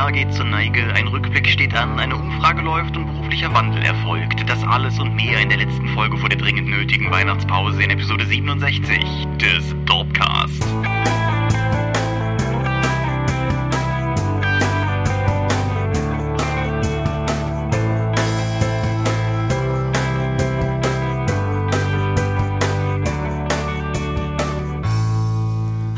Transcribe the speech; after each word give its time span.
Jahr 0.00 0.12
geht 0.12 0.32
zur 0.32 0.46
Neige, 0.46 0.82
ein 0.94 1.08
Rückblick 1.08 1.46
steht 1.46 1.74
an, 1.74 1.98
eine 1.98 2.16
Umfrage 2.16 2.62
läuft 2.62 2.96
und 2.96 3.04
beruflicher 3.04 3.52
Wandel 3.52 3.82
erfolgt. 3.82 4.48
Das 4.48 4.64
alles 4.64 4.98
und 4.98 5.14
mehr 5.14 5.38
in 5.40 5.50
der 5.50 5.58
letzten 5.58 5.88
Folge 5.88 6.16
vor 6.16 6.30
der 6.30 6.38
dringend 6.38 6.68
nötigen 6.68 7.10
Weihnachtspause 7.10 7.82
in 7.82 7.90
Episode 7.90 8.24
67 8.24 9.04
des 9.38 9.74
Dorpcast. 9.84 10.64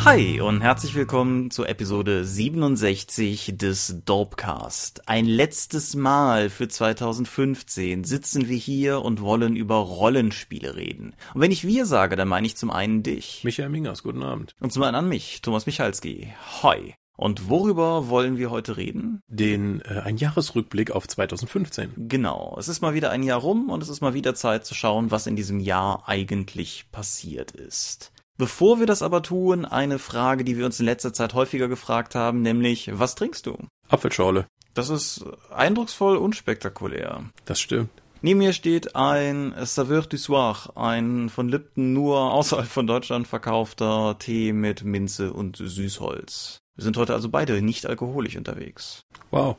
Hi 0.05 0.41
und 0.41 0.62
herzlich 0.62 0.96
willkommen 0.96 1.53
zur 1.53 1.69
Episode 1.69 2.25
67 2.25 3.56
des 3.56 4.02
Dorpcast. 4.05 5.09
Ein 5.09 5.27
letztes 5.27 5.95
Mal 5.95 6.51
für 6.51 6.66
2015 6.66 8.02
sitzen 8.02 8.48
wir 8.48 8.57
hier 8.57 9.02
und 9.02 9.20
wollen 9.20 9.55
über 9.55 9.77
Rollenspiele 9.77 10.74
reden. 10.74 11.15
Und 11.34 11.41
wenn 11.41 11.52
ich 11.52 11.65
wir 11.65 11.87
sage, 11.87 12.16
dann 12.16 12.27
meine 12.27 12.48
ich 12.48 12.57
zum 12.57 12.73
einen 12.73 13.05
dich. 13.05 13.45
Michael 13.45 13.69
Mingers, 13.69 14.02
guten 14.02 14.24
Abend. 14.24 14.57
Und 14.59 14.73
zum 14.73 14.83
anderen 14.83 15.09
mich, 15.09 15.41
Thomas 15.41 15.66
Michalski. 15.66 16.34
Hi. 16.65 16.95
Und 17.16 17.48
worüber 17.48 18.09
wollen 18.09 18.38
wir 18.38 18.51
heute 18.51 18.77
reden? 18.77 19.21
Den 19.29 19.82
äh, 19.82 20.01
ein 20.01 20.16
Jahresrückblick 20.16 20.91
auf 20.91 21.07
2015. 21.07 22.09
Genau. 22.09 22.57
Es 22.59 22.66
ist 22.66 22.80
mal 22.80 22.95
wieder 22.95 23.10
ein 23.10 23.23
Jahr 23.23 23.38
rum 23.38 23.71
und 23.71 23.84
es 23.84 23.88
ist 23.88 24.01
mal 24.01 24.15
wieder 24.15 24.34
Zeit 24.34 24.66
zu 24.66 24.74
schauen, 24.74 25.12
was 25.12 25.29
in 25.29 25.37
diesem 25.37 25.60
Jahr 25.60 26.09
eigentlich 26.09 26.87
passiert 26.91 27.52
ist. 27.52 28.10
Bevor 28.42 28.80
wir 28.80 28.87
das 28.87 29.02
aber 29.02 29.23
tun, 29.23 29.64
eine 29.64 30.01
Frage, 30.01 30.42
die 30.42 30.59
wir 30.59 30.66
uns 30.66 30.80
in 30.80 30.87
letzter 30.87 31.12
Zeit 31.12 31.32
häufiger 31.32 31.69
gefragt 31.69 32.16
haben, 32.16 32.42
nämlich, 32.42 32.91
was 32.92 33.15
trinkst 33.15 33.46
du? 33.46 33.56
Apfelschorle. 33.88 34.48
Das 34.74 34.88
ist 34.88 35.24
eindrucksvoll 35.54 36.16
unspektakulär. 36.16 37.23
Das 37.45 37.60
stimmt. 37.60 37.90
Neben 38.20 38.40
mir 38.40 38.52
steht 38.52 38.96
ein 38.96 39.54
Saveur 39.63 40.02
du 40.02 40.16
Soir, 40.16 40.73
ein 40.74 41.29
von 41.29 41.48
Lipton 41.51 41.93
nur 41.93 42.32
außerhalb 42.32 42.66
von 42.66 42.88
Deutschland 42.88 43.29
verkaufter 43.29 44.16
Tee 44.18 44.52
mit 44.52 44.82
Minze 44.82 45.32
und 45.32 45.57
Süßholz. 45.59 46.59
Wir 46.74 46.82
sind 46.82 46.96
heute 46.96 47.15
also 47.15 47.29
beide 47.29 47.63
nicht 47.63 47.87
alkoholisch 47.87 48.37
unterwegs. 48.37 49.02
Wow. 49.30 49.54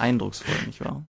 Eindrucksvoll, 0.00 0.66
nicht 0.66 0.84
wahr? 0.84 1.06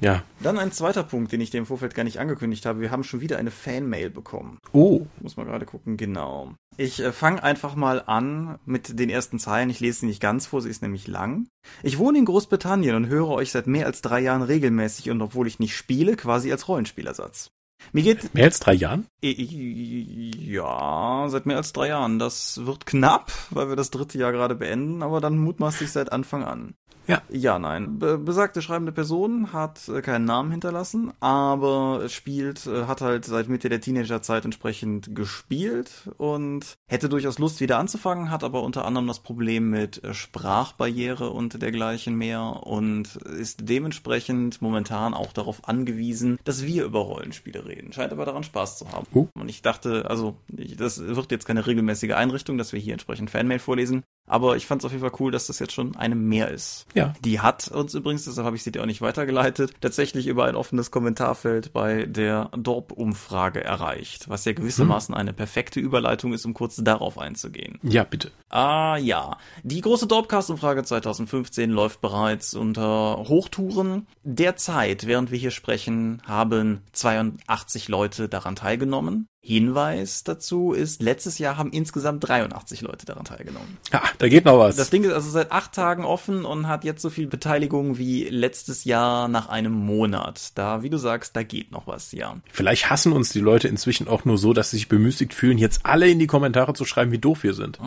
Ja. 0.00 0.22
Dann 0.40 0.58
ein 0.58 0.72
zweiter 0.72 1.02
Punkt, 1.02 1.32
den 1.32 1.40
ich 1.40 1.50
dir 1.50 1.58
im 1.58 1.66
Vorfeld 1.66 1.94
gar 1.94 2.04
nicht 2.04 2.18
angekündigt 2.18 2.66
habe. 2.66 2.80
Wir 2.80 2.90
haben 2.90 3.04
schon 3.04 3.20
wieder 3.20 3.38
eine 3.38 3.50
Fanmail 3.50 4.10
bekommen. 4.10 4.58
Oh. 4.72 5.06
Muss 5.20 5.36
man 5.36 5.46
gerade 5.46 5.66
gucken, 5.66 5.96
genau. 5.96 6.54
Ich 6.76 7.00
äh, 7.00 7.12
fange 7.12 7.42
einfach 7.42 7.74
mal 7.74 8.02
an 8.06 8.58
mit 8.66 8.98
den 8.98 9.10
ersten 9.10 9.38
Zeilen. 9.38 9.70
Ich 9.70 9.80
lese 9.80 10.00
sie 10.00 10.06
nicht 10.06 10.20
ganz 10.20 10.46
vor, 10.46 10.60
sie 10.62 10.70
ist 10.70 10.82
nämlich 10.82 11.06
lang. 11.06 11.46
Ich 11.82 11.98
wohne 11.98 12.18
in 12.18 12.24
Großbritannien 12.24 12.94
und 12.94 13.08
höre 13.08 13.28
euch 13.28 13.50
seit 13.50 13.66
mehr 13.66 13.86
als 13.86 14.02
drei 14.02 14.20
Jahren 14.20 14.42
regelmäßig 14.42 15.10
und 15.10 15.22
obwohl 15.22 15.46
ich 15.46 15.58
nicht 15.58 15.76
spiele, 15.76 16.16
quasi 16.16 16.52
als 16.52 16.68
Rollenspielersatz. 16.68 17.50
Mir 17.92 18.02
geht. 18.02 18.34
Mehr 18.34 18.44
als 18.44 18.60
drei 18.60 18.74
Jahren? 18.74 19.06
Ja, 19.22 21.26
seit 21.28 21.46
mehr 21.46 21.56
als 21.56 21.72
drei 21.72 21.88
Jahren. 21.88 22.18
Das 22.18 22.64
wird 22.66 22.86
knapp, 22.86 23.32
weil 23.50 23.68
wir 23.68 23.76
das 23.76 23.90
dritte 23.90 24.18
Jahr 24.18 24.32
gerade 24.32 24.54
beenden, 24.54 25.02
aber 25.02 25.20
dann 25.20 25.38
mutmaßlich 25.38 25.90
seit 25.90 26.12
Anfang 26.12 26.44
an. 26.44 26.74
Ja. 27.06 27.22
Ja, 27.30 27.58
nein. 27.58 27.98
Be 27.98 28.18
besagte 28.18 28.62
schreibende 28.62 28.92
Person 28.92 29.52
hat 29.52 29.88
äh, 29.88 30.02
keinen 30.02 30.24
Namen 30.24 30.50
hinterlassen, 30.50 31.12
aber 31.20 32.08
spielt, 32.08 32.66
äh, 32.66 32.86
hat 32.86 33.00
halt 33.00 33.24
seit 33.24 33.48
Mitte 33.48 33.68
der 33.68 33.80
Teenagerzeit 33.80 34.44
entsprechend 34.44 35.14
gespielt 35.14 36.10
und 36.16 36.76
hätte 36.88 37.08
durchaus 37.08 37.38
Lust 37.38 37.60
wieder 37.60 37.78
anzufangen, 37.78 38.30
hat 38.30 38.42
aber 38.42 38.62
unter 38.62 38.84
anderem 38.84 39.06
das 39.06 39.20
Problem 39.20 39.70
mit 39.70 40.02
äh, 40.02 40.14
Sprachbarriere 40.14 41.30
und 41.30 41.62
dergleichen 41.62 42.16
mehr 42.16 42.62
und 42.64 43.16
ist 43.16 43.68
dementsprechend 43.68 44.60
momentan 44.60 45.14
auch 45.14 45.32
darauf 45.32 45.68
angewiesen, 45.68 46.38
dass 46.44 46.64
wir 46.64 46.84
über 46.84 47.00
Rollenspiele 47.00 47.65
reden. 47.66 47.92
Scheint 47.92 48.12
aber 48.12 48.24
daran 48.24 48.44
Spaß 48.44 48.78
zu 48.78 48.90
haben. 48.92 49.06
Uh. 49.14 49.28
Und 49.34 49.48
ich 49.48 49.62
dachte, 49.62 50.08
also, 50.08 50.36
ich, 50.56 50.76
das 50.76 51.00
wird 51.00 51.30
jetzt 51.30 51.46
keine 51.46 51.66
regelmäßige 51.66 52.12
Einrichtung, 52.12 52.58
dass 52.58 52.72
wir 52.72 52.80
hier 52.80 52.92
entsprechend 52.92 53.30
Fanmail 53.30 53.58
vorlesen. 53.58 54.04
Aber 54.26 54.56
ich 54.56 54.66
fand 54.66 54.82
es 54.82 54.86
auf 54.86 54.92
jeden 54.92 55.02
Fall 55.02 55.18
cool, 55.20 55.30
dass 55.30 55.46
das 55.46 55.58
jetzt 55.58 55.72
schon 55.72 55.96
eine 55.96 56.14
mehr 56.14 56.50
ist. 56.50 56.86
Ja. 56.94 57.14
Die 57.24 57.40
hat 57.40 57.68
uns 57.68 57.94
übrigens, 57.94 58.24
deshalb 58.24 58.44
habe 58.44 58.56
ich 58.56 58.62
sie 58.62 58.72
dir 58.72 58.82
auch 58.82 58.86
nicht 58.86 59.00
weitergeleitet, 59.00 59.72
tatsächlich 59.80 60.26
über 60.26 60.44
ein 60.46 60.56
offenes 60.56 60.90
Kommentarfeld 60.90 61.72
bei 61.72 62.06
der 62.06 62.50
Dorp-Umfrage 62.56 63.62
erreicht, 63.62 64.28
was 64.28 64.44
ja 64.44 64.52
gewissermaßen 64.52 65.14
eine 65.14 65.32
perfekte 65.32 65.80
Überleitung 65.80 66.32
ist, 66.32 66.44
um 66.44 66.54
kurz 66.54 66.76
darauf 66.76 67.18
einzugehen. 67.18 67.78
Ja, 67.82 68.04
bitte. 68.04 68.30
Ah 68.48 68.96
ja, 68.96 69.38
die 69.62 69.80
große 69.80 70.06
Dorpcast-Umfrage 70.06 70.82
2015 70.82 71.70
läuft 71.70 72.00
bereits 72.00 72.54
unter 72.54 73.24
Hochtouren. 73.28 74.06
Derzeit, 74.24 75.06
während 75.06 75.30
wir 75.30 75.38
hier 75.38 75.50
sprechen, 75.50 76.22
haben 76.26 76.82
82 76.92 77.88
Leute 77.88 78.28
daran 78.28 78.56
teilgenommen. 78.56 79.28
Hinweis 79.46 80.24
dazu 80.24 80.72
ist, 80.72 81.00
letztes 81.00 81.38
Jahr 81.38 81.56
haben 81.56 81.70
insgesamt 81.70 82.26
83 82.26 82.80
Leute 82.80 83.06
daran 83.06 83.24
teilgenommen. 83.24 83.78
Ja, 83.92 84.02
da 84.18 84.28
geht 84.28 84.44
noch 84.44 84.58
was. 84.58 84.74
Das 84.74 84.90
Ding 84.90 85.04
ist 85.04 85.12
also 85.12 85.30
seit 85.30 85.52
acht 85.52 85.72
Tagen 85.72 86.04
offen 86.04 86.44
und 86.44 86.66
hat 86.66 86.82
jetzt 86.82 87.00
so 87.00 87.10
viel 87.10 87.28
Beteiligung 87.28 87.96
wie 87.96 88.24
letztes 88.24 88.82
Jahr 88.84 89.28
nach 89.28 89.48
einem 89.48 89.72
Monat. 89.72 90.50
Da, 90.56 90.82
wie 90.82 90.90
du 90.90 90.98
sagst, 90.98 91.36
da 91.36 91.44
geht 91.44 91.70
noch 91.70 91.86
was, 91.86 92.10
ja. 92.10 92.36
Vielleicht 92.50 92.90
hassen 92.90 93.12
uns 93.12 93.30
die 93.30 93.38
Leute 93.38 93.68
inzwischen 93.68 94.08
auch 94.08 94.24
nur 94.24 94.36
so, 94.36 94.52
dass 94.52 94.70
sie 94.70 94.78
sich 94.78 94.88
bemüßigt 94.88 95.32
fühlen, 95.32 95.58
jetzt 95.58 95.86
alle 95.86 96.08
in 96.08 96.18
die 96.18 96.26
Kommentare 96.26 96.74
zu 96.74 96.84
schreiben, 96.84 97.12
wie 97.12 97.18
doof 97.18 97.44
wir 97.44 97.54
sind. 97.54 97.78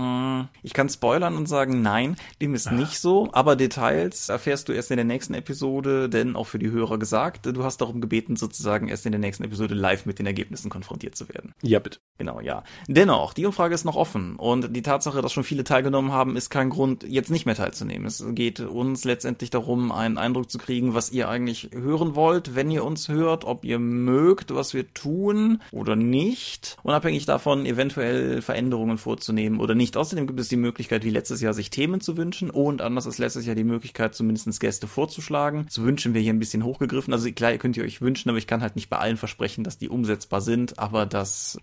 Ich 0.63 0.71
kann 0.71 0.87
spoilern 0.87 1.35
und 1.35 1.49
sagen, 1.49 1.81
nein, 1.81 2.15
dem 2.41 2.55
ist 2.55 2.71
nicht 2.71 2.99
so. 2.99 3.27
Aber 3.33 3.57
Details 3.57 4.29
erfährst 4.29 4.69
du 4.69 4.71
erst 4.71 4.91
in 4.91 4.97
der 4.97 5.03
nächsten 5.03 5.33
Episode, 5.33 6.07
denn 6.07 6.37
auch 6.37 6.47
für 6.47 6.59
die 6.59 6.71
Hörer 6.71 6.97
gesagt, 6.97 7.45
du 7.45 7.63
hast 7.65 7.81
darum 7.81 7.99
gebeten, 7.99 8.37
sozusagen 8.37 8.87
erst 8.87 9.05
in 9.05 9.11
der 9.11 9.19
nächsten 9.19 9.43
Episode 9.43 9.75
live 9.75 10.05
mit 10.05 10.19
den 10.19 10.25
Ergebnissen 10.25 10.69
konfrontiert 10.69 11.17
zu 11.17 11.27
werden. 11.27 11.48
Ja, 11.61 11.79
bitte. 11.79 11.99
Genau, 12.19 12.41
ja. 12.41 12.63
Dennoch, 12.89 13.33
die 13.33 13.45
Umfrage 13.45 13.73
ist 13.73 13.85
noch 13.85 13.95
offen 13.95 14.35
und 14.35 14.75
die 14.75 14.81
Tatsache, 14.81 15.21
dass 15.21 15.31
schon 15.31 15.45
viele 15.45 15.63
teilgenommen 15.63 16.11
haben, 16.11 16.35
ist 16.35 16.49
kein 16.49 16.69
Grund, 16.69 17.03
jetzt 17.07 17.31
nicht 17.31 17.45
mehr 17.45 17.55
teilzunehmen. 17.55 18.05
Es 18.05 18.21
geht 18.31 18.59
uns 18.59 19.05
letztendlich 19.05 19.51
darum, 19.51 19.93
einen 19.93 20.17
Eindruck 20.17 20.51
zu 20.51 20.57
kriegen, 20.57 20.93
was 20.93 21.13
ihr 21.13 21.29
eigentlich 21.29 21.69
hören 21.71 22.15
wollt, 22.15 22.55
wenn 22.55 22.71
ihr 22.71 22.83
uns 22.83 23.07
hört, 23.07 23.45
ob 23.45 23.63
ihr 23.63 23.79
mögt, 23.79 24.53
was 24.53 24.73
wir 24.73 24.93
tun 24.93 25.61
oder 25.71 25.95
nicht. 25.95 26.75
Unabhängig 26.83 27.25
davon, 27.25 27.65
eventuell 27.65 28.41
Veränderungen 28.41 28.97
vorzunehmen 28.97 29.61
oder 29.61 29.73
nicht. 29.73 29.95
Außerdem 29.95 30.27
gibt 30.27 30.41
es 30.41 30.49
die 30.49 30.57
Möglichkeit, 30.57 31.05
wie 31.05 31.11
letztes 31.11 31.39
Jahr, 31.39 31.53
sich 31.53 31.69
Themen 31.69 32.01
zu 32.01 32.17
wünschen 32.17 32.49
und 32.49 32.81
anders 32.81 33.05
als 33.05 33.17
letztes 33.17 33.45
Jahr 33.45 33.55
die 33.55 33.63
Möglichkeit, 33.63 34.13
zumindest 34.13 34.59
Gäste 34.59 34.87
vorzuschlagen. 34.87 35.69
Zu 35.69 35.85
wünschen 35.85 36.13
wir 36.13 36.19
hier 36.19 36.33
ein 36.33 36.39
bisschen 36.39 36.65
hochgegriffen. 36.65 37.13
Also 37.13 37.31
klar, 37.31 37.53
ihr 37.53 37.59
könnt 37.59 37.77
ihr 37.77 37.85
euch 37.85 38.01
wünschen, 38.01 38.27
aber 38.27 38.39
ich 38.39 38.47
kann 38.47 38.61
halt 38.61 38.75
nicht 38.75 38.89
bei 38.89 38.97
allen 38.97 39.15
versprechen, 39.15 39.63
dass 39.63 39.77
die 39.77 39.87
umsetzbar 39.87 40.41
sind, 40.41 40.79
aber 40.79 41.05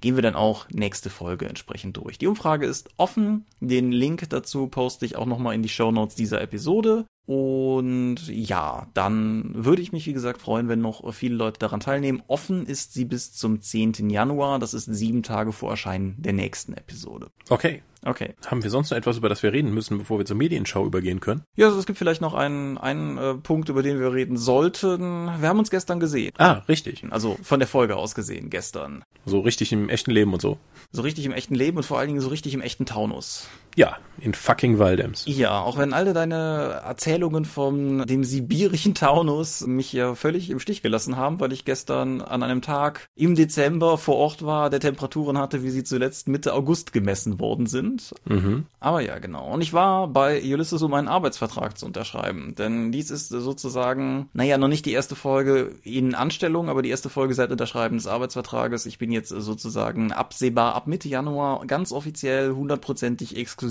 gehen 0.00 0.16
wir 0.16 0.22
dann 0.22 0.34
auch 0.34 0.68
nächste 0.70 1.10
Folge 1.10 1.48
entsprechend 1.48 1.96
durch. 1.96 2.18
Die 2.18 2.26
Umfrage 2.26 2.66
ist 2.66 2.88
offen. 2.96 3.46
Den 3.60 3.92
Link 3.92 4.28
dazu 4.30 4.66
poste 4.68 5.06
ich 5.06 5.16
auch 5.16 5.26
nochmal 5.26 5.54
in 5.54 5.62
die 5.62 5.68
Show 5.68 5.90
Notes 5.90 6.14
dieser 6.14 6.40
Episode. 6.40 7.06
Und 7.26 8.28
ja, 8.28 8.86
dann 8.94 9.50
würde 9.52 9.82
ich 9.82 9.92
mich, 9.92 10.06
wie 10.06 10.12
gesagt, 10.12 10.40
freuen, 10.40 10.68
wenn 10.68 10.80
noch 10.80 11.12
viele 11.12 11.34
Leute 11.34 11.58
daran 11.58 11.80
teilnehmen. 11.80 12.22
Offen 12.28 12.66
ist 12.66 12.94
sie 12.94 13.04
bis 13.04 13.32
zum 13.32 13.60
10. 13.60 14.10
Januar. 14.10 14.60
Das 14.60 14.74
ist 14.74 14.84
sieben 14.84 15.24
Tage 15.24 15.52
vor 15.52 15.70
Erscheinen 15.70 16.14
der 16.18 16.32
nächsten 16.32 16.74
Episode. 16.74 17.30
Okay. 17.48 17.82
Okay. 18.04 18.34
Haben 18.46 18.62
wir 18.62 18.70
sonst 18.70 18.90
noch 18.90 18.96
etwas, 18.96 19.16
über 19.16 19.28
das 19.28 19.42
wir 19.42 19.52
reden 19.52 19.74
müssen, 19.74 19.98
bevor 19.98 20.18
wir 20.18 20.24
zur 20.24 20.36
Medienschau 20.36 20.86
übergehen 20.86 21.18
können? 21.18 21.42
Ja, 21.56 21.66
also 21.66 21.78
es 21.80 21.86
gibt 21.86 21.98
vielleicht 21.98 22.20
noch 22.20 22.34
einen, 22.34 22.78
einen 22.78 23.18
äh, 23.18 23.34
Punkt, 23.34 23.68
über 23.68 23.82
den 23.82 23.98
wir 23.98 24.12
reden 24.12 24.36
sollten. 24.36 25.26
Wir 25.40 25.48
haben 25.48 25.58
uns 25.58 25.70
gestern 25.70 25.98
gesehen. 25.98 26.32
Ah, 26.38 26.62
richtig. 26.68 27.02
Also 27.10 27.36
von 27.42 27.58
der 27.58 27.66
Folge 27.66 27.96
aus 27.96 28.14
gesehen, 28.14 28.48
gestern. 28.48 29.02
So 29.24 29.40
richtig 29.40 29.72
im 29.72 29.88
echten 29.88 30.12
Leben 30.12 30.32
und 30.32 30.40
so. 30.40 30.56
So 30.92 31.02
richtig 31.02 31.26
im 31.26 31.32
echten 31.32 31.56
Leben 31.56 31.78
und 31.78 31.82
vor 31.82 31.98
allen 31.98 32.06
Dingen 32.06 32.20
so 32.20 32.28
richtig 32.28 32.54
im 32.54 32.60
echten 32.60 32.86
Taunus. 32.86 33.48
Ja, 33.76 33.98
in 34.18 34.32
fucking 34.34 34.78
Waldems. 34.78 35.24
Ja, 35.26 35.60
auch 35.60 35.76
wenn 35.76 35.92
alle 35.92 36.14
deine 36.14 36.80
Erzählungen 36.84 37.44
von 37.44 38.06
dem 38.06 38.24
sibirischen 38.24 38.94
Taunus 38.94 39.66
mich 39.66 39.92
ja 39.92 40.14
völlig 40.14 40.48
im 40.50 40.58
Stich 40.58 40.82
gelassen 40.82 41.16
haben, 41.16 41.40
weil 41.40 41.52
ich 41.52 41.66
gestern 41.66 42.22
an 42.22 42.42
einem 42.42 42.62
Tag 42.62 43.08
im 43.14 43.34
Dezember 43.34 43.98
vor 43.98 44.16
Ort 44.16 44.44
war, 44.44 44.70
der 44.70 44.80
Temperaturen 44.80 45.38
hatte, 45.38 45.62
wie 45.62 45.70
sie 45.70 45.84
zuletzt 45.84 46.28
Mitte 46.28 46.54
August 46.54 46.92
gemessen 46.94 47.38
worden 47.40 47.66
sind. 47.66 48.14
Mhm. 48.24 48.64
Aber 48.80 49.00
ja, 49.00 49.18
genau. 49.18 49.52
Und 49.52 49.60
ich 49.60 49.72
war 49.72 50.08
bei 50.08 50.42
Ulysses, 50.42 50.82
um 50.82 50.94
einen 50.94 51.08
Arbeitsvertrag 51.08 51.76
zu 51.76 51.84
unterschreiben. 51.84 52.54
Denn 52.56 52.92
dies 52.92 53.10
ist 53.10 53.28
sozusagen, 53.28 54.30
naja, 54.32 54.56
noch 54.56 54.68
nicht 54.68 54.86
die 54.86 54.92
erste 54.92 55.14
Folge 55.14 55.74
in 55.82 56.14
Anstellung, 56.14 56.70
aber 56.70 56.82
die 56.82 56.90
erste 56.90 57.10
Folge 57.10 57.34
seit 57.34 57.50
Unterschreiben 57.50 57.98
des 57.98 58.06
Arbeitsvertrages. 58.06 58.86
Ich 58.86 58.98
bin 58.98 59.12
jetzt 59.12 59.28
sozusagen 59.28 60.12
absehbar 60.12 60.74
ab 60.74 60.86
Mitte 60.86 61.08
Januar 61.08 61.66
ganz 61.66 61.92
offiziell 61.92 62.52
hundertprozentig 62.52 63.36
exklusiv 63.36 63.65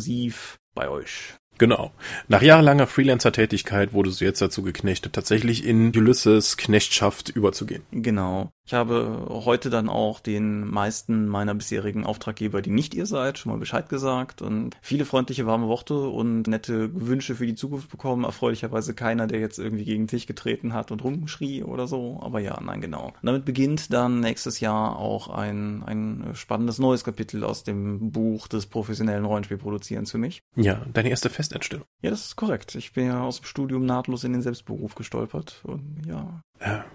bei 0.74 0.90
euch. 0.90 1.36
Genau. 1.58 1.92
Nach 2.28 2.42
jahrelanger 2.42 2.88
Freelancer-Tätigkeit 2.88 3.94
wurdest 3.94 4.20
du 4.20 4.26
jetzt 4.26 4.42
dazu 4.42 4.62
geknechtet, 4.62 5.14
tatsächlich 5.14 5.66
in 5.66 5.96
Ulysses 5.96 6.58
Knechtschaft 6.58 7.30
überzugehen. 7.30 7.84
Genau. 7.92 8.52
Ich 8.66 8.74
habe 8.74 9.28
heute 9.30 9.70
dann 9.70 9.90
auch 9.90 10.20
den 10.20 10.68
meisten 10.68 11.28
meiner 11.28 11.54
bisherigen 11.54 12.04
Auftraggeber, 12.04 12.64
die 12.64 12.72
nicht 12.72 12.96
ihr 12.96 13.06
seid, 13.06 13.38
schon 13.38 13.52
mal 13.52 13.60
Bescheid 13.60 13.90
gesagt 13.90 14.42
und 14.42 14.76
viele 14.82 15.06
freundliche, 15.06 15.46
warme 15.46 15.68
Worte 15.68 15.96
und 15.96 16.48
nette 16.48 16.90
Wünsche 16.94 17.36
für 17.36 17.46
die 17.46 17.54
Zukunft 17.54 17.92
bekommen. 17.92 18.24
Erfreulicherweise 18.24 18.96
keiner, 18.96 19.28
der 19.28 19.40
jetzt 19.40 19.60
irgendwie 19.60 19.86
gegen 19.86 20.04
den 20.04 20.08
Tisch 20.08 20.26
getreten 20.26 20.74
hat 20.74 20.92
und 20.92 21.04
rumschrie 21.04 21.64
oder 21.64 21.88
so. 21.88 22.20
Aber 22.24 22.40
ja, 22.40 22.60
nein, 22.60 22.82
genau. 22.82 23.08
Und 23.08 23.24
damit 23.24 23.46
beginnt 23.46 23.94
dann 23.94 24.20
nächstes 24.20 24.60
Jahr 24.60 24.98
auch 24.98 25.28
ein, 25.28 25.84
ein 25.84 26.32
spannendes 26.34 26.80
neues 26.80 27.04
Kapitel 27.04 27.44
aus 27.44 27.64
dem 27.64 28.12
Buch 28.12 28.48
des 28.48 28.66
professionellen 28.66 29.26
Rollenspielproduzierens 29.26 30.10
für 30.10 30.18
mich. 30.18 30.42
Ja, 30.56 30.82
deine 30.92 31.10
erste 31.10 31.30
Festanstellung. 31.30 31.86
Ja, 32.02 32.10
das 32.10 32.26
ist 32.26 32.36
korrekt. 32.36 32.74
Ich 32.74 32.94
bin 32.94 33.06
ja 33.06 33.22
aus 33.22 33.42
dem 33.42 33.46
Studium 33.46 33.86
nahtlos 33.86 34.24
in 34.24 34.34
den 34.34 34.42
Selbstberuf 34.42 34.96
gestolpert 34.96 35.62
und 35.64 36.02
ja. 36.08 36.42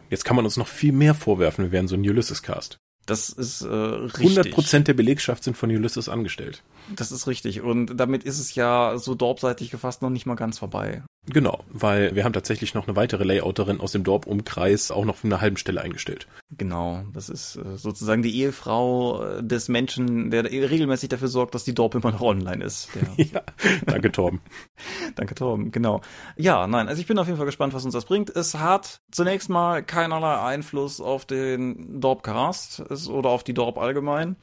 Jetzt 0.08 0.24
kann 0.24 0.36
man 0.36 0.44
uns 0.44 0.56
noch 0.56 0.66
viel 0.66 0.92
mehr 0.92 1.14
vorwerfen, 1.14 1.64
wir 1.64 1.72
wären 1.72 1.88
so 1.88 1.94
ein 1.94 2.00
Ulysses-Cast. 2.00 2.78
Das 3.06 3.28
ist 3.28 3.62
äh, 3.62 3.66
richtig. 3.66 4.54
100% 4.54 4.80
der 4.80 4.94
Belegschaft 4.94 5.42
sind 5.44 5.56
von 5.56 5.70
Ulysses 5.70 6.08
angestellt. 6.08 6.62
Das 6.96 7.12
ist 7.12 7.26
richtig. 7.26 7.62
Und 7.62 7.98
damit 7.98 8.24
ist 8.24 8.38
es 8.38 8.54
ja 8.54 8.98
so 8.98 9.14
dorpseitig 9.14 9.70
gefasst 9.70 10.02
noch 10.02 10.10
nicht 10.10 10.26
mal 10.26 10.34
ganz 10.34 10.58
vorbei. 10.58 11.02
Genau, 11.26 11.60
weil 11.68 12.14
wir 12.14 12.24
haben 12.24 12.32
tatsächlich 12.32 12.74
noch 12.74 12.88
eine 12.88 12.96
weitere 12.96 13.24
Layouterin 13.24 13.80
aus 13.80 13.92
dem 13.92 14.04
Dorp-Umkreis 14.04 14.90
auch 14.90 15.04
noch 15.04 15.16
von 15.16 15.30
einer 15.30 15.40
halben 15.40 15.58
Stelle 15.58 15.82
eingestellt. 15.82 16.26
Genau, 16.56 17.04
das 17.12 17.28
ist 17.28 17.56
äh, 17.56 17.76
sozusagen 17.76 18.22
die 18.22 18.34
Ehefrau 18.40 19.22
äh, 19.22 19.44
des 19.44 19.68
Menschen, 19.68 20.30
der 20.30 20.44
regelmäßig 20.44 21.10
dafür 21.10 21.28
sorgt, 21.28 21.54
dass 21.54 21.64
die 21.64 21.74
Dorp 21.74 21.94
immer 21.94 22.10
noch 22.10 22.22
online 22.22 22.64
ist. 22.64 22.88
ja, 23.16 23.42
danke 23.86 24.10
Torben. 24.10 24.40
danke 25.14 25.34
Torben, 25.34 25.70
genau. 25.70 26.00
Ja, 26.36 26.66
nein, 26.66 26.88
also 26.88 27.00
ich 27.00 27.06
bin 27.06 27.18
auf 27.18 27.26
jeden 27.26 27.36
Fall 27.36 27.46
gespannt, 27.46 27.74
was 27.74 27.84
uns 27.84 27.94
das 27.94 28.06
bringt. 28.06 28.30
Es 28.30 28.54
hat 28.54 29.00
zunächst 29.12 29.50
mal 29.50 29.82
keinerlei 29.82 30.40
Einfluss 30.40 31.02
auf 31.02 31.26
den 31.26 32.00
Dorp-Cast 32.00 33.08
oder 33.10 33.28
auf 33.28 33.44
die 33.44 33.54
Dorp 33.54 33.76
allgemein. 33.76 34.36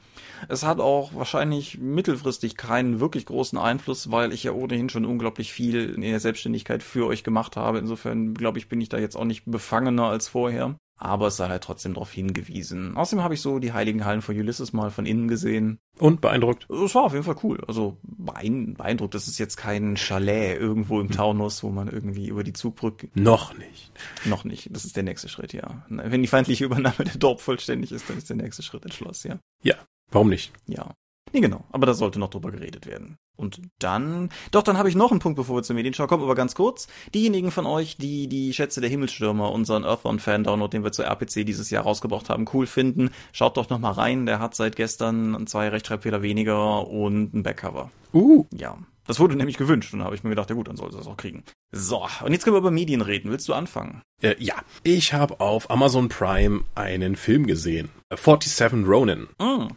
Es 0.48 0.64
hat 0.64 0.78
auch 0.78 1.12
wahrscheinlich 1.14 1.78
mittelfristig 1.78 2.37
keinen 2.56 3.00
wirklich 3.00 3.26
großen 3.26 3.58
Einfluss, 3.58 4.10
weil 4.10 4.32
ich 4.32 4.44
ja 4.44 4.52
ohnehin 4.52 4.88
schon 4.88 5.04
unglaublich 5.04 5.52
viel 5.52 5.90
in 5.90 6.00
der 6.00 6.20
Selbstständigkeit 6.20 6.82
für 6.82 7.06
euch 7.06 7.24
gemacht 7.24 7.56
habe. 7.56 7.78
Insofern 7.78 8.34
glaube 8.34 8.58
ich, 8.58 8.68
bin 8.68 8.80
ich 8.80 8.88
da 8.88 8.98
jetzt 8.98 9.16
auch 9.16 9.24
nicht 9.24 9.44
befangener 9.46 10.04
als 10.04 10.28
vorher. 10.28 10.76
Aber 11.00 11.28
es 11.28 11.36
sei 11.36 11.48
halt 11.48 11.62
trotzdem 11.62 11.94
darauf 11.94 12.10
hingewiesen. 12.10 12.96
Außerdem 12.96 13.22
habe 13.22 13.34
ich 13.34 13.40
so 13.40 13.60
die 13.60 13.72
Heiligen 13.72 14.04
Hallen 14.04 14.20
von 14.20 14.36
Ulysses 14.36 14.72
mal 14.72 14.90
von 14.90 15.06
innen 15.06 15.28
gesehen. 15.28 15.78
Und 15.96 16.20
beeindruckt? 16.20 16.68
Es 16.68 16.94
war 16.96 17.04
auf 17.04 17.12
jeden 17.12 17.24
Fall 17.24 17.36
cool. 17.44 17.62
Also 17.68 17.98
beeindruckt. 18.02 19.14
Das 19.14 19.28
ist 19.28 19.38
jetzt 19.38 19.56
kein 19.56 19.96
Chalet 19.96 20.58
irgendwo 20.58 21.00
im 21.00 21.12
Taunus, 21.12 21.62
wo 21.62 21.70
man 21.70 21.86
irgendwie 21.86 22.26
über 22.26 22.42
die 22.42 22.52
Zugbrücke... 22.52 23.10
Noch 23.14 23.56
nicht. 23.56 23.92
Noch 24.24 24.42
nicht. 24.42 24.74
Das 24.74 24.84
ist 24.84 24.96
der 24.96 25.04
nächste 25.04 25.28
Schritt, 25.28 25.52
ja. 25.52 25.84
Wenn 25.88 26.22
die 26.22 26.28
feindliche 26.28 26.64
Übernahme 26.64 27.04
der 27.04 27.16
Dorp 27.16 27.40
vollständig 27.40 27.92
ist, 27.92 28.10
dann 28.10 28.18
ist 28.18 28.28
der 28.28 28.36
nächste 28.36 28.64
Schritt 28.64 28.84
entschlossen, 28.84 29.28
ja. 29.28 29.38
Ja, 29.62 29.76
Warum 30.10 30.28
nicht? 30.30 30.52
Ja. 30.66 30.94
Nee, 31.32 31.40
genau. 31.40 31.64
Aber 31.70 31.86
da 31.86 31.94
sollte 31.94 32.18
noch 32.18 32.30
drüber 32.30 32.50
geredet 32.50 32.86
werden. 32.86 33.18
Und 33.36 33.60
dann, 33.78 34.30
doch, 34.50 34.62
dann 34.62 34.78
habe 34.78 34.88
ich 34.88 34.96
noch 34.96 35.10
einen 35.10 35.20
Punkt, 35.20 35.36
bevor 35.36 35.56
wir 35.56 35.62
zur 35.62 35.76
Medienschau 35.76 36.06
kommen, 36.06 36.24
aber 36.24 36.34
ganz 36.34 36.54
kurz. 36.54 36.88
Diejenigen 37.14 37.50
von 37.50 37.66
euch, 37.66 37.96
die 37.96 38.28
die 38.28 38.52
Schätze 38.52 38.80
der 38.80 38.90
Himmelsstürmer, 38.90 39.52
unseren 39.52 39.84
Earthbound-Fan-Download, 39.84 40.76
den 40.76 40.84
wir 40.84 40.92
zur 40.92 41.04
RPC 41.04 41.46
dieses 41.46 41.70
Jahr 41.70 41.84
rausgebracht 41.84 42.30
haben, 42.30 42.46
cool 42.52 42.66
finden, 42.66 43.10
schaut 43.32 43.56
doch 43.56 43.70
noch 43.70 43.78
mal 43.78 43.92
rein. 43.92 44.26
Der 44.26 44.40
hat 44.40 44.54
seit 44.54 44.76
gestern 44.76 45.46
zwei 45.46 45.68
Rechtschreibfehler 45.68 46.22
weniger 46.22 46.88
und 46.88 47.34
ein 47.34 47.42
Backcover. 47.42 47.90
Uh. 48.12 48.46
Ja. 48.52 48.78
Das 49.06 49.20
wurde 49.20 49.36
nämlich 49.36 49.56
gewünscht 49.56 49.94
und 49.94 50.00
da 50.00 50.04
habe 50.04 50.16
ich 50.16 50.22
mir 50.22 50.30
gedacht, 50.30 50.50
ja 50.50 50.54
gut, 50.54 50.68
dann 50.68 50.76
sollte 50.76 50.98
das 50.98 51.06
auch 51.06 51.16
kriegen. 51.16 51.42
So, 51.70 52.06
und 52.24 52.32
jetzt 52.32 52.44
können 52.44 52.54
wir 52.54 52.60
über 52.60 52.70
Medien 52.70 53.02
reden. 53.02 53.30
Willst 53.30 53.48
du 53.48 53.54
anfangen? 53.54 54.02
Äh, 54.22 54.36
ja, 54.38 54.54
ich 54.82 55.12
habe 55.12 55.40
auf 55.40 55.70
Amazon 55.70 56.08
Prime 56.08 56.62
einen 56.74 57.14
Film 57.14 57.46
gesehen. 57.46 57.90
47 58.10 58.86
Ronin. 58.86 59.28
Mm. 59.38 59.68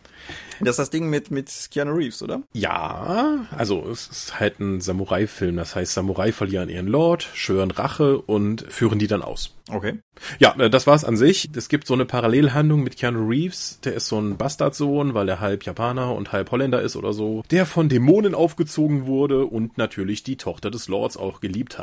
Das 0.61 0.73
ist 0.73 0.79
das 0.79 0.89
Ding 0.91 1.09
mit, 1.09 1.31
mit 1.31 1.69
Keanu 1.71 1.93
Reeves, 1.93 2.21
oder? 2.21 2.43
Ja, 2.53 3.47
also 3.57 3.89
es 3.89 4.07
ist 4.07 4.39
halt 4.39 4.59
ein 4.59 4.79
Samurai-Film. 4.79 5.57
Das 5.57 5.75
heißt, 5.75 5.93
Samurai 5.93 6.31
verlieren 6.31 6.69
ihren 6.69 6.87
Lord, 6.87 7.27
schwören 7.33 7.71
Rache 7.71 8.19
und 8.21 8.61
führen 8.69 8.99
die 8.99 9.07
dann 9.07 9.23
aus. 9.23 9.55
Okay. 9.69 9.99
Ja, 10.39 10.53
äh, 10.59 10.69
das 10.69 10.85
war's 10.85 11.03
an 11.03 11.17
sich. 11.17 11.49
Es 11.55 11.67
gibt 11.67 11.87
so 11.87 11.95
eine 11.95 12.05
Parallelhandlung 12.05 12.83
mit 12.83 12.95
Keanu 12.95 13.27
Reeves. 13.27 13.79
Der 13.83 13.95
ist 13.95 14.07
so 14.07 14.19
ein 14.19 14.37
Bastardsohn, 14.37 15.13
weil 15.13 15.27
er 15.29 15.39
halb 15.39 15.65
Japaner 15.65 16.13
und 16.13 16.31
halb 16.31 16.51
Holländer 16.51 16.81
ist 16.81 16.95
oder 16.95 17.13
so. 17.13 17.43
Der 17.49 17.65
von 17.65 17.89
Dämonen 17.89 18.35
aufgezogen 18.35 19.07
wurde 19.07 19.45
und 19.45 19.77
natürlich 19.77 20.23
die 20.23 20.37
Tochter 20.37 20.69
des 20.69 20.87
Lords 20.87 21.17
auch 21.17 21.41
geliebt 21.41 21.79
hat. 21.79 21.80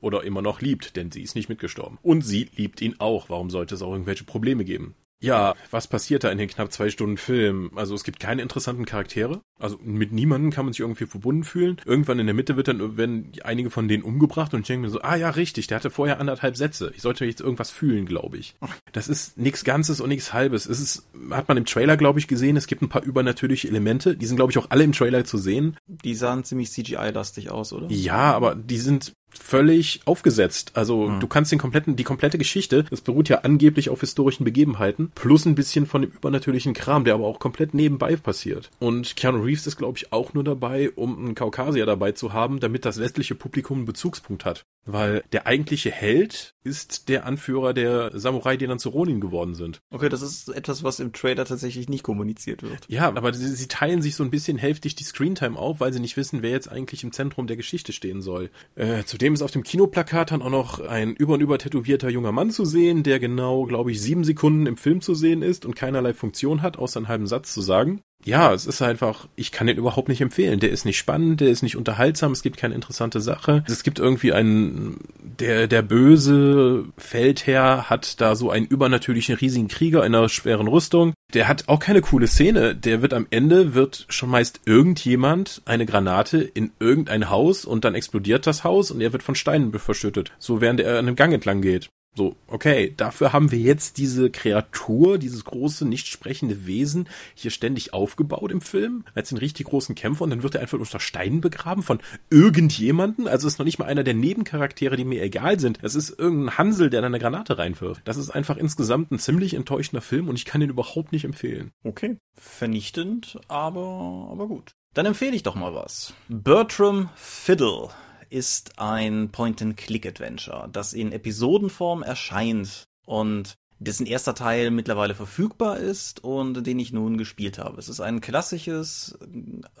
Oder 0.00 0.22
immer 0.22 0.42
noch 0.42 0.60
liebt, 0.60 0.96
denn 0.96 1.10
sie 1.10 1.22
ist 1.22 1.34
nicht 1.34 1.48
mitgestorben. 1.48 1.98
Und 2.02 2.22
sie 2.22 2.48
liebt 2.54 2.80
ihn 2.80 2.96
auch. 2.98 3.30
Warum 3.30 3.50
sollte 3.50 3.74
es 3.74 3.82
auch 3.82 3.92
irgendwelche 3.92 4.24
Probleme 4.24 4.64
geben? 4.64 4.94
Ja, 5.20 5.54
was 5.70 5.88
passiert 5.88 6.22
da 6.22 6.30
in 6.30 6.38
den 6.38 6.48
knapp 6.48 6.72
zwei 6.72 6.90
Stunden 6.90 7.16
Film? 7.16 7.72
Also 7.74 7.94
es 7.94 8.04
gibt 8.04 8.20
keine 8.20 8.42
interessanten 8.42 8.84
Charaktere. 8.84 9.40
Also 9.58 9.76
mit 9.82 10.12
niemandem 10.12 10.52
kann 10.52 10.64
man 10.64 10.72
sich 10.72 10.80
irgendwie 10.80 11.06
verbunden 11.06 11.42
fühlen. 11.42 11.78
Irgendwann 11.84 12.20
in 12.20 12.26
der 12.26 12.34
Mitte 12.34 12.56
wird 12.56 12.68
dann 12.68 12.96
werden 12.96 13.32
einige 13.42 13.70
von 13.70 13.88
denen 13.88 14.04
umgebracht 14.04 14.54
und 14.54 14.60
ich 14.60 14.66
denke 14.68 14.86
mir 14.86 14.90
so, 14.90 15.00
ah 15.02 15.16
ja, 15.16 15.30
richtig, 15.30 15.66
der 15.66 15.76
hatte 15.76 15.90
vorher 15.90 16.20
anderthalb 16.20 16.56
Sätze. 16.56 16.92
Ich 16.94 17.02
sollte 17.02 17.24
jetzt 17.24 17.40
irgendwas 17.40 17.70
fühlen, 17.70 18.06
glaube 18.06 18.36
ich. 18.36 18.54
Das 18.92 19.08
ist 19.08 19.36
nichts 19.36 19.64
Ganzes 19.64 20.00
und 20.00 20.08
nichts 20.10 20.32
Halbes. 20.32 20.66
Es 20.66 20.78
ist, 20.78 21.08
hat 21.30 21.48
man 21.48 21.56
im 21.56 21.64
Trailer, 21.64 21.96
glaube 21.96 22.20
ich, 22.20 22.28
gesehen. 22.28 22.56
Es 22.56 22.68
gibt 22.68 22.82
ein 22.82 22.88
paar 22.88 23.02
übernatürliche 23.02 23.66
Elemente. 23.66 24.16
Die 24.16 24.26
sind, 24.26 24.36
glaube 24.36 24.52
ich, 24.52 24.58
auch 24.58 24.70
alle 24.70 24.84
im 24.84 24.92
Trailer 24.92 25.24
zu 25.24 25.38
sehen. 25.38 25.76
Die 25.88 26.14
sahen 26.14 26.44
ziemlich 26.44 26.70
CGI-lastig 26.70 27.50
aus, 27.50 27.72
oder? 27.72 27.90
Ja, 27.90 28.32
aber 28.34 28.54
die 28.54 28.78
sind 28.78 29.14
völlig 29.30 30.00
aufgesetzt. 30.04 30.72
Also 30.74 31.08
mhm. 31.08 31.20
du 31.20 31.26
kannst 31.26 31.52
den 31.52 31.58
kompletten, 31.58 31.96
die 31.96 32.04
komplette 32.04 32.38
Geschichte, 32.38 32.84
das 32.90 33.00
beruht 33.00 33.28
ja 33.28 33.38
angeblich 33.38 33.90
auf 33.90 34.00
historischen 34.00 34.44
Begebenheiten, 34.44 35.10
plus 35.14 35.46
ein 35.46 35.54
bisschen 35.54 35.86
von 35.86 36.02
dem 36.02 36.10
übernatürlichen 36.10 36.74
Kram, 36.74 37.04
der 37.04 37.14
aber 37.14 37.26
auch 37.26 37.38
komplett 37.38 37.74
nebenbei 37.74 38.16
passiert. 38.16 38.70
Und 38.78 39.16
Keanu 39.16 39.42
Reeves 39.42 39.66
ist, 39.66 39.76
glaube 39.76 39.98
ich, 39.98 40.12
auch 40.12 40.34
nur 40.34 40.44
dabei, 40.44 40.90
um 40.90 41.18
einen 41.18 41.34
Kaukasier 41.34 41.86
dabei 41.86 42.12
zu 42.12 42.32
haben, 42.32 42.60
damit 42.60 42.84
das 42.84 42.98
westliche 42.98 43.34
Publikum 43.34 43.78
einen 43.78 43.86
Bezugspunkt 43.86 44.44
hat. 44.44 44.64
Weil 44.84 45.22
der 45.32 45.46
eigentliche 45.46 45.90
Held 45.90 46.54
ist 46.64 47.08
der 47.08 47.26
Anführer 47.26 47.74
der 47.74 48.10
Samurai, 48.18 48.56
die 48.56 48.66
dann 48.66 48.78
zu 48.78 48.88
Ronin 48.88 49.20
geworden 49.20 49.54
sind. 49.54 49.80
Okay, 49.90 50.08
das 50.08 50.22
ist 50.22 50.48
etwas, 50.48 50.82
was 50.82 51.00
im 51.00 51.12
Trailer 51.12 51.44
tatsächlich 51.44 51.88
nicht 51.88 52.02
kommuniziert 52.02 52.62
wird. 52.62 52.86
Ja, 52.88 53.08
aber 53.08 53.34
sie, 53.34 53.54
sie 53.54 53.68
teilen 53.68 54.00
sich 54.02 54.14
so 54.14 54.24
ein 54.24 54.30
bisschen 54.30 54.56
hälftig 54.56 54.94
die 54.94 55.04
Screentime 55.04 55.58
auf, 55.58 55.80
weil 55.80 55.92
sie 55.92 56.00
nicht 56.00 56.16
wissen, 56.16 56.42
wer 56.42 56.50
jetzt 56.50 56.70
eigentlich 56.70 57.04
im 57.04 57.12
Zentrum 57.12 57.46
der 57.46 57.56
Geschichte 57.56 57.92
stehen 57.92 58.22
soll. 58.22 58.50
Äh, 58.76 59.04
zudem 59.18 59.34
ist 59.34 59.42
auf 59.42 59.50
dem 59.50 59.64
Kinoplakat 59.64 60.30
dann 60.30 60.42
auch 60.42 60.48
noch 60.48 60.78
ein 60.78 61.12
über 61.12 61.34
und 61.34 61.40
über 61.40 61.58
tätowierter 61.58 62.08
junger 62.08 62.30
Mann 62.30 62.52
zu 62.52 62.64
sehen, 62.64 63.02
der 63.02 63.18
genau, 63.18 63.64
glaube 63.64 63.90
ich, 63.90 64.00
sieben 64.00 64.22
Sekunden 64.22 64.66
im 64.66 64.76
Film 64.76 65.00
zu 65.00 65.12
sehen 65.12 65.42
ist 65.42 65.66
und 65.66 65.74
keinerlei 65.74 66.14
Funktion 66.14 66.62
hat, 66.62 66.78
außer 66.78 66.98
einen 67.00 67.08
halben 67.08 67.26
Satz 67.26 67.52
zu 67.52 67.60
sagen 67.60 68.00
ja, 68.24 68.52
es 68.52 68.66
ist 68.66 68.82
einfach, 68.82 69.28
ich 69.36 69.52
kann 69.52 69.66
den 69.66 69.78
überhaupt 69.78 70.08
nicht 70.08 70.20
empfehlen. 70.20 70.60
Der 70.60 70.70
ist 70.70 70.84
nicht 70.84 70.98
spannend, 70.98 71.40
der 71.40 71.48
ist 71.48 71.62
nicht 71.62 71.76
unterhaltsam, 71.76 72.32
es 72.32 72.42
gibt 72.42 72.56
keine 72.56 72.74
interessante 72.74 73.20
Sache. 73.20 73.64
Es 73.66 73.82
gibt 73.82 73.98
irgendwie 73.98 74.32
einen, 74.32 74.98
der, 75.22 75.66
der 75.66 75.82
böse 75.82 76.84
Feldherr 76.96 77.88
hat 77.88 78.20
da 78.20 78.34
so 78.34 78.50
einen 78.50 78.66
übernatürlichen 78.66 79.36
riesigen 79.36 79.68
Krieger 79.68 80.04
in 80.04 80.14
einer 80.14 80.28
schweren 80.28 80.68
Rüstung. 80.68 81.14
Der 81.32 81.46
hat 81.48 81.68
auch 81.68 81.78
keine 81.78 82.00
coole 82.00 82.26
Szene. 82.26 82.74
Der 82.74 83.02
wird 83.02 83.14
am 83.14 83.26
Ende, 83.30 83.74
wird 83.74 84.06
schon 84.08 84.30
meist 84.30 84.60
irgendjemand 84.66 85.62
eine 85.64 85.86
Granate 85.86 86.38
in 86.38 86.72
irgendein 86.80 87.30
Haus 87.30 87.64
und 87.64 87.84
dann 87.84 87.94
explodiert 87.94 88.46
das 88.46 88.64
Haus 88.64 88.90
und 88.90 89.00
er 89.00 89.12
wird 89.12 89.22
von 89.22 89.36
Steinen 89.36 89.72
verschüttet. 89.78 90.32
So 90.38 90.60
während 90.60 90.80
er 90.80 90.98
an 90.98 91.06
einem 91.06 91.16
Gang 91.16 91.32
entlang 91.32 91.62
geht. 91.62 91.88
So, 92.16 92.34
okay, 92.48 92.92
dafür 92.96 93.32
haben 93.32 93.52
wir 93.52 93.60
jetzt 93.60 93.96
diese 93.96 94.28
Kreatur, 94.28 95.18
dieses 95.18 95.44
große, 95.44 95.86
nicht 95.86 96.08
sprechende 96.08 96.66
Wesen 96.66 97.08
hier 97.34 97.52
ständig 97.52 97.94
aufgebaut 97.94 98.50
im 98.50 98.60
Film, 98.60 99.04
als 99.14 99.28
den 99.28 99.38
richtig 99.38 99.68
großen 99.68 99.94
Kämpfer 99.94 100.24
und 100.24 100.30
dann 100.30 100.42
wird 100.42 100.56
er 100.56 100.60
einfach 100.60 100.78
unter 100.78 100.98
Steinen 100.98 101.40
begraben 101.40 101.84
von 101.84 102.00
irgendjemanden. 102.28 103.28
Also 103.28 103.46
ist 103.46 103.58
noch 103.58 103.64
nicht 103.64 103.78
mal 103.78 103.84
einer 103.84 104.02
der 104.02 104.14
Nebencharaktere, 104.14 104.96
die 104.96 105.04
mir 105.04 105.22
egal 105.22 105.60
sind. 105.60 105.78
Es 105.82 105.94
ist 105.94 106.18
irgendein 106.18 106.58
Hansel, 106.58 106.90
der 106.90 107.02
da 107.02 107.06
eine 107.06 107.20
Granate 107.20 107.56
reinwirft. 107.56 108.02
Das 108.04 108.16
ist 108.16 108.30
einfach 108.30 108.56
insgesamt 108.56 109.12
ein 109.12 109.20
ziemlich 109.20 109.54
enttäuschender 109.54 110.02
Film 110.02 110.28
und 110.28 110.34
ich 110.34 110.44
kann 110.44 110.60
den 110.60 110.70
überhaupt 110.70 111.12
nicht 111.12 111.24
empfehlen. 111.24 111.70
Okay. 111.84 112.16
Vernichtend, 112.34 113.38
aber, 113.46 114.28
aber 114.32 114.48
gut. 114.48 114.72
Dann 114.94 115.06
empfehle 115.06 115.36
ich 115.36 115.44
doch 115.44 115.54
mal 115.54 115.74
was. 115.74 116.14
Bertram 116.28 117.10
Fiddle 117.14 117.90
ist 118.30 118.78
ein 118.78 119.30
Point-and-Click-Adventure, 119.30 120.68
das 120.72 120.92
in 120.92 121.12
Episodenform 121.12 122.02
erscheint 122.02 122.84
und 123.04 123.54
dessen 123.80 124.06
erster 124.06 124.34
Teil 124.34 124.70
mittlerweile 124.70 125.14
verfügbar 125.14 125.78
ist 125.78 126.24
und 126.24 126.66
den 126.66 126.78
ich 126.78 126.92
nun 126.92 127.16
gespielt 127.16 127.58
habe. 127.58 127.78
Es 127.78 127.88
ist 127.88 128.00
ein 128.00 128.20
klassisches, 128.20 129.18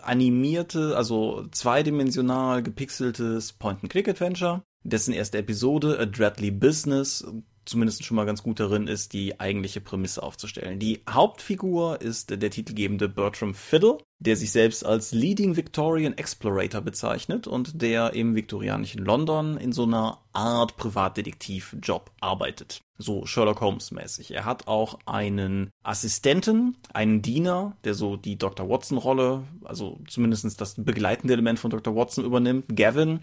animierte, 0.00 0.96
also 0.96 1.46
zweidimensional 1.50 2.62
gepixeltes 2.62 3.52
Point-and-Click-Adventure, 3.54 4.62
dessen 4.84 5.12
erste 5.12 5.38
Episode, 5.38 5.98
A 5.98 6.06
Dreadly 6.06 6.50
Business, 6.50 7.26
zumindest 7.64 8.04
schon 8.04 8.16
mal 8.16 8.24
ganz 8.24 8.42
gut 8.42 8.60
darin 8.60 8.86
ist, 8.86 9.12
die 9.12 9.38
eigentliche 9.40 9.80
Prämisse 9.80 10.22
aufzustellen. 10.22 10.78
Die 10.78 11.02
Hauptfigur 11.08 12.00
ist 12.00 12.30
der 12.30 12.50
titelgebende 12.50 13.08
Bertram 13.08 13.54
Fiddle, 13.54 13.98
der 14.20 14.36
sich 14.36 14.50
selbst 14.50 14.84
als 14.84 15.12
Leading 15.12 15.56
Victorian 15.56 16.16
Explorator 16.16 16.80
bezeichnet 16.80 17.46
und 17.46 17.80
der 17.82 18.14
im 18.14 18.34
viktorianischen 18.34 19.04
London 19.04 19.56
in 19.56 19.72
so 19.72 19.84
einer 19.84 20.18
Art 20.32 20.76
Privatdetektiv-Job 20.76 22.10
arbeitet. 22.20 22.82
So 22.96 23.26
Sherlock 23.26 23.60
Holmes 23.60 23.92
mäßig. 23.92 24.32
Er 24.32 24.44
hat 24.44 24.66
auch 24.66 24.98
einen 25.06 25.70
Assistenten, 25.84 26.76
einen 26.92 27.22
Diener, 27.22 27.76
der 27.84 27.94
so 27.94 28.16
die 28.16 28.36
Dr. 28.36 28.68
Watson-Rolle, 28.68 29.44
also 29.64 30.00
zumindest 30.08 30.60
das 30.60 30.74
begleitende 30.74 31.34
Element 31.34 31.60
von 31.60 31.70
Dr. 31.70 31.94
Watson 31.94 32.24
übernimmt, 32.24 32.64
Gavin. 32.74 33.20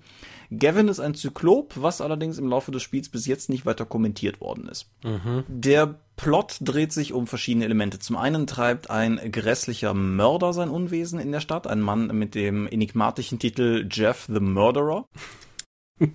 Gavin 0.49 0.87
ist 0.87 1.01
ein 1.01 1.13
Zyklop, 1.13 1.73
was 1.75 1.99
allerdings 1.99 2.37
im 2.37 2.47
Laufe 2.47 2.71
des 2.71 2.83
Spiels 2.83 3.09
bis 3.09 3.27
jetzt 3.27 3.49
nicht 3.49 3.65
weiter 3.65 3.85
kommentiert 3.85 4.39
worden 4.39 4.69
ist. 4.69 4.89
Mhm. 5.03 5.43
Der 5.47 5.99
Plot 6.15 6.57
dreht 6.61 6.93
sich 6.93 7.13
um 7.13 7.27
verschiedene 7.27 7.65
Elemente. 7.65 7.99
Zum 7.99 8.15
einen 8.15 8.47
treibt 8.47 8.89
ein 8.89 9.19
grässlicher 9.31 9.93
Mörder 9.93 10.53
sein 10.53 10.69
Unwesen 10.69 11.19
in 11.19 11.31
der 11.31 11.41
Stadt, 11.41 11.67
ein 11.67 11.81
Mann 11.81 12.07
mit 12.07 12.35
dem 12.35 12.67
enigmatischen 12.67 13.39
Titel 13.39 13.87
Jeff 13.91 14.27
the 14.31 14.39
Murderer. 14.39 15.07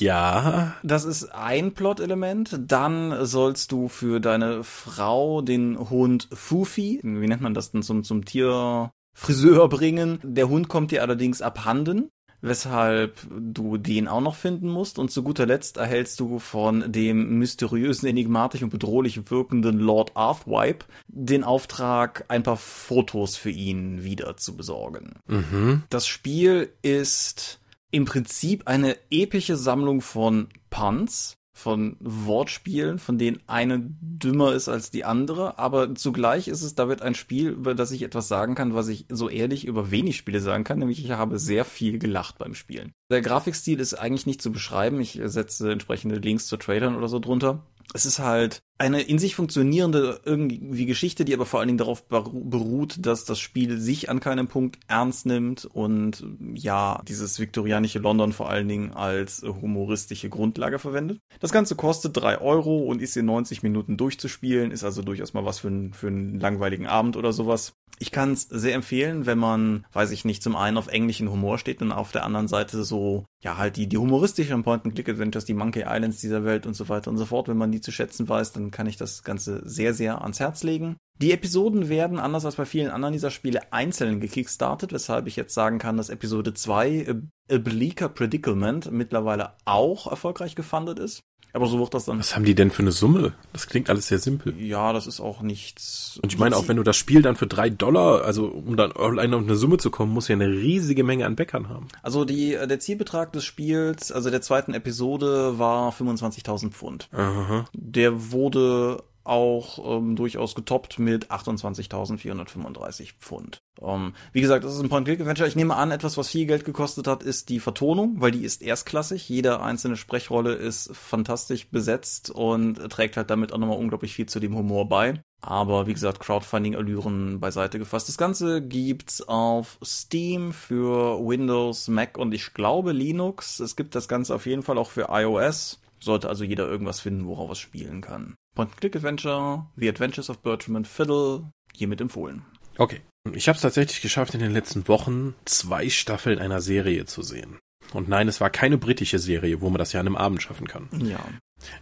Ja. 0.00 0.74
Das 0.82 1.04
ist 1.04 1.26
ein 1.32 1.72
Plot-Element. 1.72 2.58
Dann 2.66 3.24
sollst 3.24 3.70
du 3.70 3.88
für 3.88 4.20
deine 4.20 4.64
Frau 4.64 5.40
den 5.40 5.78
Hund 5.88 6.28
Fufi, 6.32 7.00
wie 7.02 7.26
nennt 7.28 7.42
man 7.42 7.54
das 7.54 7.70
denn, 7.70 7.82
zum, 7.82 8.02
zum 8.02 8.24
Tierfriseur 8.24 9.68
bringen. 9.68 10.18
Der 10.24 10.48
Hund 10.48 10.68
kommt 10.68 10.90
dir 10.90 11.02
allerdings 11.02 11.42
abhanden 11.42 12.10
weshalb 12.44 13.26
du 13.30 13.78
den 13.78 14.06
auch 14.06 14.20
noch 14.20 14.36
finden 14.36 14.68
musst. 14.68 14.98
Und 14.98 15.10
zu 15.10 15.22
guter 15.22 15.46
Letzt 15.46 15.78
erhältst 15.78 16.20
du 16.20 16.38
von 16.38 16.92
dem 16.92 17.38
mysteriösen, 17.38 18.08
enigmatisch 18.08 18.62
und 18.62 18.70
bedrohlich 18.70 19.30
wirkenden 19.30 19.78
Lord 19.78 20.16
Arthwipe 20.16 20.84
den 21.08 21.42
Auftrag, 21.42 22.24
ein 22.28 22.42
paar 22.42 22.58
Fotos 22.58 23.36
für 23.36 23.50
ihn 23.50 24.04
wieder 24.04 24.36
zu 24.36 24.56
besorgen. 24.56 25.14
Mhm. 25.26 25.84
Das 25.88 26.06
Spiel 26.06 26.70
ist 26.82 27.60
im 27.90 28.04
Prinzip 28.04 28.66
eine 28.66 28.96
epische 29.10 29.56
Sammlung 29.56 30.00
von 30.00 30.48
Punts, 30.68 31.36
von 31.56 31.96
Wortspielen, 32.00 32.98
von 32.98 33.16
denen 33.16 33.38
eine 33.46 33.80
dümmer 34.00 34.52
ist 34.52 34.68
als 34.68 34.90
die 34.90 35.04
andere, 35.04 35.56
aber 35.56 35.94
zugleich 35.94 36.48
ist 36.48 36.62
es 36.62 36.74
damit 36.74 37.00
ein 37.00 37.14
Spiel, 37.14 37.50
über 37.50 37.76
das 37.76 37.92
ich 37.92 38.02
etwas 38.02 38.26
sagen 38.26 38.56
kann, 38.56 38.74
was 38.74 38.88
ich 38.88 39.06
so 39.08 39.28
ehrlich 39.28 39.64
über 39.64 39.92
wenig 39.92 40.16
Spiele 40.16 40.40
sagen 40.40 40.64
kann, 40.64 40.80
nämlich 40.80 41.02
ich 41.02 41.12
habe 41.12 41.38
sehr 41.38 41.64
viel 41.64 42.00
gelacht 42.00 42.38
beim 42.38 42.54
Spielen. 42.54 42.92
Der 43.08 43.20
Grafikstil 43.20 43.78
ist 43.78 43.94
eigentlich 43.94 44.26
nicht 44.26 44.42
zu 44.42 44.50
beschreiben, 44.50 45.00
ich 45.00 45.20
setze 45.24 45.70
entsprechende 45.70 46.16
Links 46.16 46.48
zu 46.48 46.56
Trailern 46.56 46.96
oder 46.96 47.06
so 47.08 47.20
drunter 47.20 47.64
es 47.92 48.06
ist 48.06 48.18
halt 48.18 48.62
eine 48.76 49.02
in 49.02 49.18
sich 49.18 49.36
funktionierende 49.36 50.20
irgendwie 50.24 50.86
Geschichte, 50.86 51.24
die 51.24 51.32
aber 51.32 51.46
vor 51.46 51.60
allen 51.60 51.68
Dingen 51.68 51.78
darauf 51.78 52.08
beruht, 52.08 52.96
dass 53.06 53.24
das 53.24 53.38
Spiel 53.38 53.78
sich 53.78 54.10
an 54.10 54.18
keinem 54.18 54.48
Punkt 54.48 54.78
ernst 54.88 55.26
nimmt 55.26 55.64
und 55.64 56.26
ja, 56.54 57.00
dieses 57.06 57.38
viktorianische 57.38 58.00
London 58.00 58.32
vor 58.32 58.50
allen 58.50 58.66
Dingen 58.66 58.92
als 58.92 59.42
humoristische 59.42 60.28
Grundlage 60.28 60.80
verwendet. 60.80 61.20
Das 61.38 61.52
Ganze 61.52 61.76
kostet 61.76 62.16
drei 62.16 62.40
Euro 62.40 62.78
und 62.78 63.00
ist 63.00 63.16
in 63.16 63.26
90 63.26 63.62
Minuten 63.62 63.96
durchzuspielen, 63.96 64.72
ist 64.72 64.82
also 64.82 65.02
durchaus 65.02 65.34
mal 65.34 65.44
was 65.44 65.60
für, 65.60 65.68
ein, 65.68 65.92
für 65.92 66.08
einen 66.08 66.40
langweiligen 66.40 66.86
Abend 66.86 67.16
oder 67.16 67.32
sowas. 67.32 67.74
Ich 68.00 68.10
kann 68.10 68.32
es 68.32 68.42
sehr 68.42 68.74
empfehlen, 68.74 69.24
wenn 69.24 69.38
man, 69.38 69.86
weiß 69.92 70.10
ich 70.10 70.24
nicht, 70.24 70.42
zum 70.42 70.56
einen 70.56 70.78
auf 70.78 70.88
englischen 70.88 71.30
Humor 71.30 71.58
steht 71.58 71.80
und 71.80 71.92
auf 71.92 72.10
der 72.10 72.24
anderen 72.24 72.48
Seite 72.48 72.82
so, 72.82 73.24
ja, 73.44 73.58
halt 73.58 73.76
die, 73.76 73.86
die 73.86 73.98
humoristischen 73.98 74.62
Point-and-Click-Adventures, 74.62 75.44
die 75.44 75.52
Monkey 75.52 75.84
Islands 75.86 76.20
dieser 76.20 76.44
Welt 76.44 76.66
und 76.66 76.72
so 76.72 76.88
weiter 76.88 77.10
und 77.10 77.18
so 77.18 77.26
fort. 77.26 77.46
Wenn 77.46 77.58
man 77.58 77.70
die 77.70 77.82
zu 77.82 77.92
schätzen 77.92 78.26
weiß, 78.26 78.52
dann 78.52 78.70
kann 78.70 78.86
ich 78.86 78.96
das 78.96 79.22
Ganze 79.22 79.60
sehr, 79.68 79.92
sehr 79.92 80.22
ans 80.22 80.40
Herz 80.40 80.62
legen. 80.62 80.96
Die 81.20 81.30
Episoden 81.30 81.90
werden, 81.90 82.18
anders 82.18 82.46
als 82.46 82.56
bei 82.56 82.64
vielen 82.64 82.90
anderen 82.90 83.12
dieser 83.12 83.30
Spiele, 83.30 83.72
einzeln 83.72 84.18
gekickstartet, 84.18 84.92
weshalb 84.92 85.26
ich 85.26 85.36
jetzt 85.36 85.54
sagen 85.54 85.78
kann, 85.78 85.98
dass 85.98 86.08
Episode 86.08 86.54
2, 86.54 87.14
A 87.52 87.58
Bleaker 87.58 88.08
Predicament, 88.08 88.90
mittlerweile 88.90 89.52
auch 89.66 90.10
erfolgreich 90.10 90.56
gefundet 90.56 90.98
ist. 90.98 91.22
Aber 91.54 91.66
so 91.66 91.78
wird 91.78 91.94
das 91.94 92.04
dann. 92.04 92.18
Was 92.18 92.34
haben 92.34 92.44
die 92.44 92.56
denn 92.56 92.72
für 92.72 92.82
eine 92.82 92.90
Summe? 92.90 93.32
Das 93.52 93.68
klingt 93.68 93.88
alles 93.88 94.08
sehr 94.08 94.18
simpel. 94.18 94.60
Ja, 94.60 94.92
das 94.92 95.06
ist 95.06 95.20
auch 95.20 95.40
nichts. 95.40 96.18
Und 96.20 96.32
ich 96.32 96.38
meine, 96.38 96.56
auch 96.56 96.66
wenn 96.66 96.76
du 96.76 96.82
das 96.82 96.96
Spiel 96.96 97.22
dann 97.22 97.36
für 97.36 97.46
drei 97.46 97.70
Dollar, 97.70 98.22
also 98.24 98.46
um 98.46 98.76
dann 98.76 98.90
alleine 98.90 99.36
auf 99.36 99.42
eine 99.42 99.54
Summe 99.54 99.78
zu 99.78 99.90
kommen, 99.90 100.12
muss 100.12 100.26
ja 100.26 100.34
eine 100.34 100.48
riesige 100.48 101.04
Menge 101.04 101.26
an 101.26 101.36
Bäckern 101.36 101.68
haben. 101.68 101.86
Also 102.02 102.24
die, 102.24 102.50
der 102.50 102.80
Zielbetrag 102.80 103.32
des 103.32 103.44
Spiels, 103.44 104.10
also 104.10 104.30
der 104.30 104.42
zweiten 104.42 104.74
Episode, 104.74 105.56
war 105.56 105.92
25.000 105.92 106.70
Pfund. 106.70 107.08
Aha. 107.12 107.66
Der 107.72 108.32
wurde 108.32 109.04
auch 109.24 109.98
ähm, 109.98 110.16
durchaus 110.16 110.54
getoppt 110.54 110.98
mit 110.98 111.30
28.435 111.30 113.14
Pfund. 113.18 113.58
Ähm, 113.80 114.14
wie 114.32 114.40
gesagt, 114.40 114.64
das 114.64 114.74
ist 114.74 114.80
ein 114.80 114.88
Point-Click-Adventure. 114.88 115.48
Ich 115.48 115.56
nehme 115.56 115.76
an, 115.76 115.90
etwas, 115.90 116.16
was 116.16 116.28
viel 116.28 116.46
Geld 116.46 116.64
gekostet 116.64 117.06
hat, 117.06 117.22
ist 117.22 117.48
die 117.48 117.60
Vertonung, 117.60 118.20
weil 118.20 118.30
die 118.30 118.44
ist 118.44 118.62
erstklassig. 118.62 119.28
Jede 119.28 119.60
einzelne 119.60 119.96
Sprechrolle 119.96 120.54
ist 120.54 120.94
fantastisch 120.94 121.68
besetzt 121.68 122.30
und 122.30 122.76
trägt 122.90 123.16
halt 123.16 123.30
damit 123.30 123.52
auch 123.52 123.58
nochmal 123.58 123.78
unglaublich 123.78 124.14
viel 124.14 124.26
zu 124.26 124.40
dem 124.40 124.56
Humor 124.56 124.88
bei. 124.88 125.20
Aber 125.40 125.86
wie 125.86 125.92
gesagt, 125.92 126.20
Crowdfunding-Allüren 126.20 127.38
beiseite 127.40 127.78
gefasst. 127.78 128.08
Das 128.08 128.16
Ganze 128.16 128.62
gibt's 128.62 129.20
auf 129.20 129.78
Steam 129.84 130.52
für 130.52 131.18
Windows, 131.18 131.88
Mac 131.88 132.16
und 132.16 132.32
ich 132.32 132.54
glaube 132.54 132.92
Linux. 132.92 133.60
Es 133.60 133.76
gibt 133.76 133.94
das 133.94 134.08
Ganze 134.08 134.34
auf 134.34 134.46
jeden 134.46 134.62
Fall 134.62 134.78
auch 134.78 134.90
für 134.90 135.08
iOS. 135.10 135.80
Sollte 136.00 136.28
also 136.28 136.44
jeder 136.44 136.66
irgendwas 136.66 137.00
finden, 137.00 137.26
worauf 137.26 137.50
es 137.50 137.58
spielen 137.58 138.00
kann. 138.00 138.36
Point-Click-Adventure, 138.54 139.66
The 139.76 139.88
Adventures 139.88 140.30
of 140.30 140.40
Bertram 140.40 140.76
and 140.76 140.86
Fiddle, 140.86 141.50
hiermit 141.74 142.00
empfohlen. 142.00 142.42
Okay. 142.78 143.00
Ich 143.32 143.48
habe 143.48 143.56
es 143.56 143.62
tatsächlich 143.62 144.02
geschafft, 144.02 144.34
in 144.34 144.40
den 144.40 144.52
letzten 144.52 144.86
Wochen 144.86 145.34
zwei 145.44 145.88
Staffeln 145.88 146.38
einer 146.38 146.60
Serie 146.60 147.06
zu 147.06 147.22
sehen. 147.22 147.58
Und 147.92 148.08
nein, 148.08 148.28
es 148.28 148.40
war 148.40 148.50
keine 148.50 148.76
britische 148.76 149.18
Serie, 149.18 149.60
wo 149.60 149.70
man 149.70 149.78
das 149.78 149.92
ja 149.92 150.00
an 150.00 150.06
einem 150.06 150.16
Abend 150.16 150.42
schaffen 150.42 150.68
kann. 150.68 150.88
Ja. 151.00 151.20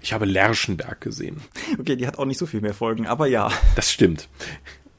Ich 0.01 0.13
habe 0.13 0.25
Lerschenberg 0.25 1.01
gesehen. 1.01 1.41
Okay, 1.79 1.97
die 1.97 2.07
hat 2.07 2.19
auch 2.19 2.27
nicht 2.27 2.39
so 2.39 2.47
viel 2.47 2.61
mehr 2.61 2.75
Folgen, 2.75 3.07
aber 3.07 3.27
ja. 3.27 3.51
Das 3.75 3.91
stimmt. 3.91 4.29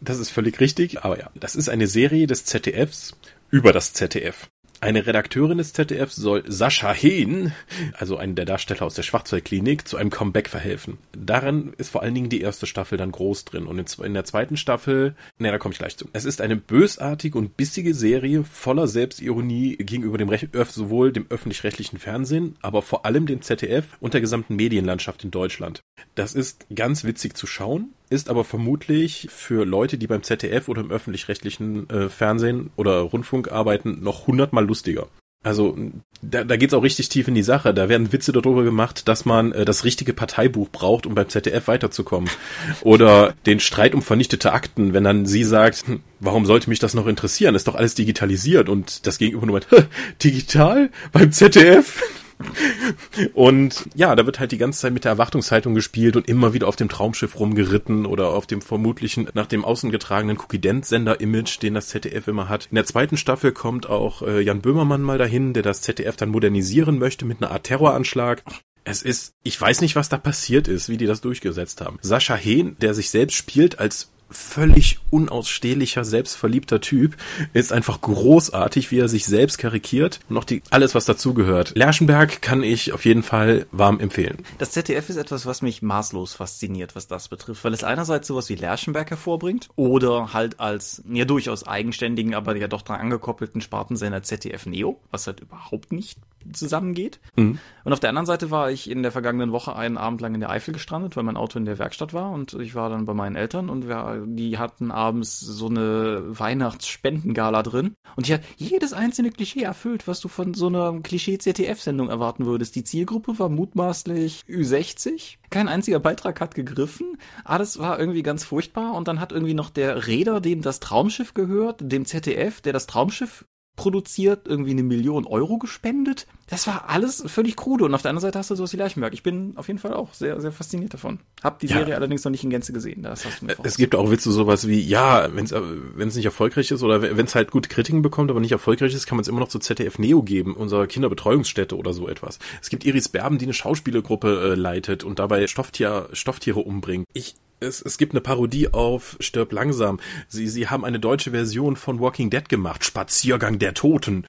Das 0.02 0.20
ist 0.20 0.32
völlig 0.32 0.60
richtig, 0.60 1.04
aber 1.04 1.20
ja. 1.20 1.30
Das 1.36 1.56
ist 1.56 1.70
eine 1.70 1.88
Serie 1.88 2.28
des 2.28 2.46
ZDFs 2.46 3.16
über 3.52 3.72
das 3.72 3.94
ZDF. 3.94 4.50
Eine 4.84 5.08
Redakteurin 5.08 5.60
des 5.60 5.72
ZDF 5.72 6.12
soll 6.12 6.44
Sascha 6.46 6.92
Hehn, 6.92 7.54
also 7.94 8.18
einen 8.18 8.36
der 8.36 8.44
Darsteller 8.44 8.82
aus 8.82 8.96
der 8.96 9.04
Schwarzwaldklinik, 9.04 9.88
zu 9.88 9.96
einem 9.96 10.10
Comeback 10.10 10.50
verhelfen. 10.50 10.98
Darin 11.14 11.72
ist 11.78 11.90
vor 11.90 12.02
allen 12.02 12.14
Dingen 12.14 12.28
die 12.28 12.42
erste 12.42 12.66
Staffel 12.66 12.98
dann 12.98 13.14
groß 13.14 13.46
drin. 13.46 13.66
Und 13.66 13.80
in 14.00 14.14
der 14.14 14.26
zweiten 14.26 14.58
Staffel, 14.58 15.16
ne, 15.38 15.52
da 15.52 15.58
komme 15.58 15.72
ich 15.72 15.80
gleich 15.80 15.96
zu. 15.96 16.10
Es 16.12 16.26
ist 16.26 16.42
eine 16.42 16.58
bösartige 16.58 17.38
und 17.38 17.56
bissige 17.56 17.94
Serie 17.94 18.44
voller 18.44 18.88
Selbstironie 18.88 19.78
gegenüber 19.78 20.18
dem 20.18 20.30
sowohl 20.68 21.14
dem 21.14 21.28
öffentlich-rechtlichen 21.30 21.98
Fernsehen, 21.98 22.58
aber 22.62 22.82
vor 22.82 23.06
allem 23.06 23.26
dem 23.26 23.42
ZDF 23.42 23.86
und 24.02 24.14
der 24.14 24.20
gesamten 24.20 24.58
Medienlandschaft 24.58 25.24
in 25.24 25.32
Deutschland. 25.32 25.82
Das 26.16 26.34
ist 26.34 26.66
ganz 26.76 27.06
witzig 27.06 27.38
zu 27.38 27.48
schauen 27.48 27.94
ist 28.14 28.30
aber 28.30 28.44
vermutlich 28.44 29.28
für 29.32 29.66
Leute, 29.66 29.98
die 29.98 30.08
beim 30.08 30.24
ZDF 30.24 30.70
oder 30.70 30.82
im 30.82 30.92
öffentlich-rechtlichen 30.92 31.90
äh, 31.90 32.10
Fernsehen 32.10 32.70
oder 32.76 33.00
Rundfunk 33.00 33.52
arbeiten, 33.52 34.00
noch 34.02 34.28
hundertmal 34.28 34.66
lustiger. 34.66 35.08
Also 35.44 35.78
da, 36.22 36.46
da 36.46 36.56
geht's 36.56 36.74
auch 36.74 36.84
richtig 36.84 37.10
tief 37.10 37.28
in 37.28 37.36
die 37.36 37.44
Sache. 37.44 37.74
Da 37.74 37.90
werden 37.90 38.14
Witze 38.14 38.32
darüber 38.32 38.64
gemacht, 38.64 39.10
dass 39.10 39.26
man 39.26 39.52
äh, 39.52 39.66
das 39.66 39.84
richtige 39.84 40.14
Parteibuch 40.14 40.70
braucht, 40.70 41.06
um 41.06 41.16
beim 41.16 41.28
ZDF 41.28 41.68
weiterzukommen. 41.68 42.30
Oder 42.82 43.34
den 43.46 43.60
Streit 43.60 43.94
um 43.94 44.02
vernichtete 44.02 44.54
Akten, 44.54 44.94
wenn 44.94 45.04
dann 45.04 45.26
sie 45.26 45.44
sagt, 45.44 45.86
hm, 45.86 46.00
warum 46.22 46.46
sollte 46.46 46.70
mich 46.70 46.80
das 46.80 46.94
noch 46.94 47.08
interessieren? 47.08 47.56
Ist 47.56 47.68
doch 47.68 47.76
alles 47.76 47.96
digitalisiert. 47.96 48.70
Und 48.70 49.06
das 49.06 49.18
Gegenüber 49.18 49.46
nur 49.46 49.60
meint, 49.60 49.88
digital? 50.24 50.90
Beim 51.12 51.32
ZDF? 51.32 52.02
und 53.34 53.86
ja, 53.96 54.16
da 54.16 54.26
wird 54.26 54.40
halt 54.40 54.52
die 54.52 54.58
ganze 54.58 54.80
Zeit 54.80 54.94
mit 54.94 55.04
der 55.04 55.12
Erwartungshaltung 55.12 55.74
gespielt 55.74 56.16
und 56.16 56.28
immer 56.28 56.54
wieder 56.54 56.68
auf 56.68 56.76
dem 56.76 56.90
Traumschiff 56.90 57.40
rumgeritten 57.40 58.06
oder 58.06 58.30
auf 58.30 58.48
dem 58.48 58.62
vermutlichen 58.62 59.30
nach 59.34 59.48
dem 59.48 59.66
außen 59.66 59.92
getragenen 59.92 60.38
Cookie-Dent-Sender-Image, 60.38 61.62
den 61.62 61.74
das 61.74 61.88
ZDF 61.88 62.28
immer 62.28 62.50
hat. 62.50 62.68
In 62.72 62.76
der 62.76 62.86
zweiten 62.86 63.18
Staffel 63.18 63.52
kommt 63.52 63.90
auch 63.90 64.22
äh, 64.22 64.42
Jan 64.42 64.62
Böhmermann 64.62 65.02
mal 65.02 65.18
dahin, 65.18 65.54
der 65.54 65.64
das 65.64 65.82
ZDF 65.82 66.16
dann 66.16 66.30
modernisieren 66.30 67.00
möchte 67.00 67.26
mit 67.26 67.42
einer 67.42 67.52
Art 67.52 67.66
Terroranschlag. 67.66 68.44
Es 68.86 69.02
ist, 69.02 69.34
ich 69.44 69.60
weiß 69.60 69.82
nicht, 69.82 69.96
was 69.96 70.10
da 70.10 70.18
passiert 70.18 70.68
ist, 70.68 70.90
wie 70.90 70.98
die 70.98 71.06
das 71.06 71.22
durchgesetzt 71.22 71.80
haben. 71.82 72.00
Sascha 72.02 72.36
Hehn, 72.36 72.76
der 72.82 72.94
sich 72.94 73.10
selbst 73.10 73.36
spielt 73.36 73.80
als 73.80 74.13
völlig 74.34 75.00
unausstehlicher, 75.10 76.04
selbstverliebter 76.04 76.82
Typ, 76.82 77.16
ist 77.54 77.72
einfach 77.72 78.02
großartig, 78.02 78.92
wie 78.92 79.00
er 79.00 79.08
sich 79.08 79.26
selbst 79.26 79.58
karikiert 79.58 80.20
und 80.30 80.36
noch 80.36 80.44
die, 80.44 80.62
alles, 80.70 80.96
was 80.96 81.06
dazugehört. 81.06 81.74
Lerschenberg 81.76 82.42
kann 82.42 82.64
ich 82.64 82.94
auf 82.94 83.06
jeden 83.06 83.24
Fall 83.24 83.66
warm 83.72 84.00
empfehlen. 84.00 84.38
Das 84.58 84.72
ZDF 84.72 85.10
ist 85.10 85.18
etwas, 85.18 85.46
was 85.46 85.62
mich 85.62 85.82
maßlos 85.82 86.34
fasziniert, 86.34 86.96
was 86.96 87.08
das 87.08 87.28
betrifft, 87.28 87.64
weil 87.64 87.74
es 87.74 87.84
einerseits 87.84 88.28
sowas 88.28 88.50
wie 88.50 88.56
Lerschenberg 88.56 89.10
hervorbringt 89.10 89.70
oder 89.76 90.34
halt 90.34 90.60
als 90.60 91.04
ja 91.10 91.26
durchaus 91.26 91.66
eigenständigen, 91.66 92.34
aber 92.34 92.56
ja 92.56 92.68
doch 92.68 92.82
dran 92.82 93.00
angekoppelten 93.00 93.62
Spartensender 93.62 94.24
ZDF 94.24 94.66
Neo, 94.66 95.00
was 95.12 95.28
halt 95.28 95.40
überhaupt 95.40 95.92
nicht 95.92 96.18
zusammengeht. 96.52 97.20
Mhm. 97.36 97.60
Und 97.84 97.94
auf 97.94 98.00
der 98.00 98.10
anderen 98.10 98.26
Seite 98.26 98.52
war 98.52 98.72
ich 98.72 98.90
in 98.90 99.04
der 99.04 99.12
vergangenen 99.12 99.52
Woche 99.52 99.76
einen 99.76 99.98
Abend 99.98 100.22
lang 100.22 100.34
in 100.34 100.40
der 100.40 100.50
Eifel 100.50 100.74
gestrandet, 100.74 101.16
weil 101.16 101.24
mein 101.24 101.38
Auto 101.38 101.60
in 101.60 101.66
der 101.66 101.80
Werkstatt 101.80 102.14
war 102.14 102.32
und 102.32 102.54
ich 102.54 102.76
war 102.76 102.90
dann 102.90 103.06
bei 103.06 103.14
meinen 103.14 103.36
Eltern 103.36 103.70
und 103.70 103.88
wir, 103.88 104.24
die 104.26 104.58
hatten 104.58 104.92
abends 104.92 105.40
so 105.40 105.68
eine 105.68 106.24
Weihnachtspendengala 106.28 107.64
drin 107.64 107.96
und 108.16 108.28
die 108.28 108.34
hat 108.34 108.42
jedes 108.58 108.94
einzelne 108.94 109.32
Klischee 109.32 109.64
erfüllt, 109.64 110.08
was 110.08 110.20
du 110.20 110.28
von 110.28 110.54
so 110.54 110.68
einer 110.68 111.00
Klischee-ZDF-Sendung 111.02 112.10
erwarten 112.10 112.46
würdest. 112.46 112.76
Die 112.76 112.84
Zielgruppe 112.84 113.40
war 113.40 113.50
mutmaßlich 113.50 114.42
Ü60. 114.48 115.38
Kein 115.50 115.68
einziger 115.68 116.00
Beitrag 116.00 116.42
hat 116.42 116.56
gegriffen. 116.56 117.18
Alles 117.44 117.80
war 117.80 118.00
irgendwie 118.00 118.24
ganz 118.24 118.44
furchtbar 118.44 118.94
und 118.94 119.08
dann 119.08 119.20
hat 119.20 119.32
irgendwie 119.32 119.54
noch 119.54 119.70
der 119.70 120.08
Räder, 120.08 120.42
dem 120.42 120.62
das 120.62 120.80
Traumschiff 120.80 121.34
gehört, 121.34 121.80
dem 121.82 122.06
ZDF, 122.06 122.62
der 122.62 122.74
das 122.74 122.88
Traumschiff 122.88 123.46
produziert, 123.76 124.48
irgendwie 124.48 124.72
eine 124.72 124.84
Million 124.84 125.26
Euro 125.26 125.58
gespendet. 125.58 126.28
Das 126.48 126.68
war 126.68 126.90
alles 126.90 127.24
völlig 127.26 127.56
krude. 127.56 127.86
Und 127.86 127.96
auf 127.96 128.04
der 128.04 128.10
anderen 128.10 128.28
Seite 128.28 128.38
hast 128.38 128.52
du 128.52 128.56
sowas 128.56 128.72
wie 128.74 128.78
Leichenberg. 128.78 129.14
Ich 129.14 129.24
bin 129.24 129.54
auf 129.56 129.68
jeden 129.68 129.80
Fall 129.80 129.94
auch 129.94 130.14
sehr, 130.14 130.40
sehr 130.42 130.52
fasziniert 130.52 130.94
davon. 130.94 131.20
Hab 131.44 131.60
die 131.60 131.68
ja. 131.68 131.78
Serie 131.78 131.96
allerdings 131.96 132.24
noch 132.24 132.32
nicht 132.32 132.44
in 132.44 132.52
Gänze 132.52 132.72
gesehen. 132.72 133.02
Das 133.02 133.26
hast 133.26 133.42
du 133.42 133.46
mir 133.46 133.56
es 133.64 133.78
gibt 133.78 133.96
auch 133.96 134.12
Witze 134.12 134.32
sowas 134.32 134.68
wie, 134.68 134.80
ja, 134.80 135.28
wenn 135.34 135.46
es 135.46 135.52
äh, 135.52 135.62
nicht 135.98 136.26
erfolgreich 136.26 136.70
ist 136.70 136.84
oder 136.84 137.02
wenn 137.02 137.26
es 137.26 137.34
halt 137.34 137.50
gute 137.50 137.70
Kritiken 137.70 138.04
bekommt, 138.04 138.30
aber 138.30 138.40
nicht 138.40 138.52
erfolgreich 138.52 138.94
ist, 138.94 139.08
kann 139.08 139.16
man 139.16 139.24
es 139.24 139.28
immer 139.28 139.40
noch 139.40 139.48
zu 139.48 139.58
ZDF 139.58 139.98
Neo 139.98 140.22
geben, 140.22 140.56
unserer 140.56 140.86
Kinderbetreuungsstätte 140.86 141.76
oder 141.76 141.94
so 141.94 142.08
etwas. 142.08 142.38
Es 142.62 142.70
gibt 142.70 142.86
Iris 142.86 143.10
Berben, 143.10 143.40
die 143.40 143.46
eine 143.46 143.54
Schauspielergruppe 143.54 144.52
äh, 144.52 144.56
leitet 144.56 145.04
und 145.04 145.18
dabei 145.18 145.48
Stofftier, 145.48 146.10
Stofftiere 146.14 146.60
umbringt. 146.60 147.08
Ich 147.14 147.36
es, 147.64 147.82
es 147.82 147.98
gibt 147.98 148.14
eine 148.14 148.22
Parodie 148.22 148.72
auf 148.74 149.18
Stirb 149.20 149.52
langsam. 149.52 150.00
Sie, 150.28 150.48
sie 150.48 150.68
haben 150.68 150.86
eine 150.86 151.00
deutsche 151.00 151.32
Version 151.32 151.76
von 151.76 152.00
Walking 152.00 152.30
Dead 152.30 152.48
gemacht, 152.48 152.84
Spaziergang 152.84 153.60
der 153.60 153.74
Toten. 153.74 154.26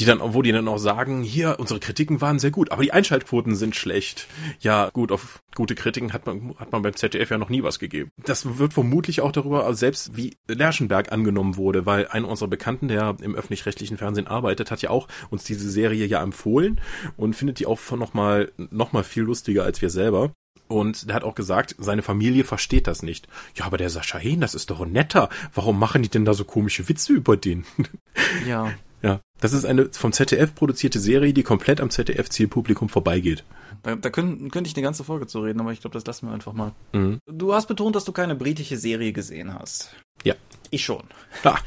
Die 0.00 0.04
dann, 0.04 0.18
wo 0.20 0.42
die 0.42 0.50
dann 0.50 0.66
auch 0.66 0.78
sagen, 0.78 1.22
hier, 1.22 1.56
unsere 1.60 1.78
Kritiken 1.78 2.20
waren 2.20 2.40
sehr 2.40 2.50
gut, 2.50 2.72
aber 2.72 2.82
die 2.82 2.92
Einschaltquoten 2.92 3.54
sind 3.54 3.76
schlecht. 3.76 4.26
Ja, 4.58 4.90
gut, 4.92 5.12
auf 5.12 5.40
gute 5.54 5.76
Kritiken 5.76 6.12
hat 6.12 6.26
man, 6.26 6.56
hat 6.58 6.72
man 6.72 6.82
beim 6.82 6.96
ZDF 6.96 7.30
ja 7.30 7.38
noch 7.38 7.48
nie 7.48 7.62
was 7.62 7.78
gegeben. 7.78 8.10
Das 8.24 8.58
wird 8.58 8.74
vermutlich 8.74 9.20
auch 9.20 9.30
darüber, 9.30 9.64
also 9.64 9.78
selbst 9.78 10.16
wie 10.16 10.36
Lerschenberg 10.48 11.12
angenommen 11.12 11.56
wurde, 11.56 11.86
weil 11.86 12.08
einer 12.08 12.28
unserer 12.28 12.48
Bekannten, 12.48 12.88
der 12.88 13.16
im 13.22 13.36
öffentlich-rechtlichen 13.36 13.96
Fernsehen 13.96 14.26
arbeitet, 14.26 14.72
hat 14.72 14.82
ja 14.82 14.90
auch 14.90 15.06
uns 15.30 15.44
diese 15.44 15.70
Serie 15.70 16.06
ja 16.06 16.22
empfohlen 16.22 16.80
und 17.16 17.36
findet 17.36 17.60
die 17.60 17.66
auch 17.66 17.78
noch 17.92 18.14
mal, 18.14 18.50
noch 18.56 18.92
mal 18.92 19.04
viel 19.04 19.22
lustiger 19.22 19.62
als 19.62 19.80
wir 19.80 19.90
selber. 19.90 20.32
Und 20.68 21.08
der 21.08 21.16
hat 21.16 21.24
auch 21.24 21.34
gesagt, 21.34 21.74
seine 21.78 22.02
Familie 22.02 22.44
versteht 22.44 22.86
das 22.86 23.02
nicht. 23.02 23.28
Ja, 23.54 23.66
aber 23.66 23.76
der 23.76 23.90
Sascha 23.90 24.18
Hehn, 24.18 24.40
das 24.40 24.54
ist 24.54 24.70
doch 24.70 24.80
ein 24.80 24.92
netter. 24.92 25.28
Warum 25.54 25.78
machen 25.78 26.02
die 26.02 26.08
denn 26.08 26.24
da 26.24 26.34
so 26.34 26.44
komische 26.44 26.88
Witze 26.88 27.12
über 27.12 27.36
den? 27.36 27.64
Ja. 28.46 28.72
Ja. 29.02 29.20
Das 29.40 29.52
ist 29.52 29.66
eine 29.66 29.90
vom 29.92 30.12
ZDF 30.12 30.54
produzierte 30.54 30.98
Serie, 30.98 31.34
die 31.34 31.42
komplett 31.42 31.80
am 31.80 31.90
ZDF-Zielpublikum 31.90 32.88
vorbeigeht. 32.88 33.44
Da, 33.82 33.96
da 33.96 34.08
könnte 34.08 34.48
könnt 34.48 34.66
ich 34.66 34.74
eine 34.74 34.82
ganze 34.82 35.04
Folge 35.04 35.26
zu 35.26 35.40
reden, 35.40 35.60
aber 35.60 35.72
ich 35.72 35.80
glaube, 35.82 35.92
das 35.92 36.06
lassen 36.06 36.28
wir 36.28 36.32
einfach 36.32 36.54
mal. 36.54 36.72
Mhm. 36.92 37.18
Du 37.26 37.52
hast 37.52 37.66
betont, 37.66 37.94
dass 37.96 38.04
du 38.04 38.12
keine 38.12 38.34
britische 38.34 38.78
Serie 38.78 39.12
gesehen 39.12 39.52
hast. 39.52 39.94
Ja. 40.22 40.34
Ich 40.70 40.84
schon. 40.84 41.02
Ah. 41.42 41.58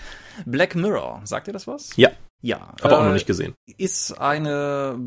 Black 0.46 0.74
Mirror, 0.76 1.22
sagt 1.26 1.48
dir 1.48 1.54
das 1.54 1.68
was? 1.68 1.96
Ja. 1.96 2.10
Ja. 2.42 2.74
Aber 2.82 2.92
äh, 2.92 2.96
auch 2.96 3.04
noch 3.04 3.14
nicht 3.14 3.28
gesehen. 3.28 3.54
Ist 3.78 4.20
eine 4.20 5.00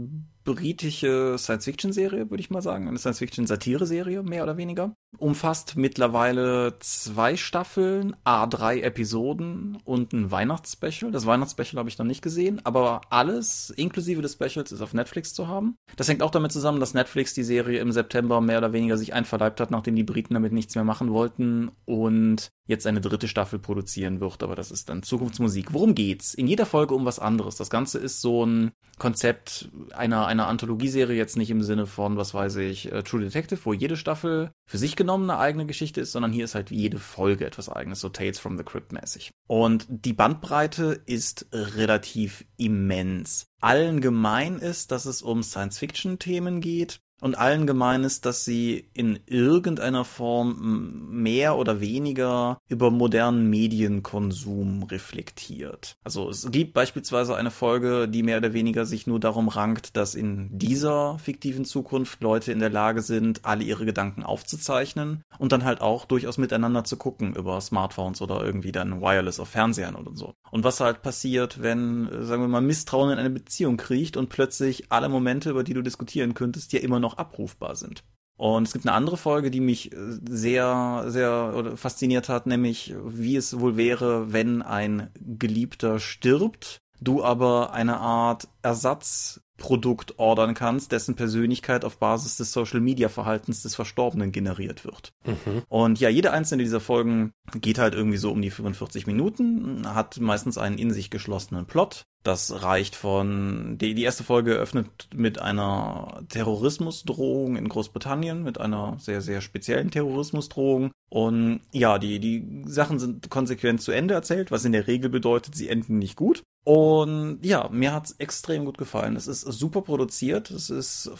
britische 0.44 1.36
Science-Fiction-Serie, 1.38 2.30
würde 2.30 2.40
ich 2.40 2.50
mal 2.50 2.62
sagen. 2.62 2.88
Eine 2.88 2.98
Science-Fiction-Satire-Serie, 2.98 4.22
mehr 4.22 4.42
oder 4.42 4.56
weniger. 4.56 4.94
Umfasst 5.18 5.76
mittlerweile 5.76 6.76
zwei 6.80 7.36
Staffeln, 7.36 8.16
A3 8.24 8.80
Episoden 8.82 9.78
und 9.84 10.12
ein 10.12 10.30
Weihnachtsspecial. 10.30 11.10
Das 11.10 11.26
Weihnachtsspecial 11.26 11.78
habe 11.78 11.88
ich 11.88 11.98
noch 11.98 12.06
nicht 12.06 12.22
gesehen, 12.22 12.60
aber 12.64 13.02
alles, 13.10 13.70
inklusive 13.70 14.22
des 14.22 14.34
Specials, 14.34 14.72
ist 14.72 14.80
auf 14.80 14.94
Netflix 14.94 15.34
zu 15.34 15.48
haben. 15.48 15.76
Das 15.96 16.08
hängt 16.08 16.22
auch 16.22 16.30
damit 16.30 16.52
zusammen, 16.52 16.80
dass 16.80 16.94
Netflix 16.94 17.34
die 17.34 17.42
Serie 17.42 17.80
im 17.80 17.92
September 17.92 18.40
mehr 18.40 18.58
oder 18.58 18.72
weniger 18.72 18.96
sich 18.96 19.12
einverleibt 19.12 19.60
hat, 19.60 19.70
nachdem 19.70 19.96
die 19.96 20.04
Briten 20.04 20.34
damit 20.34 20.52
nichts 20.52 20.74
mehr 20.74 20.84
machen 20.84 21.12
wollten 21.12 21.70
und 21.84 22.50
jetzt 22.66 22.86
eine 22.86 23.00
dritte 23.00 23.28
Staffel 23.28 23.58
produzieren 23.58 24.20
wird. 24.20 24.42
Aber 24.42 24.54
das 24.54 24.70
ist 24.70 24.88
dann 24.88 25.02
Zukunftsmusik. 25.02 25.74
Worum 25.74 25.94
geht's? 25.94 26.32
In 26.34 26.46
jeder 26.46 26.66
Folge 26.66 26.94
um 26.94 27.04
was 27.04 27.18
anderes. 27.18 27.56
Das 27.56 27.68
Ganze 27.68 27.98
ist 27.98 28.20
so 28.20 28.46
ein 28.46 28.70
Konzept 28.98 29.68
einer, 29.92 30.26
einer 30.26 30.39
Anthologieserie, 30.46 31.16
jetzt 31.16 31.36
nicht 31.36 31.50
im 31.50 31.62
Sinne 31.62 31.86
von, 31.86 32.16
was 32.16 32.34
weiß 32.34 32.56
ich, 32.56 32.92
uh, 32.92 33.02
True 33.02 33.20
Detective, 33.20 33.60
wo 33.64 33.72
jede 33.72 33.96
Staffel 33.96 34.50
für 34.66 34.78
sich 34.78 34.96
genommen 34.96 35.30
eine 35.30 35.38
eigene 35.38 35.66
Geschichte 35.66 36.00
ist, 36.00 36.12
sondern 36.12 36.32
hier 36.32 36.44
ist 36.44 36.54
halt 36.54 36.70
jede 36.70 36.98
Folge 36.98 37.46
etwas 37.46 37.68
eigenes, 37.68 38.00
so 38.00 38.08
Tales 38.08 38.38
from 38.38 38.56
the 38.58 38.64
Crypt 38.64 38.92
mäßig. 38.92 39.30
Und 39.46 39.86
die 39.88 40.12
Bandbreite 40.12 41.00
ist 41.06 41.46
relativ 41.52 42.44
immens. 42.56 43.46
Allen 43.60 44.00
gemein 44.00 44.58
ist, 44.58 44.90
dass 44.90 45.04
es 45.04 45.22
um 45.22 45.42
Science-Fiction-Themen 45.42 46.60
geht, 46.60 47.00
und 47.20 47.36
allen 47.36 47.66
gemein 47.66 48.04
ist, 48.04 48.26
dass 48.26 48.44
sie 48.44 48.88
in 48.94 49.20
irgendeiner 49.26 50.04
Form 50.04 51.08
mehr 51.10 51.56
oder 51.56 51.80
weniger 51.80 52.58
über 52.68 52.90
modernen 52.90 53.48
Medienkonsum 53.50 54.84
reflektiert. 54.84 55.96
Also 56.04 56.28
es 56.28 56.50
gibt 56.50 56.74
beispielsweise 56.74 57.36
eine 57.36 57.50
Folge, 57.50 58.08
die 58.08 58.22
mehr 58.22 58.38
oder 58.38 58.52
weniger 58.52 58.86
sich 58.86 59.06
nur 59.06 59.20
darum 59.20 59.48
rankt, 59.48 59.96
dass 59.96 60.14
in 60.14 60.58
dieser 60.58 61.18
fiktiven 61.18 61.64
Zukunft 61.64 62.22
Leute 62.22 62.52
in 62.52 62.58
der 62.58 62.70
Lage 62.70 63.02
sind, 63.02 63.44
alle 63.44 63.64
ihre 63.64 63.84
Gedanken 63.84 64.22
aufzuzeichnen 64.22 65.22
und 65.38 65.52
dann 65.52 65.64
halt 65.64 65.80
auch 65.80 66.04
durchaus 66.04 66.38
miteinander 66.38 66.84
zu 66.84 66.96
gucken 66.96 67.34
über 67.34 67.60
Smartphones 67.60 68.22
oder 68.22 68.44
irgendwie 68.44 68.72
dann 68.72 69.00
Wireless 69.00 69.40
auf 69.40 69.48
Fernsehern 69.48 69.96
oder 69.96 70.12
so. 70.14 70.34
Und 70.50 70.64
was 70.64 70.80
halt 70.80 71.02
passiert, 71.02 71.62
wenn, 71.62 72.08
sagen 72.22 72.42
wir 72.42 72.48
mal, 72.48 72.60
Misstrauen 72.60 73.10
in 73.10 73.18
eine 73.18 73.30
Beziehung 73.30 73.76
kriecht 73.76 74.16
und 74.16 74.28
plötzlich 74.28 74.90
alle 74.90 75.08
Momente, 75.08 75.50
über 75.50 75.64
die 75.64 75.74
du 75.74 75.82
diskutieren 75.82 76.34
könntest, 76.34 76.72
ja 76.72 76.80
immer 76.80 77.00
noch 77.00 77.09
noch 77.10 77.18
abrufbar 77.18 77.76
sind. 77.76 78.04
Und 78.36 78.66
es 78.66 78.72
gibt 78.72 78.86
eine 78.86 78.94
andere 78.94 79.18
Folge, 79.18 79.50
die 79.50 79.60
mich 79.60 79.92
äh, 79.92 79.96
sehr, 80.28 81.04
sehr 81.08 81.76
fasziniert 81.76 82.28
hat, 82.30 82.46
nämlich 82.46 82.94
wie 83.04 83.36
es 83.36 83.60
wohl 83.60 83.76
wäre, 83.76 84.32
wenn 84.32 84.62
ein 84.62 85.10
Geliebter 85.20 85.98
stirbt, 85.98 86.80
du 87.00 87.24
aber 87.24 87.72
eine 87.72 87.98
Art 87.98 88.48
Ersatz 88.62 89.40
Produkt 89.60 90.18
ordern 90.18 90.54
kannst, 90.54 90.90
dessen 90.90 91.14
Persönlichkeit 91.14 91.84
auf 91.84 91.98
Basis 91.98 92.36
des 92.38 92.52
Social 92.52 92.80
Media 92.80 93.08
Verhaltens 93.08 93.62
des 93.62 93.76
Verstorbenen 93.76 94.32
generiert 94.32 94.84
wird. 94.84 95.12
Mhm. 95.24 95.62
Und 95.68 96.00
ja, 96.00 96.08
jede 96.08 96.32
einzelne 96.32 96.64
dieser 96.64 96.80
Folgen 96.80 97.32
geht 97.60 97.78
halt 97.78 97.94
irgendwie 97.94 98.16
so 98.16 98.32
um 98.32 98.42
die 98.42 98.50
45 98.50 99.06
Minuten, 99.06 99.86
hat 99.94 100.18
meistens 100.18 100.58
einen 100.58 100.78
in 100.78 100.90
sich 100.90 101.10
geschlossenen 101.10 101.66
Plot. 101.66 102.04
Das 102.22 102.62
reicht 102.62 102.96
von, 102.96 103.78
die, 103.78 103.94
die 103.94 104.02
erste 104.02 104.24
Folge 104.24 104.52
öffnet 104.52 105.08
mit 105.14 105.40
einer 105.40 106.22
Terrorismusdrohung 106.28 107.56
in 107.56 107.68
Großbritannien, 107.68 108.42
mit 108.42 108.58
einer 108.58 108.96
sehr, 108.98 109.20
sehr 109.20 109.40
speziellen 109.40 109.90
Terrorismusdrohung. 109.90 110.90
Und 111.08 111.60
ja, 111.72 111.98
die, 111.98 112.18
die 112.18 112.64
Sachen 112.66 112.98
sind 112.98 113.30
konsequent 113.30 113.80
zu 113.80 113.92
Ende 113.92 114.14
erzählt, 114.14 114.50
was 114.50 114.64
in 114.64 114.72
der 114.72 114.86
Regel 114.86 115.10
bedeutet, 115.10 115.54
sie 115.54 115.68
enden 115.68 115.98
nicht 115.98 116.16
gut. 116.16 116.42
Und 116.62 117.38
ja, 117.42 117.68
mir 117.70 117.92
hat's 117.92 118.12
extrem 118.18 118.66
gut 118.66 118.76
gefallen. 118.76 119.16
Es 119.16 119.26
ist 119.26 119.40
super 119.40 119.80
produziert. 119.80 120.50
Es 120.50 120.68
ist, 120.68 121.10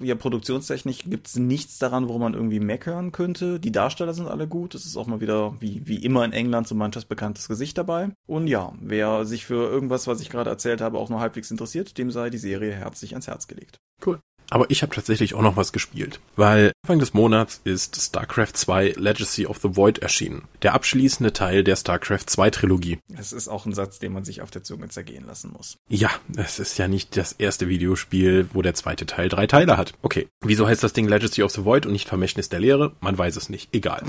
ja, 0.00 0.16
produktionstechnisch 0.16 1.04
gibt's 1.04 1.36
nichts 1.36 1.78
daran, 1.78 2.08
wo 2.08 2.18
man 2.18 2.34
irgendwie 2.34 2.60
meckern 2.60 3.12
könnte. 3.12 3.60
Die 3.60 3.72
Darsteller 3.72 4.14
sind 4.14 4.28
alle 4.28 4.48
gut. 4.48 4.74
Es 4.74 4.86
ist 4.86 4.96
auch 4.96 5.06
mal 5.06 5.20
wieder, 5.20 5.54
wie, 5.60 5.86
wie 5.86 6.02
immer 6.04 6.24
in 6.24 6.32
England, 6.32 6.66
so 6.66 6.74
manches 6.74 7.04
bekanntes 7.04 7.46
Gesicht 7.46 7.78
dabei. 7.78 8.10
Und 8.26 8.48
ja, 8.48 8.72
wer 8.80 9.24
sich 9.24 9.46
für 9.46 9.70
irgendwas, 9.70 10.06
was 10.08 10.20
ich 10.20 10.28
gerade 10.28 10.50
erzählt 10.50 10.80
habe, 10.80 10.98
auch 10.98 11.08
nur 11.08 11.20
halbwegs 11.20 11.50
interessiert, 11.50 11.96
dem 11.96 12.10
sei 12.10 12.30
die 12.30 12.38
Serie 12.38 12.72
herzlich 12.72 13.12
ans 13.12 13.28
Herz 13.28 13.46
gelegt. 13.46 13.78
Cool. 14.04 14.20
Aber 14.50 14.70
ich 14.70 14.82
habe 14.82 14.94
tatsächlich 14.94 15.34
auch 15.34 15.42
noch 15.42 15.56
was 15.56 15.72
gespielt, 15.72 16.20
weil 16.36 16.72
Anfang 16.84 16.98
des 16.98 17.14
Monats 17.14 17.60
ist 17.64 18.00
StarCraft 18.00 18.52
2 18.54 18.94
Legacy 18.96 19.46
of 19.46 19.58
the 19.62 19.76
Void 19.76 20.00
erschienen. 20.00 20.42
Der 20.62 20.74
abschließende 20.74 21.32
Teil 21.32 21.64
der 21.64 21.76
StarCraft 21.76 22.26
2 22.26 22.50
Trilogie. 22.50 22.98
Das 23.08 23.32
ist 23.32 23.48
auch 23.48 23.64
ein 23.64 23.72
Satz, 23.72 23.98
den 24.00 24.12
man 24.12 24.24
sich 24.24 24.42
auf 24.42 24.50
der 24.50 24.64
Zunge 24.64 24.88
zergehen 24.88 25.24
lassen 25.26 25.52
muss. 25.56 25.76
Ja, 25.88 26.10
es 26.36 26.58
ist 26.58 26.78
ja 26.78 26.88
nicht 26.88 27.16
das 27.16 27.32
erste 27.32 27.68
Videospiel, 27.68 28.48
wo 28.52 28.62
der 28.62 28.74
zweite 28.74 29.06
Teil 29.06 29.28
drei 29.28 29.46
Teile 29.46 29.76
hat. 29.76 29.94
Okay, 30.02 30.28
wieso 30.40 30.66
heißt 30.66 30.82
das 30.82 30.92
Ding 30.92 31.08
Legacy 31.08 31.42
of 31.42 31.52
the 31.52 31.64
Void 31.64 31.86
und 31.86 31.92
nicht 31.92 32.08
Vermächtnis 32.08 32.48
der 32.48 32.60
Lehre? 32.60 32.96
Man 33.00 33.16
weiß 33.16 33.36
es 33.36 33.48
nicht. 33.48 33.72
Egal. 33.72 34.02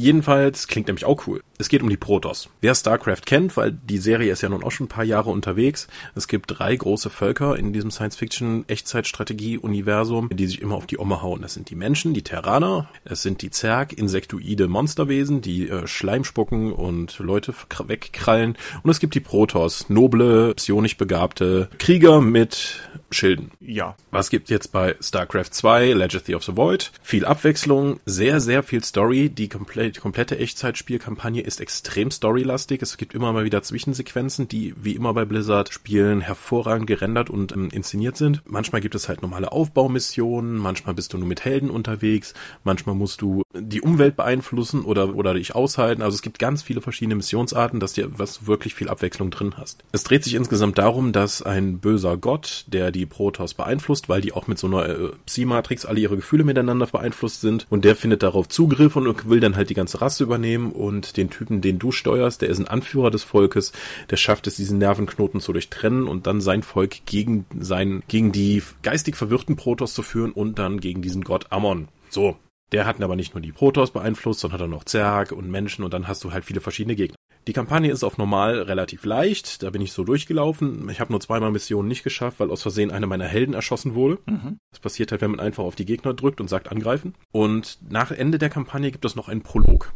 Jedenfalls 0.00 0.66
klingt 0.66 0.86
nämlich 0.86 1.04
auch 1.04 1.26
cool. 1.26 1.42
Es 1.58 1.68
geht 1.68 1.82
um 1.82 1.90
die 1.90 1.98
Protoss. 1.98 2.48
Wer 2.62 2.74
StarCraft 2.74 3.26
kennt, 3.26 3.58
weil 3.58 3.72
die 3.72 3.98
Serie 3.98 4.32
ist 4.32 4.40
ja 4.40 4.48
nun 4.48 4.64
auch 4.64 4.70
schon 4.70 4.86
ein 4.86 4.88
paar 4.88 5.04
Jahre 5.04 5.28
unterwegs. 5.28 5.88
Es 6.14 6.26
gibt 6.26 6.58
drei 6.58 6.74
große 6.74 7.10
Völker 7.10 7.58
in 7.58 7.74
diesem 7.74 7.90
Science-Fiction-Echtzeitstrategie-Universum, 7.90 10.30
die 10.32 10.46
sich 10.46 10.62
immer 10.62 10.76
auf 10.76 10.86
die 10.86 10.98
Omme 10.98 11.20
hauen. 11.20 11.42
Das 11.42 11.52
sind 11.52 11.68
die 11.68 11.74
Menschen, 11.74 12.14
die 12.14 12.22
Terraner, 12.22 12.88
es 13.04 13.20
sind 13.20 13.42
die 13.42 13.50
Zerg, 13.50 13.92
insektoide 13.92 14.68
Monsterwesen, 14.68 15.42
die 15.42 15.68
äh, 15.68 15.86
Schleim 15.86 16.24
spucken 16.24 16.72
und 16.72 17.18
Leute 17.18 17.52
wegkrallen. 17.86 18.56
Und 18.82 18.90
es 18.90 19.00
gibt 19.00 19.14
die 19.14 19.20
Protoss, 19.20 19.90
noble, 19.90 20.54
psionisch 20.54 20.96
begabte 20.96 21.68
Krieger 21.78 22.22
mit 22.22 22.80
Schilden. 23.10 23.50
Ja. 23.60 23.96
Was 24.10 24.30
gibt 24.30 24.48
jetzt 24.48 24.72
bei 24.72 24.96
StarCraft 24.98 25.50
2, 25.50 25.92
Legacy 25.92 26.34
of 26.34 26.44
the 26.44 26.56
Void? 26.56 26.90
Viel 27.02 27.26
Abwechslung, 27.26 28.00
sehr, 28.06 28.40
sehr 28.40 28.62
viel 28.62 28.82
Story, 28.82 29.28
die 29.28 29.48
komplett 29.48 29.89
die 29.92 30.00
komplette 30.00 30.38
Echtzeitspielkampagne 30.38 31.42
ist 31.42 31.60
extrem 31.60 32.10
storylastig. 32.10 32.82
Es 32.82 32.96
gibt 32.96 33.14
immer 33.14 33.32
mal 33.32 33.44
wieder 33.44 33.62
Zwischensequenzen, 33.62 34.48
die 34.48 34.74
wie 34.76 34.94
immer 34.94 35.14
bei 35.14 35.24
Blizzard 35.24 35.72
Spielen 35.72 36.20
hervorragend 36.20 36.86
gerendert 36.86 37.30
und 37.30 37.52
ähm, 37.52 37.68
inszeniert 37.70 38.16
sind. 38.16 38.42
Manchmal 38.46 38.80
gibt 38.80 38.94
es 38.94 39.08
halt 39.08 39.22
normale 39.22 39.52
Aufbaumissionen, 39.52 40.56
manchmal 40.56 40.94
bist 40.94 41.12
du 41.12 41.18
nur 41.18 41.28
mit 41.28 41.44
Helden 41.44 41.70
unterwegs, 41.70 42.34
manchmal 42.64 42.94
musst 42.94 43.22
du 43.22 43.42
die 43.54 43.80
Umwelt 43.80 44.16
beeinflussen 44.16 44.82
oder, 44.82 45.14
oder 45.14 45.34
dich 45.34 45.54
aushalten. 45.54 46.02
Also 46.02 46.14
es 46.14 46.22
gibt 46.22 46.38
ganz 46.38 46.62
viele 46.62 46.80
verschiedene 46.80 47.16
Missionsarten, 47.16 47.80
dass 47.80 47.94
dir 47.94 48.18
was 48.18 48.46
wirklich 48.46 48.74
viel 48.74 48.88
Abwechslung 48.88 49.30
drin 49.30 49.54
hast. 49.56 49.82
Es 49.92 50.04
dreht 50.04 50.24
sich 50.24 50.34
insgesamt 50.34 50.78
darum, 50.78 51.12
dass 51.12 51.42
ein 51.42 51.78
böser 51.78 52.16
Gott, 52.16 52.64
der 52.68 52.90
die 52.90 53.06
Protoss 53.06 53.54
beeinflusst, 53.54 54.08
weil 54.08 54.20
die 54.20 54.32
auch 54.32 54.46
mit 54.46 54.58
so 54.58 54.66
einer 54.66 54.88
äh, 54.88 55.10
Psi-Matrix 55.26 55.86
alle 55.86 56.00
ihre 56.00 56.16
Gefühle 56.16 56.44
miteinander 56.44 56.86
beeinflusst 56.86 57.40
sind 57.40 57.66
und 57.70 57.84
der 57.84 57.96
findet 57.96 58.22
darauf 58.22 58.48
Zugriff 58.48 58.96
und 58.96 59.28
will 59.28 59.40
dann 59.40 59.56
halt 59.56 59.69
die 59.70 59.74
ganze 59.74 60.00
Rasse 60.00 60.24
übernehmen 60.24 60.72
und 60.72 61.16
den 61.16 61.30
Typen, 61.30 61.60
den 61.60 61.78
du 61.78 61.92
steuerst, 61.92 62.42
der 62.42 62.48
ist 62.48 62.58
ein 62.58 62.68
Anführer 62.68 63.10
des 63.10 63.22
Volkes, 63.22 63.72
der 64.10 64.16
schafft 64.16 64.46
es, 64.46 64.56
diesen 64.56 64.78
Nervenknoten 64.78 65.40
zu 65.40 65.52
durchtrennen 65.52 66.06
und 66.06 66.26
dann 66.26 66.40
sein 66.40 66.62
Volk 66.62 67.06
gegen 67.06 67.46
sein, 67.58 68.02
gegen 68.08 68.32
die 68.32 68.62
geistig 68.82 69.16
verwirrten 69.16 69.56
Protoss 69.56 69.94
zu 69.94 70.02
führen 70.02 70.32
und 70.32 70.58
dann 70.58 70.80
gegen 70.80 71.02
diesen 71.02 71.22
Gott 71.22 71.46
Ammon. 71.50 71.88
So. 72.10 72.36
Der 72.72 72.86
hat 72.86 73.02
aber 73.02 73.16
nicht 73.16 73.34
nur 73.34 73.40
die 73.40 73.50
Protoss 73.50 73.90
beeinflusst, 73.90 74.40
sondern 74.40 74.60
hat 74.60 74.66
auch 74.66 74.70
noch 74.70 74.84
Zerg 74.84 75.32
und 75.32 75.50
Menschen 75.50 75.84
und 75.84 75.92
dann 75.92 76.06
hast 76.06 76.22
du 76.22 76.32
halt 76.32 76.44
viele 76.44 76.60
verschiedene 76.60 76.94
Gegner. 76.94 77.16
Die 77.50 77.54
Kampagne 77.54 77.90
ist 77.90 78.04
auf 78.04 78.16
normal 78.16 78.62
relativ 78.62 79.04
leicht, 79.04 79.64
da 79.64 79.70
bin 79.70 79.82
ich 79.82 79.90
so 79.90 80.04
durchgelaufen. 80.04 80.88
Ich 80.88 81.00
habe 81.00 81.12
nur 81.12 81.20
zweimal 81.20 81.50
Missionen 81.50 81.88
nicht 81.88 82.04
geschafft, 82.04 82.38
weil 82.38 82.48
aus 82.48 82.62
Versehen 82.62 82.92
einer 82.92 83.08
meiner 83.08 83.24
Helden 83.24 83.54
erschossen 83.54 83.96
wurde. 83.96 84.20
Mhm. 84.26 84.60
Das 84.70 84.78
passiert 84.78 85.10
halt, 85.10 85.20
wenn 85.20 85.32
man 85.32 85.40
einfach 85.40 85.64
auf 85.64 85.74
die 85.74 85.84
Gegner 85.84 86.14
drückt 86.14 86.40
und 86.40 86.46
sagt 86.46 86.70
angreifen. 86.70 87.16
Und 87.32 87.80
nach 87.88 88.12
Ende 88.12 88.38
der 88.38 88.50
Kampagne 88.50 88.92
gibt 88.92 89.04
es 89.04 89.16
noch 89.16 89.28
einen 89.28 89.42
Prolog. 89.42 89.92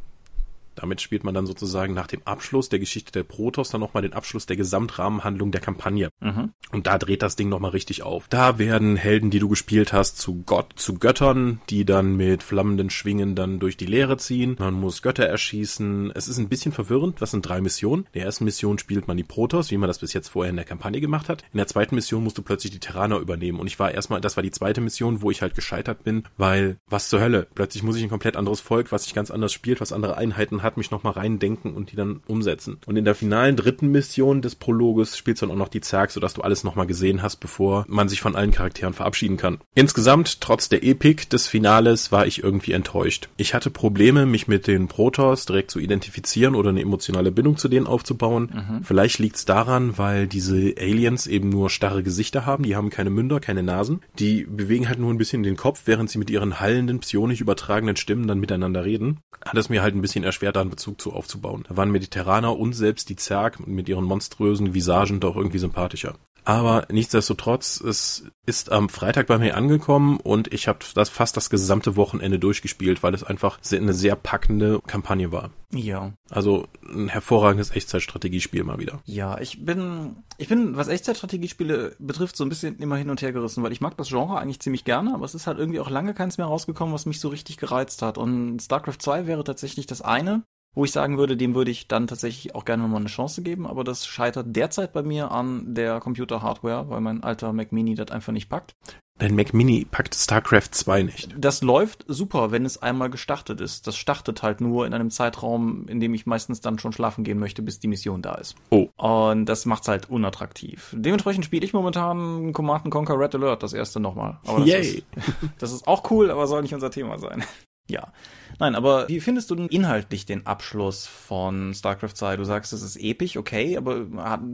Damit 0.74 1.00
spielt 1.00 1.24
man 1.24 1.34
dann 1.34 1.46
sozusagen 1.46 1.94
nach 1.94 2.06
dem 2.06 2.22
Abschluss 2.24 2.68
der 2.68 2.78
Geschichte 2.78 3.12
der 3.12 3.24
Protoss 3.24 3.70
dann 3.70 3.80
nochmal 3.80 4.02
den 4.02 4.12
Abschluss 4.12 4.46
der 4.46 4.56
Gesamtrahmenhandlung 4.56 5.52
der 5.52 5.60
Kampagne. 5.60 6.10
Mhm. 6.20 6.52
Und 6.72 6.86
da 6.86 6.98
dreht 6.98 7.22
das 7.22 7.36
Ding 7.36 7.48
nochmal 7.48 7.70
richtig 7.70 8.02
auf. 8.02 8.26
Da 8.28 8.58
werden 8.58 8.96
Helden, 8.96 9.30
die 9.30 9.38
du 9.38 9.48
gespielt 9.48 9.92
hast, 9.92 10.18
zu 10.18 10.42
Gott, 10.46 10.72
zu 10.76 10.94
Göttern, 10.94 11.60
die 11.70 11.84
dann 11.84 12.16
mit 12.16 12.42
flammenden 12.42 12.90
Schwingen 12.90 13.34
dann 13.34 13.58
durch 13.58 13.76
die 13.76 13.86
Leere 13.86 14.16
ziehen. 14.16 14.56
Man 14.58 14.74
muss 14.74 15.02
Götter 15.02 15.26
erschießen. 15.26 16.12
Es 16.14 16.28
ist 16.28 16.38
ein 16.38 16.48
bisschen 16.48 16.72
verwirrend. 16.72 17.20
Das 17.20 17.30
sind 17.30 17.42
drei 17.42 17.60
Missionen. 17.60 18.04
In 18.06 18.20
der 18.20 18.24
ersten 18.24 18.44
Mission 18.44 18.78
spielt 18.78 19.06
man 19.06 19.16
die 19.16 19.22
Protoss, 19.22 19.70
wie 19.70 19.76
man 19.76 19.88
das 19.88 20.00
bis 20.00 20.12
jetzt 20.12 20.28
vorher 20.28 20.50
in 20.50 20.56
der 20.56 20.64
Kampagne 20.64 21.00
gemacht 21.00 21.28
hat. 21.28 21.44
In 21.52 21.58
der 21.58 21.66
zweiten 21.66 21.94
Mission 21.94 22.24
musst 22.24 22.38
du 22.38 22.42
plötzlich 22.42 22.72
die 22.72 22.80
Terraner 22.80 23.18
übernehmen. 23.18 23.60
Und 23.60 23.66
ich 23.66 23.78
war 23.78 23.92
erstmal, 23.92 24.20
das 24.20 24.36
war 24.36 24.42
die 24.42 24.50
zweite 24.50 24.80
Mission, 24.80 25.22
wo 25.22 25.30
ich 25.30 25.42
halt 25.42 25.54
gescheitert 25.54 26.02
bin, 26.02 26.24
weil, 26.36 26.78
was 26.88 27.08
zur 27.08 27.20
Hölle? 27.20 27.46
Plötzlich 27.54 27.82
muss 27.82 27.96
ich 27.96 28.02
ein 28.02 28.10
komplett 28.10 28.36
anderes 28.36 28.60
Volk, 28.60 28.90
was 28.90 29.04
sich 29.04 29.14
ganz 29.14 29.30
anders 29.30 29.52
spielt, 29.52 29.80
was 29.80 29.92
andere 29.92 30.16
Einheiten 30.16 30.62
hat, 30.64 30.76
mich 30.76 30.90
nochmal 30.90 31.12
reindenken 31.12 31.74
und 31.74 31.92
die 31.92 31.96
dann 31.96 32.20
umsetzen. 32.26 32.78
Und 32.86 32.96
in 32.96 33.04
der 33.04 33.14
finalen 33.14 33.56
dritten 33.56 33.90
Mission 33.90 34.42
des 34.42 34.54
Prologes 34.54 35.16
spielst 35.16 35.42
du 35.42 35.46
dann 35.46 35.54
auch 35.54 35.58
noch 35.58 35.68
die 35.68 35.80
Zerg, 35.80 36.10
sodass 36.10 36.34
du 36.34 36.42
alles 36.42 36.64
nochmal 36.64 36.86
gesehen 36.86 37.22
hast, 37.22 37.36
bevor 37.36 37.84
man 37.88 38.08
sich 38.08 38.20
von 38.20 38.34
allen 38.34 38.50
Charakteren 38.50 38.94
verabschieden 38.94 39.36
kann. 39.36 39.58
Insgesamt, 39.74 40.40
trotz 40.40 40.68
der 40.68 40.82
Epik 40.82 41.30
des 41.30 41.46
Finales, 41.46 42.10
war 42.10 42.26
ich 42.26 42.42
irgendwie 42.42 42.72
enttäuscht. 42.72 43.28
Ich 43.36 43.54
hatte 43.54 43.70
Probleme, 43.70 44.26
mich 44.26 44.48
mit 44.48 44.66
den 44.66 44.88
Protoss 44.88 45.46
direkt 45.46 45.70
zu 45.70 45.78
identifizieren 45.78 46.54
oder 46.54 46.70
eine 46.70 46.80
emotionale 46.80 47.30
Bindung 47.30 47.56
zu 47.56 47.68
denen 47.68 47.86
aufzubauen. 47.86 48.50
Mhm. 48.52 48.84
Vielleicht 48.84 49.18
liegt's 49.18 49.44
daran, 49.44 49.98
weil 49.98 50.26
diese 50.26 50.74
Aliens 50.78 51.26
eben 51.26 51.48
nur 51.48 51.70
starre 51.70 52.02
Gesichter 52.02 52.46
haben, 52.46 52.64
die 52.64 52.76
haben 52.76 52.90
keine 52.90 53.10
Münder, 53.10 53.40
keine 53.40 53.62
Nasen. 53.62 54.00
Die 54.18 54.44
bewegen 54.44 54.88
halt 54.88 54.98
nur 54.98 55.12
ein 55.12 55.18
bisschen 55.18 55.42
den 55.42 55.56
Kopf, 55.56 55.82
während 55.86 56.10
sie 56.10 56.18
mit 56.18 56.30
ihren 56.30 56.60
hallenden, 56.60 57.00
psionisch 57.00 57.40
übertragenen 57.40 57.96
Stimmen 57.96 58.26
dann 58.26 58.40
miteinander 58.40 58.84
reden. 58.84 59.20
Hat 59.44 59.56
es 59.56 59.68
mir 59.68 59.82
halt 59.82 59.94
ein 59.94 60.00
bisschen 60.00 60.24
erschwert, 60.24 60.53
da 60.54 60.60
einen 60.60 60.70
Bezug 60.70 61.00
zu 61.00 61.12
aufzubauen. 61.12 61.64
Da 61.68 61.76
waren 61.76 61.90
mir 61.90 62.00
die 62.00 62.08
Terraner 62.08 62.58
und 62.58 62.72
selbst 62.72 63.08
die 63.08 63.16
Zerg 63.16 63.66
mit 63.66 63.88
ihren 63.88 64.04
monströsen 64.04 64.74
Visagen 64.74 65.20
doch 65.20 65.36
irgendwie 65.36 65.58
sympathischer. 65.58 66.14
Aber 66.44 66.86
nichtsdestotrotz, 66.90 67.80
es 67.80 68.26
ist 68.46 68.70
am 68.70 68.88
Freitag 68.88 69.26
bei 69.26 69.38
mir 69.38 69.56
angekommen 69.56 70.18
und 70.18 70.52
ich 70.52 70.68
habe 70.68 70.80
das 70.94 71.08
fast 71.08 71.36
das 71.36 71.48
gesamte 71.48 71.96
Wochenende 71.96 72.38
durchgespielt, 72.38 73.02
weil 73.02 73.14
es 73.14 73.24
einfach 73.24 73.58
eine 73.72 73.94
sehr 73.94 74.16
packende 74.16 74.80
Kampagne 74.86 75.32
war. 75.32 75.50
Ja. 75.72 76.12
Also 76.30 76.66
ein 76.86 77.08
hervorragendes 77.08 77.70
Echtzeitstrategiespiel 77.70 78.62
mal 78.62 78.78
wieder. 78.78 79.00
Ja, 79.06 79.38
ich 79.40 79.64
bin, 79.64 80.16
ich 80.36 80.48
bin, 80.48 80.76
was 80.76 80.88
Echtzeitstrategiespiele 80.88 81.96
betrifft, 81.98 82.36
so 82.36 82.44
ein 82.44 82.50
bisschen 82.50 82.78
immer 82.78 82.96
hin 82.96 83.10
und 83.10 83.22
her 83.22 83.32
gerissen, 83.32 83.62
weil 83.62 83.72
ich 83.72 83.80
mag 83.80 83.96
das 83.96 84.08
Genre 84.08 84.38
eigentlich 84.38 84.60
ziemlich 84.60 84.84
gerne, 84.84 85.14
aber 85.14 85.24
es 85.24 85.34
ist 85.34 85.46
halt 85.46 85.58
irgendwie 85.58 85.80
auch 85.80 85.90
lange 85.90 86.14
keins 86.14 86.38
mehr 86.38 86.46
rausgekommen, 86.46 86.94
was 86.94 87.06
mich 87.06 87.20
so 87.20 87.28
richtig 87.28 87.56
gereizt 87.56 88.02
hat. 88.02 88.18
Und 88.18 88.60
StarCraft 88.60 88.98
2 89.00 89.26
wäre 89.26 89.44
tatsächlich 89.44 89.86
das 89.86 90.02
eine, 90.02 90.42
wo 90.74 90.84
ich 90.84 90.92
sagen 90.92 91.18
würde, 91.18 91.36
dem 91.36 91.54
würde 91.54 91.70
ich 91.70 91.88
dann 91.88 92.06
tatsächlich 92.06 92.54
auch 92.54 92.64
gerne 92.64 92.82
nochmal 92.82 93.00
eine 93.00 93.08
Chance 93.08 93.42
geben, 93.42 93.66
aber 93.66 93.84
das 93.84 94.06
scheitert 94.06 94.54
derzeit 94.54 94.92
bei 94.92 95.02
mir 95.02 95.30
an 95.30 95.74
der 95.74 96.00
Computer-Hardware, 96.00 96.88
weil 96.88 97.00
mein 97.00 97.22
alter 97.22 97.52
Mac 97.52 97.72
Mini 97.72 97.94
das 97.94 98.10
einfach 98.10 98.32
nicht 98.32 98.48
packt. 98.48 98.74
Dein 99.16 99.36
Mac 99.36 99.54
Mini 99.54 99.86
packt 99.88 100.16
StarCraft 100.16 100.70
2 100.72 101.04
nicht. 101.04 101.34
Das 101.38 101.62
läuft 101.62 102.04
super, 102.08 102.50
wenn 102.50 102.64
es 102.64 102.82
einmal 102.82 103.10
gestartet 103.10 103.60
ist. 103.60 103.86
Das 103.86 103.96
startet 103.96 104.42
halt 104.42 104.60
nur 104.60 104.86
in 104.86 104.94
einem 104.94 105.10
Zeitraum, 105.10 105.86
in 105.86 106.00
dem 106.00 106.14
ich 106.14 106.26
meistens 106.26 106.60
dann 106.60 106.80
schon 106.80 106.92
schlafen 106.92 107.22
gehen 107.22 107.38
möchte, 107.38 107.62
bis 107.62 107.78
die 107.78 107.86
Mission 107.86 108.22
da 108.22 108.34
ist. 108.34 108.56
Oh. 108.70 108.88
Und 108.96 109.46
das 109.46 109.66
macht's 109.66 109.86
halt 109.86 110.10
unattraktiv. 110.10 110.92
Dementsprechend 110.98 111.44
spiele 111.44 111.64
ich 111.64 111.72
momentan 111.72 112.52
Command 112.52 112.90
Conquer 112.90 113.16
Red 113.16 113.36
Alert, 113.36 113.62
das 113.62 113.72
erste 113.72 114.00
nochmal. 114.00 114.40
Aber 114.46 114.64
Yay! 114.64 114.80
Ist, 114.80 115.04
das 115.58 115.70
ist 115.70 115.86
auch 115.86 116.10
cool, 116.10 116.32
aber 116.32 116.48
soll 116.48 116.62
nicht 116.62 116.74
unser 116.74 116.90
Thema 116.90 117.16
sein. 117.20 117.44
Ja. 117.88 118.12
Nein, 118.58 118.74
aber 118.74 119.08
wie 119.08 119.20
findest 119.20 119.50
du 119.50 119.54
denn 119.54 119.68
inhaltlich 119.68 120.26
den 120.26 120.46
Abschluss 120.46 121.06
von 121.06 121.74
StarCraft 121.74 122.14
2? 122.14 122.36
Du 122.36 122.44
sagst, 122.44 122.72
es 122.72 122.82
ist 122.82 122.96
episch, 122.96 123.36
okay, 123.36 123.76
aber 123.76 124.06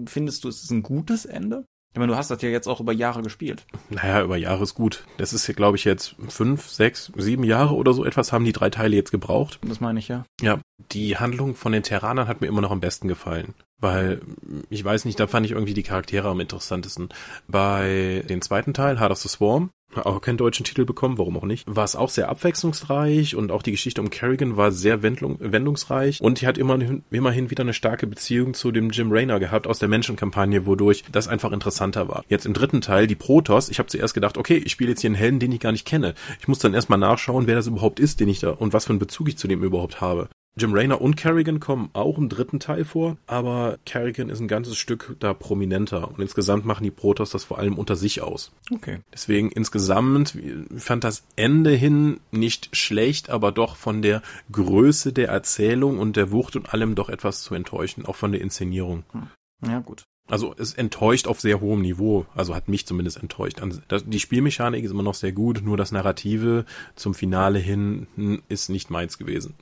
findest 0.06 0.44
du, 0.44 0.48
es 0.48 0.62
ist 0.62 0.70
ein 0.70 0.82
gutes 0.82 1.24
Ende? 1.24 1.64
Ich 1.92 1.98
meine, 1.98 2.12
du 2.12 2.16
hast 2.16 2.30
das 2.30 2.40
ja 2.40 2.48
jetzt 2.50 2.68
auch 2.68 2.78
über 2.78 2.92
Jahre 2.92 3.20
gespielt. 3.20 3.66
Naja, 3.88 4.22
über 4.22 4.36
Jahre 4.36 4.62
ist 4.62 4.74
gut. 4.74 5.04
Das 5.16 5.32
ist 5.32 5.48
ja, 5.48 5.54
glaube 5.54 5.76
ich, 5.76 5.84
jetzt 5.84 6.14
fünf, 6.28 6.68
sechs, 6.68 7.10
sieben 7.16 7.42
Jahre 7.42 7.74
oder 7.74 7.92
so 7.92 8.04
etwas 8.04 8.32
haben 8.32 8.44
die 8.44 8.52
drei 8.52 8.70
Teile 8.70 8.94
jetzt 8.94 9.10
gebraucht. 9.10 9.58
Das 9.66 9.80
meine 9.80 9.98
ich, 9.98 10.06
ja. 10.06 10.24
Ja, 10.40 10.60
die 10.92 11.16
Handlung 11.16 11.56
von 11.56 11.72
den 11.72 11.82
Terranern 11.82 12.28
hat 12.28 12.40
mir 12.40 12.46
immer 12.46 12.60
noch 12.60 12.70
am 12.70 12.78
besten 12.78 13.08
gefallen. 13.08 13.54
Weil, 13.80 14.20
ich 14.68 14.84
weiß 14.84 15.04
nicht, 15.04 15.18
da 15.18 15.26
fand 15.26 15.46
ich 15.46 15.52
irgendwie 15.52 15.74
die 15.74 15.82
Charaktere 15.82 16.28
am 16.28 16.40
interessantesten. 16.40 17.08
Bei 17.48 18.24
dem 18.28 18.42
zweiten 18.42 18.74
Teil, 18.74 19.00
Heart 19.00 19.12
of 19.12 19.18
the 19.18 19.28
Swarm, 19.28 19.70
auch 19.96 20.20
keinen 20.20 20.36
deutschen 20.36 20.64
Titel 20.64 20.84
bekommen, 20.84 21.18
warum 21.18 21.36
auch 21.36 21.44
nicht. 21.44 21.64
War 21.66 21.84
es 21.84 21.96
auch 21.96 22.10
sehr 22.10 22.28
abwechslungsreich 22.28 23.34
und 23.34 23.50
auch 23.50 23.62
die 23.62 23.72
Geschichte 23.72 24.00
um 24.00 24.10
Kerrigan 24.10 24.56
war 24.56 24.70
sehr 24.70 25.02
wendlung, 25.02 25.36
wendungsreich 25.40 26.20
und 26.20 26.40
die 26.40 26.46
hat 26.46 26.58
immerhin, 26.58 27.02
immerhin 27.10 27.50
wieder 27.50 27.62
eine 27.62 27.74
starke 27.74 28.06
Beziehung 28.06 28.54
zu 28.54 28.70
dem 28.70 28.90
Jim 28.90 29.10
Raynor 29.10 29.40
gehabt 29.40 29.66
aus 29.66 29.78
der 29.78 29.88
Menschenkampagne, 29.88 30.66
wodurch 30.66 31.04
das 31.10 31.28
einfach 31.28 31.52
interessanter 31.52 32.08
war. 32.08 32.24
Jetzt 32.28 32.46
im 32.46 32.54
dritten 32.54 32.80
Teil, 32.80 33.06
die 33.06 33.16
Protoss, 33.16 33.68
ich 33.68 33.78
habe 33.78 33.88
zuerst 33.88 34.14
gedacht, 34.14 34.38
okay, 34.38 34.58
ich 34.64 34.72
spiele 34.72 34.90
jetzt 34.90 35.00
hier 35.00 35.08
einen 35.08 35.16
Helden, 35.16 35.40
den 35.40 35.52
ich 35.52 35.60
gar 35.60 35.72
nicht 35.72 35.86
kenne. 35.86 36.14
Ich 36.38 36.48
muss 36.48 36.60
dann 36.60 36.74
erstmal 36.74 36.98
nachschauen, 36.98 37.46
wer 37.46 37.56
das 37.56 37.66
überhaupt 37.66 37.98
ist, 37.98 38.20
den 38.20 38.28
ich 38.28 38.38
da 38.38 38.50
und 38.50 38.72
was 38.72 38.84
für 38.84 38.90
einen 38.90 39.00
Bezug 39.00 39.28
ich 39.28 39.38
zu 39.38 39.48
dem 39.48 39.64
überhaupt 39.64 40.00
habe. 40.00 40.28
Jim 40.56 40.72
Raynor 40.72 41.00
und 41.00 41.16
Kerrigan 41.16 41.60
kommen 41.60 41.90
auch 41.92 42.18
im 42.18 42.28
dritten 42.28 42.58
Teil 42.58 42.84
vor, 42.84 43.16
aber 43.26 43.78
Kerrigan 43.86 44.28
ist 44.28 44.40
ein 44.40 44.48
ganzes 44.48 44.76
Stück 44.76 45.16
da 45.20 45.32
prominenter 45.32 46.08
und 46.08 46.20
insgesamt 46.20 46.66
machen 46.66 46.84
die 46.84 46.90
Protoss 46.90 47.30
das 47.30 47.44
vor 47.44 47.58
allem 47.58 47.78
unter 47.78 47.94
sich 47.96 48.20
aus. 48.20 48.52
Okay. 48.70 48.98
Deswegen 49.12 49.50
insgesamt 49.50 50.36
fand 50.76 51.04
das 51.04 51.24
Ende 51.36 51.70
hin 51.70 52.20
nicht 52.32 52.76
schlecht, 52.76 53.30
aber 53.30 53.52
doch 53.52 53.76
von 53.76 54.02
der 54.02 54.22
Größe 54.50 55.12
der 55.12 55.28
Erzählung 55.28 55.98
und 55.98 56.16
der 56.16 56.32
Wucht 56.32 56.56
und 56.56 56.74
allem 56.74 56.94
doch 56.94 57.08
etwas 57.08 57.42
zu 57.42 57.54
enttäuschen, 57.54 58.04
auch 58.04 58.16
von 58.16 58.32
der 58.32 58.40
Inszenierung. 58.40 59.04
Hm. 59.12 59.28
Ja, 59.66 59.78
gut. 59.78 60.04
Also 60.28 60.54
es 60.58 60.74
enttäuscht 60.74 61.26
auf 61.26 61.40
sehr 61.40 61.60
hohem 61.60 61.80
Niveau, 61.80 62.26
also 62.34 62.54
hat 62.54 62.68
mich 62.68 62.86
zumindest 62.86 63.18
enttäuscht. 63.18 63.60
Die 64.06 64.20
Spielmechanik 64.20 64.84
ist 64.84 64.90
immer 64.90 65.02
noch 65.02 65.14
sehr 65.14 65.32
gut, 65.32 65.62
nur 65.62 65.76
das 65.76 65.90
Narrative 65.90 66.64
zum 66.94 67.14
Finale 67.14 67.58
hin 67.58 68.06
ist 68.48 68.68
nicht 68.68 68.90
meins 68.90 69.18
gewesen. 69.18 69.54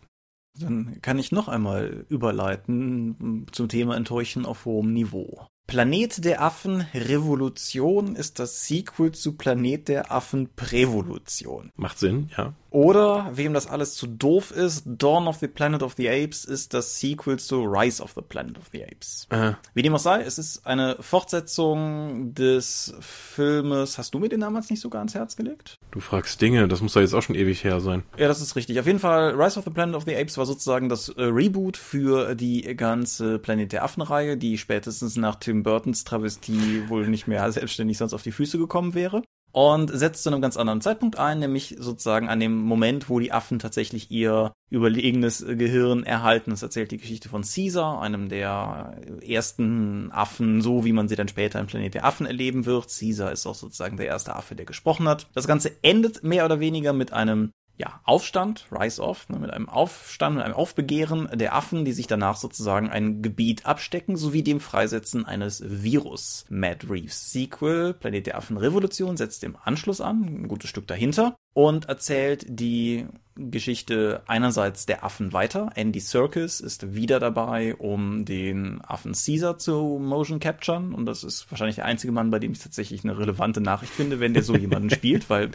Dann 0.61 1.01
kann 1.03 1.18
ich 1.18 1.33
noch 1.33 1.49
einmal 1.49 2.07
überleiten 2.09 3.47
zum 3.53 3.68
Thema 3.68 3.97
Enttäuschen 3.97 4.47
auf 4.47 4.64
hohem 4.64 4.92
Niveau. 4.92 5.49
Planet 5.69 6.25
der 6.25 6.41
Affen 6.41 6.87
Revolution 6.95 8.17
ist 8.17 8.39
das 8.39 8.67
Sequel 8.67 9.13
zu 9.13 9.35
Planet 9.35 9.89
der 9.89 10.11
Affen 10.11 10.49
Prävolution. 10.57 11.73
Macht 11.77 11.99
Sinn, 11.99 12.31
ja. 12.39 12.55
Oder, 12.71 13.31
wem 13.33 13.55
das 13.55 13.67
alles 13.67 13.95
zu 13.95 14.07
doof 14.07 14.51
ist, 14.51 14.83
Dawn 14.87 15.27
of 15.27 15.39
the 15.39 15.49
Planet 15.49 15.83
of 15.83 15.95
the 15.97 16.09
Apes 16.09 16.45
ist 16.45 16.75
das 16.75 17.01
Sequel 17.01 17.39
zu 17.39 17.65
Rise 17.65 18.03
of 18.03 18.13
the 18.15 18.21
Planet 18.21 18.59
of 18.59 18.65
the 18.73 18.85
Apes. 18.85 19.27
Äh. 19.31 19.53
Wie 19.73 19.83
dem 19.83 19.95
auch 19.95 19.99
sei, 19.99 20.21
es 20.23 20.39
ist 20.39 20.67
eine 20.67 20.97
Fortsetzung 21.01 22.35
des 22.35 22.95
Filmes. 23.01 23.97
Hast 23.97 24.13
du 24.13 24.19
mir 24.19 24.29
den 24.29 24.41
damals 24.41 24.69
nicht 24.69 24.81
sogar 24.81 25.01
ans 25.01 25.15
Herz 25.15 25.37
gelegt? 25.37 25.79
Du 25.91 26.01
fragst 26.01 26.41
Dinge, 26.43 26.69
das 26.69 26.83
muss 26.83 26.93
doch 26.93 27.01
jetzt 27.01 27.15
auch 27.15 27.23
schon 27.23 27.37
ewig 27.37 27.65
her 27.65 27.81
sein. 27.81 28.03
Ja, 28.19 28.29
das 28.29 28.43
ist 28.43 28.55
richtig. 28.55 28.79
Auf 28.79 28.87
jeden 28.87 28.99
Fall, 28.99 29.35
Rise 29.41 29.59
of 29.59 29.65
the 29.65 29.71
Planet 29.71 29.97
of 29.97 30.05
the 30.05 30.15
Apes 30.15 30.37
war 30.37 30.45
sozusagen 30.45 30.91
das 30.91 31.09
äh, 31.09 31.23
Reboot 31.23 31.79
für 31.79 32.35
die 32.35 32.77
ganze 32.77 33.39
Planet 33.39 33.73
der 33.73 33.85
Affen-Reihe, 33.85 34.37
die 34.37 34.59
spätestens 34.59 35.17
nach 35.17 35.37
Tim 35.37 35.58
Burtons 35.62 36.05
Travestie 36.05 36.88
wohl 36.88 37.09
nicht 37.09 37.27
mehr 37.27 37.51
selbstständig 37.53 37.99
sonst 37.99 38.14
auf 38.14 38.23
die 38.23 38.33
Füße 38.33 38.59
gekommen 38.59 38.94
wäre. 38.94 39.23
und 39.53 39.90
setzt 39.97 40.23
zu 40.23 40.31
einem 40.31 40.42
ganz 40.42 40.57
anderen 40.57 40.81
Zeitpunkt 40.81 41.18
ein, 41.18 41.38
nämlich 41.38 41.77
sozusagen 41.79 42.29
an 42.29 42.40
dem 42.40 42.61
Moment, 42.61 43.09
wo 43.09 43.18
die 43.18 43.33
Affen 43.33 43.59
tatsächlich 43.59 44.11
ihr 44.11 44.53
überlegenes 44.71 45.44
Gehirn 45.47 46.05
erhalten. 46.05 46.53
Es 46.53 46.62
erzählt 46.62 46.90
die 46.90 46.99
Geschichte 46.99 47.29
von 47.29 47.42
Caesar, 47.42 48.03
einem 48.03 48.29
der 48.29 48.99
ersten 49.27 50.12
Affen, 50.12 50.61
so 50.61 50.85
wie 50.85 50.92
man 50.92 51.09
sie 51.09 51.16
dann 51.16 51.29
später 51.29 51.59
im 51.59 51.66
Planet 51.66 51.94
der 51.94 52.05
Affen 52.05 52.27
erleben 52.27 52.66
wird. 52.66 52.88
Caesar 52.88 53.33
ist 53.33 53.47
auch 53.47 53.55
sozusagen 53.55 53.97
der 53.97 54.07
erste 54.07 54.37
Affe, 54.37 54.55
der 54.55 54.66
gesprochen 54.66 55.09
hat. 55.09 55.29
Das 55.35 55.47
Ganze 55.47 55.73
endet 55.83 56.23
mehr 56.23 56.44
oder 56.44 56.61
weniger 56.61 56.92
mit 56.92 57.12
einem 57.12 57.51
ja, 57.79 58.01
Aufstand, 58.05 58.67
Rise-Off, 58.73 59.29
ne, 59.29 59.38
mit 59.38 59.51
einem 59.53 59.69
Aufstand, 59.69 60.37
mit 60.37 60.45
einem 60.45 60.55
Aufbegehren 60.55 61.29
der 61.33 61.55
Affen, 61.55 61.85
die 61.85 61.93
sich 61.93 62.09
danach 62.09 62.37
sozusagen 62.37 62.91
ein 62.91 63.23
Gebiet 63.23 63.67
abstecken, 63.67 64.17
sowie 64.17 64.43
dem 64.43 64.59
Freisetzen 64.59 65.25
eines 65.25 65.62
Virus. 65.64 66.45
Matt 66.49 66.91
Reeves 66.91 67.31
Sequel, 67.31 67.95
Planet 67.95 68.27
der 68.27 68.37
Affen 68.37 68.57
Revolution, 68.57 69.17
setzt 69.17 69.45
im 69.45 69.57
Anschluss 69.62 70.01
an, 70.01 70.25
ein 70.25 70.49
gutes 70.49 70.69
Stück 70.69 70.88
dahinter, 70.88 71.37
und 71.55 71.88
erzählt 71.88 72.47
die 72.49 73.07
Geschichte 73.37 74.23
einerseits 74.27 74.87
der 74.87 75.05
Affen 75.05 75.33
weiter. 75.33 75.71
Andy 75.77 76.01
Serkis 76.01 76.61
ist 76.61 76.95
wieder 76.95 77.21
dabei, 77.21 77.77
um 77.77 78.25
den 78.25 78.81
Affen 78.85 79.12
Caesar 79.12 79.59
zu 79.59 80.01
motion 80.01 80.41
capturen. 80.41 80.95
Und 80.95 81.07
das 81.07 81.23
ist 81.23 81.51
wahrscheinlich 81.51 81.77
der 81.77 81.85
einzige 81.85 82.12
Mann, 82.12 82.31
bei 82.31 82.41
dem 82.41 82.53
ich 82.53 82.59
tatsächlich 82.59 83.05
eine 83.05 83.19
relevante 83.19 83.61
Nachricht 83.61 83.93
finde, 83.93 84.19
wenn 84.19 84.35
der 84.35 84.43
so 84.43 84.57
jemanden 84.57 84.91
spielt, 84.95 85.31
weil 85.31 85.51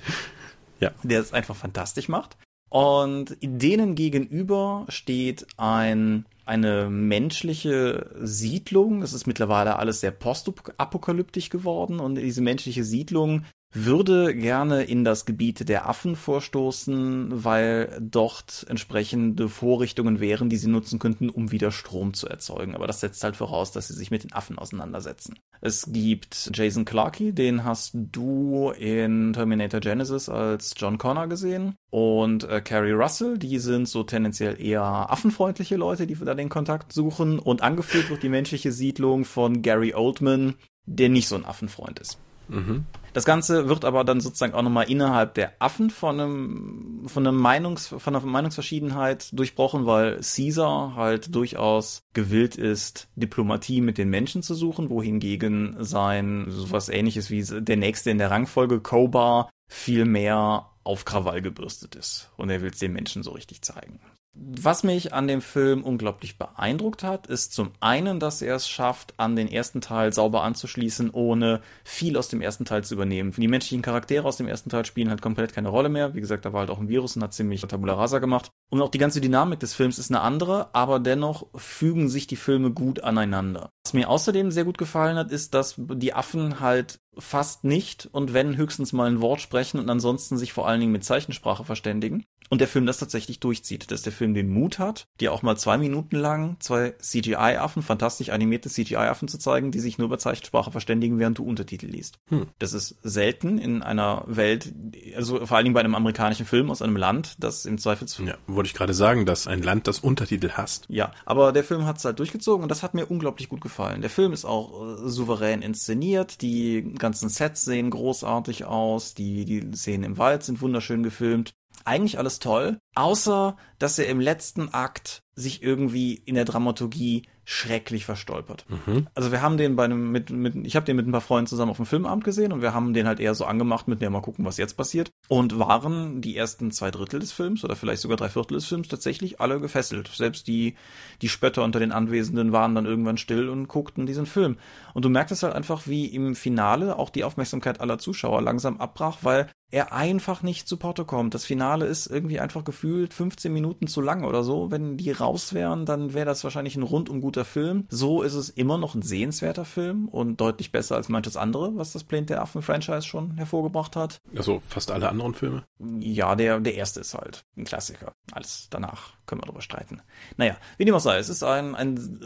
ja. 0.83 0.91
der 1.03 1.19
es 1.19 1.33
einfach 1.33 1.55
fantastisch 1.55 2.09
macht. 2.09 2.37
Und 2.69 3.37
denen 3.41 3.93
gegenüber 3.93 4.85
steht 4.89 5.45
ein, 5.57 6.25
eine 6.45 6.89
menschliche 6.89 8.09
Siedlung. 8.19 9.03
Es 9.03 9.13
ist 9.13 9.27
mittlerweile 9.27 9.77
alles 9.77 9.99
sehr 9.99 10.11
postapokalyptisch 10.11 11.49
geworden 11.49 11.99
und 11.99 12.15
diese 12.15 12.41
menschliche 12.41 12.83
Siedlung 12.83 13.45
würde 13.73 14.36
gerne 14.36 14.83
in 14.83 15.03
das 15.03 15.25
Gebiet 15.25 15.67
der 15.67 15.89
Affen 15.89 16.15
vorstoßen, 16.15 17.43
weil 17.43 17.97
dort 17.99 18.65
entsprechende 18.69 19.49
Vorrichtungen 19.49 20.19
wären, 20.19 20.49
die 20.49 20.57
sie 20.57 20.69
nutzen 20.69 20.99
könnten, 20.99 21.29
um 21.29 21.51
wieder 21.51 21.71
Strom 21.71 22.13
zu 22.13 22.27
erzeugen. 22.27 22.75
Aber 22.75 22.88
das 22.88 22.99
setzt 22.99 23.23
halt 23.23 23.36
voraus, 23.36 23.71
dass 23.71 23.88
sie 23.88 23.95
sich 23.95 24.12
mit 24.12 24.23
den 24.23 24.33
Affen 24.33 24.59
auseinandersetzen. 24.59 25.39
Es 25.62 25.91
gibt 25.91 26.51
Jason 26.53 26.86
Clarkey, 26.86 27.33
den 27.33 27.63
hast 27.63 27.91
du 27.93 28.71
in 28.71 29.33
Terminator 29.33 29.79
Genesis 29.79 30.29
als 30.29 30.73
John 30.77 30.97
Connor 30.97 31.27
gesehen. 31.27 31.75
Und 31.89 32.43
äh, 32.43 32.62
Carrie 32.62 32.91
Russell, 32.91 33.38
die 33.38 33.59
sind 33.59 33.88
so 33.88 34.03
tendenziell 34.03 34.62
eher 34.62 34.83
affenfreundliche 34.83 35.77
Leute, 35.77 36.05
die 36.05 36.15
da 36.15 36.36
den 36.36 36.49
Kontakt 36.49 36.93
suchen. 36.93 37.39
Und 37.39 37.62
angeführt 37.62 38.09
wird 38.09 38.23
die 38.23 38.29
menschliche 38.29 38.71
Siedlung 38.71 39.25
von 39.25 39.62
Gary 39.62 39.93
Oldman, 39.93 40.55
der 40.86 41.09
nicht 41.09 41.27
so 41.27 41.36
ein 41.36 41.45
Affenfreund 41.45 41.99
ist. 41.99 42.19
Mhm. 42.47 42.86
Das 43.13 43.25
Ganze 43.25 43.69
wird 43.69 43.86
aber 43.86 44.03
dann 44.03 44.21
sozusagen 44.21 44.56
auch 44.56 44.63
nochmal 44.63 44.89
innerhalb 44.89 45.36
der 45.36 45.53
Affen 45.60 45.91
von 45.91 46.19
einem, 46.19 47.03
von 47.06 47.25
einem 47.25 47.38
Meinungs, 47.38 47.88
von 47.88 48.15
einer 48.15 48.25
Meinungsverschiedenheit 48.25 49.29
durchbrochen, 49.34 49.86
weil 49.86 50.19
Caesar 50.21 50.95
halt 50.95 51.34
durchaus 51.36 52.01
gewillt 52.13 52.56
ist, 52.56 53.08
Diplomatie 53.15 53.82
mit 53.82 53.99
den 53.99 54.10
Menschen 54.10 54.41
zu 54.41 54.56
suchen, 54.56 54.89
wohingegen 54.89 55.75
sein 55.79 56.45
sowas 56.49 56.89
ähnliches 56.89 57.29
wie 57.29 57.43
der 57.43 57.77
nächste 57.77 58.10
in 58.10 58.17
der 58.17 58.32
Rangfolge 58.32 58.79
Kobar 58.79 59.49
viel 59.69 60.06
mehr 60.06 60.71
auf 60.84 61.06
Krawall 61.06 61.41
gebürstet 61.41 61.95
ist. 61.95 62.32
Und 62.36 62.49
er 62.49 62.62
will 62.62 62.71
es 62.71 62.79
den 62.79 62.93
Menschen 62.93 63.21
so 63.21 63.32
richtig 63.32 63.62
zeigen. 63.62 63.99
Was 64.35 64.83
mich 64.83 65.13
an 65.13 65.27
dem 65.27 65.41
Film 65.41 65.83
unglaublich 65.83 66.39
beeindruckt 66.39 67.03
hat, 67.03 67.27
ist 67.27 67.53
zum 67.53 67.71
einen, 67.79 68.19
dass 68.19 68.41
er 68.41 68.55
es 68.55 68.67
schafft, 68.67 69.13
an 69.17 69.35
den 69.35 69.47
ersten 69.47 69.79
Teil 69.79 70.11
sauber 70.11 70.41
anzuschließen, 70.41 71.11
ohne 71.11 71.61
viel 71.83 72.17
aus 72.17 72.29
dem 72.29 72.41
ersten 72.41 72.65
Teil 72.65 72.83
zu 72.83 72.95
übernehmen. 72.95 73.31
Die 73.37 73.47
menschlichen 73.47 73.83
Charaktere 73.83 74.27
aus 74.27 74.37
dem 74.37 74.47
ersten 74.47 74.71
Teil 74.71 74.85
spielen 74.85 75.11
halt 75.11 75.21
komplett 75.21 75.53
keine 75.53 75.69
Rolle 75.69 75.89
mehr. 75.89 76.15
Wie 76.15 76.21
gesagt, 76.21 76.45
da 76.45 76.51
war 76.51 76.61
halt 76.61 76.71
auch 76.71 76.79
ein 76.79 76.89
Virus 76.89 77.15
und 77.15 77.21
hat 77.21 77.35
ziemlich 77.35 77.61
Tabula 77.61 77.93
Rasa 77.93 78.17
gemacht. 78.17 78.49
Und 78.71 78.81
auch 78.81 78.89
die 78.89 78.97
ganze 78.97 79.21
Dynamik 79.21 79.59
des 79.59 79.75
Films 79.75 79.99
ist 79.99 80.09
eine 80.09 80.21
andere, 80.21 80.73
aber 80.73 80.99
dennoch 80.99 81.45
fügen 81.53 82.09
sich 82.09 82.25
die 82.25 82.35
Filme 82.35 82.71
gut 82.71 83.03
aneinander. 83.03 83.69
Was 83.85 83.93
mir 83.93 84.09
außerdem 84.09 84.49
sehr 84.49 84.65
gut 84.65 84.79
gefallen 84.79 85.17
hat, 85.17 85.31
ist, 85.31 85.53
dass 85.53 85.75
die 85.77 86.15
Affen 86.15 86.59
halt 86.59 86.99
fast 87.19 87.63
nicht 87.63 88.09
und 88.11 88.33
wenn 88.33 88.57
höchstens 88.57 88.93
mal 88.93 89.07
ein 89.07 89.21
Wort 89.21 89.41
sprechen 89.41 89.79
und 89.79 89.89
ansonsten 89.89 90.37
sich 90.37 90.53
vor 90.53 90.67
allen 90.67 90.79
Dingen 90.79 90.91
mit 90.91 91.03
Zeichensprache 91.03 91.63
verständigen. 91.63 92.25
Und 92.53 92.59
der 92.59 92.67
Film 92.67 92.85
das 92.85 92.99
tatsächlich 92.99 93.39
durchzieht, 93.39 93.89
dass 93.89 94.03
der 94.03 94.13
Film 94.13 94.35
den 94.35 94.47
Mut 94.47 94.77
hat, 94.77 95.07
dir 95.19 95.33
auch 95.33 95.41
mal 95.41 95.57
zwei 95.57 95.79
Minuten 95.79 96.17
lang 96.17 96.57
zwei 96.59 96.91
CGI-Affen, 96.99 97.81
fantastisch 97.81 98.29
animierte 98.29 98.69
CGI-Affen 98.69 99.27
zu 99.27 99.39
zeigen, 99.39 99.71
die 99.71 99.79
sich 99.79 99.97
nur 99.97 100.05
über 100.05 100.19
Zeichensprache 100.19 100.69
verständigen, 100.69 101.17
während 101.17 101.39
du 101.39 101.45
Untertitel 101.45 101.87
liest. 101.87 102.19
Hm. 102.29 102.45
Das 102.59 102.73
ist 102.73 102.97
selten 103.01 103.57
in 103.57 103.81
einer 103.81 104.23
Welt, 104.27 104.71
also 105.15 105.43
vor 105.47 105.57
allen 105.57 105.63
Dingen 105.63 105.73
bei 105.73 105.79
einem 105.79 105.95
amerikanischen 105.95 106.45
Film 106.45 106.69
aus 106.69 106.83
einem 106.83 106.95
Land, 106.95 107.37
das 107.39 107.65
im 107.65 107.79
Zweifelsfall. 107.79 108.27
Ja, 108.27 108.37
wollte 108.45 108.67
ich 108.67 108.75
gerade 108.75 108.93
sagen, 108.93 109.25
dass 109.25 109.47
ein 109.47 109.63
Land 109.63 109.87
das 109.87 109.97
Untertitel 109.97 110.51
hasst. 110.51 110.85
Ja, 110.89 111.11
aber 111.25 111.53
der 111.53 111.63
Film 111.63 111.85
hat 111.85 111.97
es 111.97 112.05
halt 112.05 112.19
durchgezogen 112.19 112.61
und 112.61 112.69
das 112.69 112.83
hat 112.83 112.93
mir 112.93 113.07
unglaublich 113.07 113.49
gut 113.49 113.61
gefallen. 113.61 114.01
Der 114.01 114.11
Film 114.11 114.31
ist 114.31 114.45
auch 114.45 114.99
äh, 114.99 115.09
souverän 115.09 115.63
inszeniert, 115.63 116.43
die 116.43 116.93
ganzen 116.99 117.29
Sets 117.29 117.65
sehen 117.65 117.89
großartig 117.89 118.65
aus, 118.65 119.15
die, 119.15 119.43
die 119.43 119.75
Szenen 119.75 120.03
im 120.03 120.17
Wald 120.19 120.43
sind 120.43 120.61
wunderschön 120.61 121.01
gefilmt. 121.01 121.55
Eigentlich 121.85 122.17
alles 122.17 122.39
toll, 122.39 122.79
außer 122.95 123.57
dass 123.79 123.99
er 123.99 124.07
im 124.07 124.19
letzten 124.19 124.69
Akt 124.69 125.23
sich 125.35 125.61
irgendwie 125.61 126.13
in 126.13 126.35
der 126.35 126.45
Dramaturgie 126.45 127.23
schrecklich 127.45 128.06
verstolpert. 128.06 128.65
Mhm. 128.69 129.08
Also 129.15 129.32
wir 129.32 129.41
haben 129.41 129.58
den 129.58 129.75
bei 129.75 129.86
einem 129.86 130.12
mit 130.12 130.29
mit 130.29 130.56
ich 130.65 130.75
habe 130.75 130.86
den 130.86 130.95
mit 130.95 131.08
ein 131.08 131.12
paar 131.12 131.21
Freunden 131.21 131.47
zusammen 131.47 131.71
auf 131.71 131.77
dem 131.77 131.86
Filmabend 131.86 132.23
gesehen 132.23 132.51
und 132.53 132.62
wir 132.62 132.73
haben 132.73 132.93
den 132.93 133.08
halt 133.08 133.19
eher 133.19 133.36
so 133.36 133.45
angemacht 133.45 133.88
mit 133.88 134.01
der 134.01 134.10
mal 134.10 134.21
gucken, 134.21 134.45
was 134.45 134.58
jetzt 134.58 134.75
passiert 134.75 135.12
und 135.27 135.60
waren 135.60 136.21
die 136.21 136.38
ersten 136.38 136.71
zwei 136.71 136.91
Drittel 136.91 137.19
des 137.19 137.32
Films 137.32 137.63
oder 137.63 137.75
vielleicht 137.75 138.01
sogar 138.01 138.17
drei 138.17 138.29
Viertel 138.29 138.56
des 138.56 138.65
Films 138.65 138.88
tatsächlich 138.88 139.41
alle 139.41 139.60
gefesselt. 139.60 140.10
Selbst 140.13 140.47
die 140.47 140.75
die 141.21 141.29
Spötter 141.29 141.63
unter 141.63 141.79
den 141.79 141.91
Anwesenden 141.91 142.51
waren 142.51 142.75
dann 142.75 142.86
irgendwann 142.86 143.17
still 143.17 143.49
und 143.49 143.67
guckten 143.67 144.06
diesen 144.06 144.25
Film. 144.25 144.58
Und 144.93 145.06
du 145.06 145.10
merktest 145.10 145.43
halt 145.43 145.53
einfach, 145.53 145.88
wie 145.88 146.06
im 146.06 146.36
Finale 146.36 146.97
auch 146.97 147.10
die 147.10 147.23
Aufmerksamkeit 147.23 147.82
aller 147.82 147.97
Zuschauer 147.97 148.41
langsam 148.41 148.77
abbrach, 148.77 149.19
weil 149.21 149.47
er 149.73 149.91
einfach 149.91 150.43
nicht 150.43 150.67
zu 150.67 150.77
Porto 150.77 151.03
kommt. 151.03 151.34
Das 151.34 151.45
Finale 151.45 151.88
ist 151.88 152.06
irgendwie 152.06 152.39
einfach 152.39 152.63
gefühlt 152.63 153.12
15 153.12 153.51
Minuten 153.51 153.88
zu 153.88 154.01
lang 154.01 154.23
oder 154.23 154.43
so. 154.43 154.69
Wenn 154.69 154.97
die 154.97 155.12
raus 155.12 155.56
wären, 155.56 155.88
dann 155.88 156.13
wäre 156.13 156.27
das 156.27 156.43
wahrscheinlich 156.43 156.75
ein 156.75 156.84
rundum 156.84 157.21
guter 157.33 157.45
Film. 157.45 157.87
So 157.89 158.21
ist 158.21 158.35
es 158.35 158.49
immer 158.49 158.77
noch 158.77 158.93
ein 158.93 159.01
sehenswerter 159.01 159.65
Film 159.65 160.07
und 160.07 160.39
deutlich 160.39 160.71
besser 160.71 160.95
als 160.95 161.09
manches 161.09 161.35
andere, 161.35 161.75
was 161.75 161.91
das 161.93 162.03
Planet 162.03 162.29
der 162.29 162.41
Affen-Franchise 162.41 163.01
schon 163.01 163.37
hervorgebracht 163.37 163.95
hat. 163.95 164.21
Also 164.35 164.61
fast 164.67 164.91
alle 164.91 165.09
anderen 165.09 165.33
Filme? 165.33 165.63
Ja, 165.99 166.35
der, 166.35 166.59
der 166.59 166.75
erste 166.75 166.99
ist 166.99 167.15
halt 167.15 167.43
ein 167.57 167.63
Klassiker. 167.63 168.13
Alles 168.31 168.67
danach 168.69 169.13
können 169.25 169.41
wir 169.41 169.45
darüber 169.45 169.62
streiten. 169.62 170.01
Naja, 170.38 170.57
wie 170.77 170.86
dem 170.86 170.95
auch 170.95 170.99
sei, 170.99 171.17
es 171.17 171.29
ist 171.29 171.43
ein, 171.43 171.75
ein, 171.75 172.19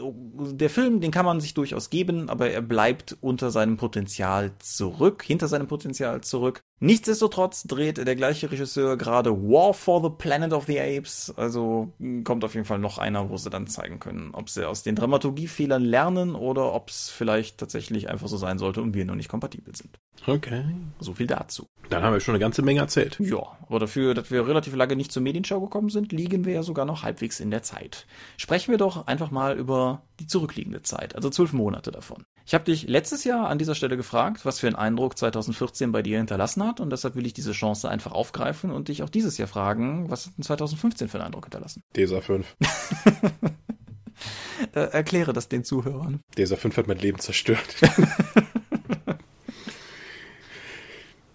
der 0.52 0.70
Film, 0.70 1.00
den 1.00 1.10
kann 1.10 1.24
man 1.24 1.40
sich 1.40 1.54
durchaus 1.54 1.90
geben, 1.90 2.28
aber 2.28 2.50
er 2.50 2.62
bleibt 2.62 3.16
unter 3.20 3.50
seinem 3.50 3.76
Potenzial 3.76 4.52
zurück, 4.58 5.22
hinter 5.22 5.48
seinem 5.48 5.66
Potenzial 5.66 6.20
zurück. 6.22 6.60
Nichtsdestotrotz 6.80 7.64
dreht 7.64 7.98
der 7.98 8.14
gleiche 8.14 8.50
Regisseur 8.52 8.96
gerade 8.96 9.30
War 9.32 9.74
for 9.74 10.00
the 10.02 10.10
Planet 10.16 10.52
of 10.52 10.66
the 10.66 10.78
Apes, 10.80 11.32
also 11.36 11.92
kommt 12.22 12.44
auf 12.44 12.54
jeden 12.54 12.66
Fall 12.66 12.78
noch 12.78 12.98
einer, 12.98 13.30
wo 13.30 13.36
sie 13.36 13.50
dann 13.50 13.66
zeigen 13.66 13.98
können, 13.98 14.30
ob 14.32 14.48
sie 14.48 14.66
aus 14.66 14.84
den 14.84 14.94
Dramaturgiefehlern 14.94 15.84
lernen 15.84 16.36
oder 16.36 16.72
ob 16.74 16.90
es 16.90 17.10
vielleicht 17.10 17.58
tatsächlich 17.58 18.08
einfach 18.08 18.28
so 18.28 18.36
sein 18.36 18.58
sollte 18.58 18.80
und 18.80 18.94
wir 18.94 19.04
noch 19.04 19.16
nicht 19.16 19.28
kompatibel 19.28 19.74
sind. 19.74 19.98
Okay. 20.26 20.64
So 21.00 21.14
viel 21.14 21.26
dazu. 21.26 21.68
Dann 21.90 22.02
haben 22.02 22.12
wir 22.12 22.20
schon 22.20 22.34
eine 22.34 22.40
ganze 22.40 22.62
Menge 22.62 22.80
erzählt. 22.80 23.18
Ja, 23.18 23.58
aber 23.66 23.80
dafür, 23.80 24.14
dass 24.14 24.30
wir 24.30 24.46
relativ 24.46 24.74
lange 24.76 24.94
nicht 24.94 25.10
zur 25.10 25.22
Medienschau 25.22 25.60
gekommen 25.60 25.88
sind, 25.88 26.12
liegen 26.12 26.44
wir 26.44 26.54
ja 26.54 26.62
sogar 26.62 26.84
noch 26.88 27.04
halbwegs 27.04 27.38
in 27.38 27.52
der 27.52 27.62
Zeit. 27.62 28.06
Sprechen 28.36 28.72
wir 28.72 28.78
doch 28.78 29.06
einfach 29.06 29.30
mal 29.30 29.56
über 29.56 30.02
die 30.18 30.26
zurückliegende 30.26 30.82
Zeit, 30.82 31.14
also 31.14 31.30
zwölf 31.30 31.52
Monate 31.52 31.92
davon. 31.92 32.24
Ich 32.44 32.54
habe 32.54 32.64
dich 32.64 32.88
letztes 32.88 33.24
Jahr 33.24 33.48
an 33.48 33.58
dieser 33.58 33.74
Stelle 33.74 33.96
gefragt, 33.96 34.44
was 34.44 34.58
für 34.58 34.66
einen 34.66 34.76
Eindruck 34.76 35.16
2014 35.16 35.92
bei 35.92 36.02
dir 36.02 36.18
hinterlassen 36.18 36.64
hat 36.64 36.80
und 36.80 36.90
deshalb 36.90 37.14
will 37.14 37.26
ich 37.26 37.34
diese 37.34 37.52
Chance 37.52 37.88
einfach 37.88 38.12
aufgreifen 38.12 38.72
und 38.72 38.88
dich 38.88 39.02
auch 39.02 39.10
dieses 39.10 39.38
Jahr 39.38 39.48
fragen, 39.48 40.10
was 40.10 40.26
hat 40.26 40.32
2015 40.40 41.08
für 41.08 41.18
einen 41.18 41.26
Eindruck 41.26 41.44
hinterlassen? 41.44 41.82
DESA 41.94 42.20
5. 42.20 42.56
äh, 44.74 44.80
erkläre 44.80 45.32
das 45.32 45.48
den 45.48 45.62
Zuhörern. 45.62 46.20
DESA 46.36 46.56
5 46.56 46.76
hat 46.78 46.88
mein 46.88 46.98
Leben 46.98 47.18
zerstört. 47.18 47.76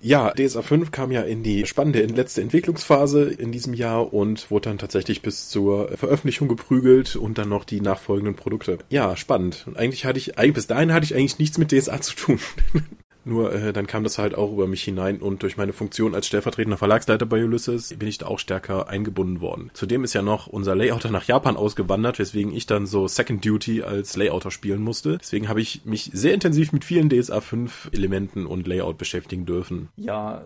Ja, 0.03 0.31
DSA 0.31 0.61
5 0.61 0.91
kam 0.91 1.11
ja 1.13 1.21
in 1.21 1.43
die 1.43 1.65
spannende 1.65 2.03
letzte 2.05 2.41
Entwicklungsphase 2.41 3.23
in 3.23 3.53
diesem 3.53 3.73
Jahr 3.73 4.13
und 4.13 4.51
wurde 4.51 4.69
dann 4.69 4.77
tatsächlich 4.77 5.21
bis 5.21 5.47
zur 5.47 5.95
Veröffentlichung 5.95 6.49
geprügelt 6.49 7.15
und 7.15 7.37
dann 7.37 7.47
noch 7.47 7.63
die 7.63 7.79
nachfolgenden 7.79 8.35
Produkte. 8.35 8.79
Ja, 8.89 9.15
spannend. 9.15 9.63
Und 9.65 9.77
eigentlich 9.77 10.03
hatte 10.03 10.19
ich, 10.19 10.33
bis 10.53 10.67
dahin 10.67 10.91
hatte 10.91 11.05
ich 11.05 11.15
eigentlich 11.15 11.39
nichts 11.39 11.57
mit 11.57 11.71
DSA 11.71 12.01
zu 12.01 12.15
tun. 12.15 12.39
Nur 13.25 13.53
äh, 13.53 13.73
dann 13.73 13.87
kam 13.87 14.03
das 14.03 14.17
halt 14.17 14.35
auch 14.35 14.51
über 14.51 14.67
mich 14.67 14.83
hinein 14.83 15.19
und 15.19 15.43
durch 15.43 15.57
meine 15.57 15.73
Funktion 15.73 16.15
als 16.15 16.27
stellvertretender 16.27 16.77
Verlagsleiter 16.77 17.25
bei 17.25 17.43
Ulysses 17.43 17.95
bin 17.97 18.07
ich 18.07 18.17
da 18.17 18.27
auch 18.27 18.39
stärker 18.39 18.89
eingebunden 18.89 19.41
worden. 19.41 19.71
Zudem 19.73 20.03
ist 20.03 20.13
ja 20.13 20.21
noch 20.21 20.47
unser 20.47 20.75
Layouter 20.75 21.09
nach 21.09 21.23
Japan 21.23 21.55
ausgewandert, 21.57 22.19
weswegen 22.19 22.53
ich 22.53 22.65
dann 22.65 22.85
so 22.85 23.07
Second 23.07 23.45
Duty 23.45 23.83
als 23.83 24.15
Layouter 24.15 24.51
spielen 24.51 24.81
musste. 24.81 25.17
Deswegen 25.17 25.47
habe 25.47 25.61
ich 25.61 25.85
mich 25.85 26.11
sehr 26.13 26.33
intensiv 26.33 26.71
mit 26.71 26.83
vielen 26.83 27.09
DSA 27.09 27.41
5 27.41 27.89
Elementen 27.93 28.45
und 28.45 28.67
Layout 28.67 28.97
beschäftigen 28.97 29.45
dürfen. 29.45 29.89
Ja, 29.95 30.43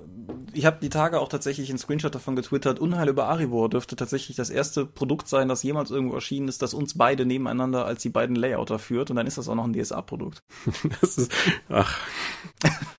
ich 0.54 0.66
habe 0.66 0.78
die 0.82 0.90
Tage 0.90 1.20
auch 1.20 1.30
tatsächlich 1.30 1.70
einen 1.70 1.80
Screenshot 1.80 2.14
davon 2.14 2.36
getwittert. 2.36 2.80
Unheil 2.80 3.10
über 3.10 3.28
Arivor 3.28 3.70
dürfte 3.70 3.96
tatsächlich 3.96 4.38
das 4.38 4.50
erste 4.50 4.86
Produkt 4.86 5.28
sein, 5.28 5.48
das 5.48 5.64
jemals 5.64 5.92
irgendwo 5.92 6.16
erschienen 6.16 6.48
ist, 6.48 6.62
das 6.62 6.74
uns 6.74 6.98
beide 6.98 7.26
nebeneinander 7.26 7.86
als 7.86 8.02
die 8.02 8.10
beiden 8.10 8.36
Layouter 8.36 8.80
führt. 8.80 9.10
Und 9.10 9.16
dann 9.16 9.28
ist 9.28 9.38
das 9.38 9.50
auch 9.50 9.56
noch 9.56 9.66
ein 9.66 9.74
DSA-Produkt. 9.74 10.44
das 11.02 11.18
ist, 11.18 11.32
ach, 11.70 12.00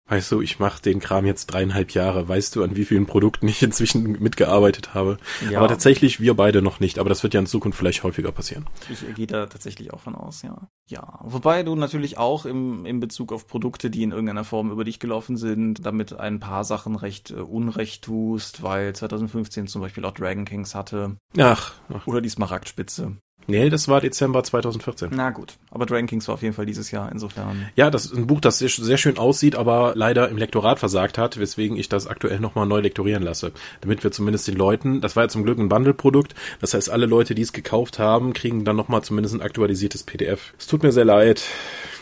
Weißt 0.06 0.32
du, 0.32 0.40
ich 0.40 0.58
mache 0.58 0.80
den 0.80 1.00
Kram 1.00 1.26
jetzt 1.26 1.46
dreieinhalb 1.46 1.90
Jahre. 1.90 2.28
Weißt 2.28 2.56
du, 2.56 2.64
an 2.64 2.76
wie 2.76 2.86
vielen 2.86 3.06
Produkten 3.06 3.46
ich 3.46 3.62
inzwischen 3.62 4.20
mitgearbeitet 4.20 4.94
habe? 4.94 5.18
Ja. 5.50 5.58
Aber 5.58 5.68
tatsächlich 5.68 6.20
wir 6.20 6.34
beide 6.34 6.62
noch 6.62 6.80
nicht. 6.80 6.98
Aber 6.98 7.10
das 7.10 7.22
wird 7.22 7.34
ja 7.34 7.40
in 7.40 7.46
Zukunft 7.46 7.78
vielleicht 7.78 8.02
häufiger 8.04 8.32
passieren. 8.32 8.66
Ich 8.88 9.04
gehe 9.14 9.26
da 9.26 9.46
tatsächlich 9.46 9.92
auch 9.92 10.00
von 10.00 10.14
aus, 10.14 10.42
ja. 10.42 10.68
Ja, 10.88 11.20
wobei 11.22 11.62
du 11.62 11.76
natürlich 11.76 12.16
auch 12.16 12.46
im, 12.46 12.86
im 12.86 13.00
Bezug 13.00 13.32
auf 13.32 13.46
Produkte, 13.46 13.90
die 13.90 14.02
in 14.02 14.12
irgendeiner 14.12 14.44
Form 14.44 14.70
über 14.70 14.84
dich 14.84 14.98
gelaufen 14.98 15.36
sind, 15.36 15.84
damit 15.84 16.14
ein 16.14 16.40
paar 16.40 16.64
Sachen 16.64 16.96
recht 16.96 17.30
äh, 17.30 17.34
unrecht 17.34 18.04
tust, 18.04 18.62
weil 18.62 18.94
2015 18.94 19.66
zum 19.66 19.82
Beispiel 19.82 20.06
auch 20.06 20.12
Dragon 20.12 20.46
Kings 20.46 20.74
hatte. 20.74 21.16
Ach. 21.36 21.74
ach. 21.92 22.06
Oder 22.06 22.22
die 22.22 22.30
Smaragdspitze. 22.30 23.18
Nee, 23.50 23.70
das 23.70 23.88
war 23.88 24.02
Dezember 24.02 24.44
2014. 24.44 25.08
Na 25.10 25.30
gut, 25.30 25.56
aber 25.70 25.86
Dragon 25.86 26.06
Kings 26.06 26.28
war 26.28 26.34
auf 26.34 26.42
jeden 26.42 26.54
Fall 26.54 26.66
dieses 26.66 26.90
Jahr, 26.90 27.10
insofern. 27.10 27.66
Ja, 27.76 27.88
das 27.88 28.04
ist 28.04 28.14
ein 28.14 28.26
Buch, 28.26 28.42
das 28.42 28.58
sehr, 28.58 28.68
sehr 28.68 28.98
schön 28.98 29.16
aussieht, 29.16 29.56
aber 29.56 29.94
leider 29.96 30.28
im 30.28 30.36
Lektorat 30.36 30.78
versagt 30.78 31.16
hat, 31.16 31.38
weswegen 31.38 31.78
ich 31.78 31.88
das 31.88 32.06
aktuell 32.06 32.40
nochmal 32.40 32.66
neu 32.66 32.80
lektorieren 32.80 33.22
lasse. 33.22 33.52
Damit 33.80 34.04
wir 34.04 34.12
zumindest 34.12 34.48
den 34.48 34.56
Leuten, 34.56 35.00
das 35.00 35.16
war 35.16 35.24
ja 35.24 35.28
zum 35.30 35.44
Glück 35.44 35.58
ein 35.58 35.70
Bundle-Produkt, 35.70 36.34
das 36.60 36.74
heißt, 36.74 36.90
alle 36.90 37.06
Leute, 37.06 37.34
die 37.34 37.40
es 37.40 37.54
gekauft 37.54 37.98
haben, 37.98 38.34
kriegen 38.34 38.66
dann 38.66 38.76
nochmal 38.76 39.02
zumindest 39.02 39.34
ein 39.34 39.40
aktualisiertes 39.40 40.02
PDF. 40.02 40.52
Es 40.58 40.66
tut 40.66 40.82
mir 40.82 40.92
sehr 40.92 41.06
leid. 41.06 41.42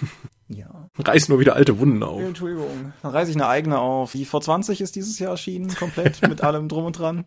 Ja. 0.49 0.89
Reiß 0.97 1.29
nur 1.29 1.41
wieder 1.41 1.57
alte 1.57 1.81
Wunden 1.81 2.05
auf. 2.05 2.23
Entschuldigung. 2.23 2.93
Dann 3.03 3.11
reiße 3.11 3.31
ich 3.33 3.37
eine 3.37 3.49
eigene 3.49 3.81
auf. 3.81 4.13
Die 4.13 4.25
V20 4.25 4.81
ist 4.81 4.95
dieses 4.95 5.19
Jahr 5.19 5.33
erschienen, 5.33 5.75
komplett, 5.75 6.23
mit 6.29 6.41
allem 6.45 6.69
drum 6.69 6.85
und 6.85 6.99
dran. 6.99 7.25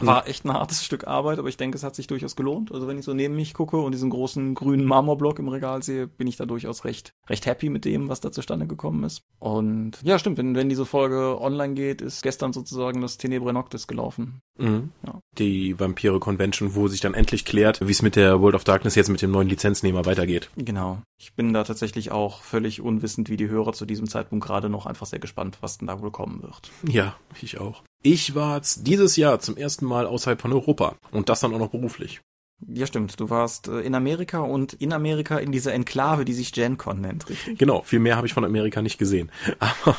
War 0.00 0.26
echt 0.26 0.44
ein 0.44 0.52
hartes 0.52 0.84
Stück 0.84 1.06
Arbeit, 1.06 1.38
aber 1.38 1.48
ich 1.48 1.56
denke, 1.56 1.76
es 1.76 1.84
hat 1.84 1.94
sich 1.94 2.06
durchaus 2.06 2.36
gelohnt. 2.36 2.72
Also 2.72 2.88
wenn 2.88 2.98
ich 2.98 3.04
so 3.04 3.14
neben 3.14 3.36
mich 3.36 3.54
gucke 3.54 3.76
und 3.76 3.92
diesen 3.92 4.10
großen 4.10 4.54
grünen 4.54 4.84
Marmorblock 4.84 5.38
im 5.38 5.48
Regal 5.48 5.82
sehe, 5.82 6.06
bin 6.06 6.26
ich 6.26 6.36
da 6.36 6.46
durchaus 6.46 6.84
recht, 6.84 7.14
recht 7.28 7.46
happy 7.46 7.68
mit 7.68 7.84
dem, 7.84 8.08
was 8.08 8.20
da 8.20 8.32
zustande 8.32 8.66
gekommen 8.66 9.04
ist. 9.04 9.22
Und 9.38 9.98
ja, 10.02 10.18
stimmt, 10.18 10.38
wenn, 10.38 10.54
wenn 10.54 10.68
diese 10.68 10.86
Folge 10.86 11.40
online 11.40 11.74
geht, 11.74 12.00
ist 12.00 12.22
gestern 12.22 12.52
sozusagen 12.52 13.00
das 13.00 13.18
Tenebre 13.18 13.52
Noctis 13.52 13.86
gelaufen. 13.86 14.40
Mhm. 14.58 14.90
Ja. 15.06 15.20
Die 15.38 15.78
Vampire 15.78 16.20
Convention, 16.20 16.74
wo 16.74 16.88
sich 16.88 17.00
dann 17.00 17.14
endlich 17.14 17.44
klärt, 17.44 17.86
wie 17.86 17.92
es 17.92 18.02
mit 18.02 18.16
der 18.16 18.40
World 18.40 18.54
of 18.54 18.64
Darkness 18.64 18.94
jetzt 18.94 19.08
mit 19.08 19.22
dem 19.22 19.30
neuen 19.30 19.48
Lizenznehmer 19.48 20.04
weitergeht. 20.04 20.50
Genau. 20.56 21.00
Ich 21.18 21.34
bin 21.34 21.52
da 21.52 21.64
tatsächlich 21.64 22.10
auch 22.10 22.42
völlig 22.42 22.80
unwissend, 22.80 23.28
wie 23.28 23.36
die 23.36 23.48
Hörer 23.48 23.72
zu 23.72 23.86
diesem 23.86 24.08
Zeitpunkt 24.08 24.44
gerade 24.44 24.68
noch 24.68 24.86
einfach 24.86 25.06
sehr 25.06 25.20
gespannt, 25.20 25.58
was 25.60 25.78
denn 25.78 25.88
da 25.88 26.00
wohl 26.00 26.10
kommen 26.10 26.42
wird. 26.42 26.70
Ja, 26.86 27.16
ich 27.40 27.58
auch. 27.58 27.82
Ich 28.02 28.34
war 28.34 28.60
dieses 28.78 29.16
Jahr 29.16 29.38
zum 29.40 29.56
ersten 29.56 29.86
Mal 29.86 30.06
außerhalb 30.06 30.40
von 30.40 30.52
Europa 30.52 30.96
und 31.12 31.28
das 31.28 31.40
dann 31.40 31.54
auch 31.54 31.58
noch 31.58 31.70
beruflich. 31.70 32.20
Ja, 32.66 32.86
stimmt. 32.86 33.18
Du 33.18 33.30
warst 33.30 33.68
äh, 33.68 33.80
in 33.80 33.94
Amerika 33.94 34.40
und 34.40 34.74
in 34.74 34.92
Amerika 34.92 35.38
in 35.38 35.52
dieser 35.52 35.72
Enklave, 35.72 36.24
die 36.24 36.32
sich 36.32 36.52
GenCon 36.52 37.00
nennt, 37.00 37.28
richtig? 37.28 37.58
Genau, 37.58 37.82
viel 37.82 37.98
mehr 37.98 38.16
habe 38.16 38.26
ich 38.26 38.34
von 38.34 38.44
Amerika 38.44 38.82
nicht 38.82 38.98
gesehen. 38.98 39.30
Aber 39.58 39.96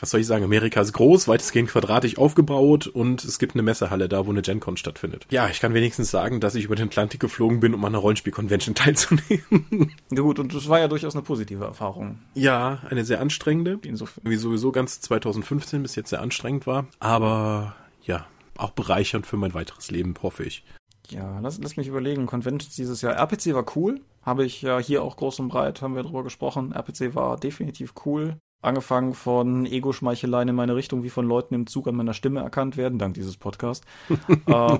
was 0.00 0.10
soll 0.10 0.20
ich 0.20 0.26
sagen, 0.26 0.44
Amerika 0.44 0.80
ist 0.80 0.92
groß, 0.92 1.28
weitestgehend 1.28 1.70
quadratisch 1.70 2.18
aufgebaut 2.18 2.86
und 2.86 3.24
es 3.24 3.38
gibt 3.38 3.54
eine 3.54 3.62
Messehalle 3.62 4.08
da, 4.08 4.26
wo 4.26 4.30
eine 4.30 4.42
GenCon 4.42 4.76
stattfindet. 4.76 5.26
Ja, 5.30 5.48
ich 5.48 5.60
kann 5.60 5.74
wenigstens 5.74 6.10
sagen, 6.10 6.40
dass 6.40 6.54
ich 6.54 6.64
über 6.64 6.76
den 6.76 6.88
Atlantik 6.88 7.20
geflogen 7.20 7.60
bin, 7.60 7.74
um 7.74 7.84
an 7.84 7.94
einer 7.94 7.98
Rollenspiel-Convention 7.98 8.74
teilzunehmen. 8.76 9.92
Ja 10.10 10.22
gut, 10.22 10.38
und 10.38 10.54
das 10.54 10.68
war 10.68 10.78
ja 10.78 10.88
durchaus 10.88 11.14
eine 11.14 11.22
positive 11.22 11.64
Erfahrung. 11.64 12.18
Ja, 12.34 12.80
eine 12.88 13.04
sehr 13.04 13.20
anstrengende, 13.20 13.78
wie 13.82 14.36
sowieso 14.36 14.72
ganz 14.72 15.00
2015 15.00 15.82
bis 15.82 15.94
jetzt 15.96 16.10
sehr 16.10 16.20
anstrengend 16.20 16.66
war, 16.66 16.86
aber 16.98 17.74
ja, 18.02 18.26
auch 18.56 18.70
bereichernd 18.70 19.26
für 19.26 19.36
mein 19.36 19.54
weiteres 19.54 19.90
Leben, 19.90 20.14
hoffe 20.22 20.44
ich. 20.44 20.64
Ja, 21.10 21.38
lass, 21.40 21.58
lass 21.58 21.76
mich 21.76 21.88
überlegen. 21.88 22.26
Conventions 22.26 22.74
dieses 22.74 23.02
Jahr. 23.02 23.14
RPC 23.14 23.54
war 23.54 23.64
cool. 23.76 24.00
Habe 24.22 24.44
ich 24.44 24.62
ja 24.62 24.78
hier 24.78 25.02
auch 25.02 25.16
groß 25.16 25.40
und 25.40 25.48
breit, 25.48 25.82
haben 25.82 25.94
wir 25.94 26.02
drüber 26.02 26.24
gesprochen. 26.24 26.72
RPC 26.72 27.14
war 27.14 27.36
definitiv 27.36 27.94
cool. 28.04 28.38
Angefangen 28.62 29.14
von 29.14 29.66
Ego-Schmeicheleien 29.66 30.48
in 30.48 30.54
meine 30.54 30.74
Richtung, 30.74 31.02
wie 31.02 31.10
von 31.10 31.26
Leuten 31.26 31.54
im 31.54 31.66
Zug 31.66 31.86
an 31.86 31.94
meiner 31.94 32.14
Stimme 32.14 32.40
erkannt 32.40 32.76
werden, 32.76 32.98
dank 32.98 33.14
dieses 33.14 33.36
Podcasts. 33.36 33.86
äh, 34.46 34.78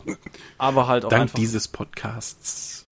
aber 0.58 0.86
halt 0.88 1.04
auch 1.04 1.10
dank 1.10 1.22
einfach. 1.22 1.38
dieses 1.38 1.68
Podcasts. 1.68 2.86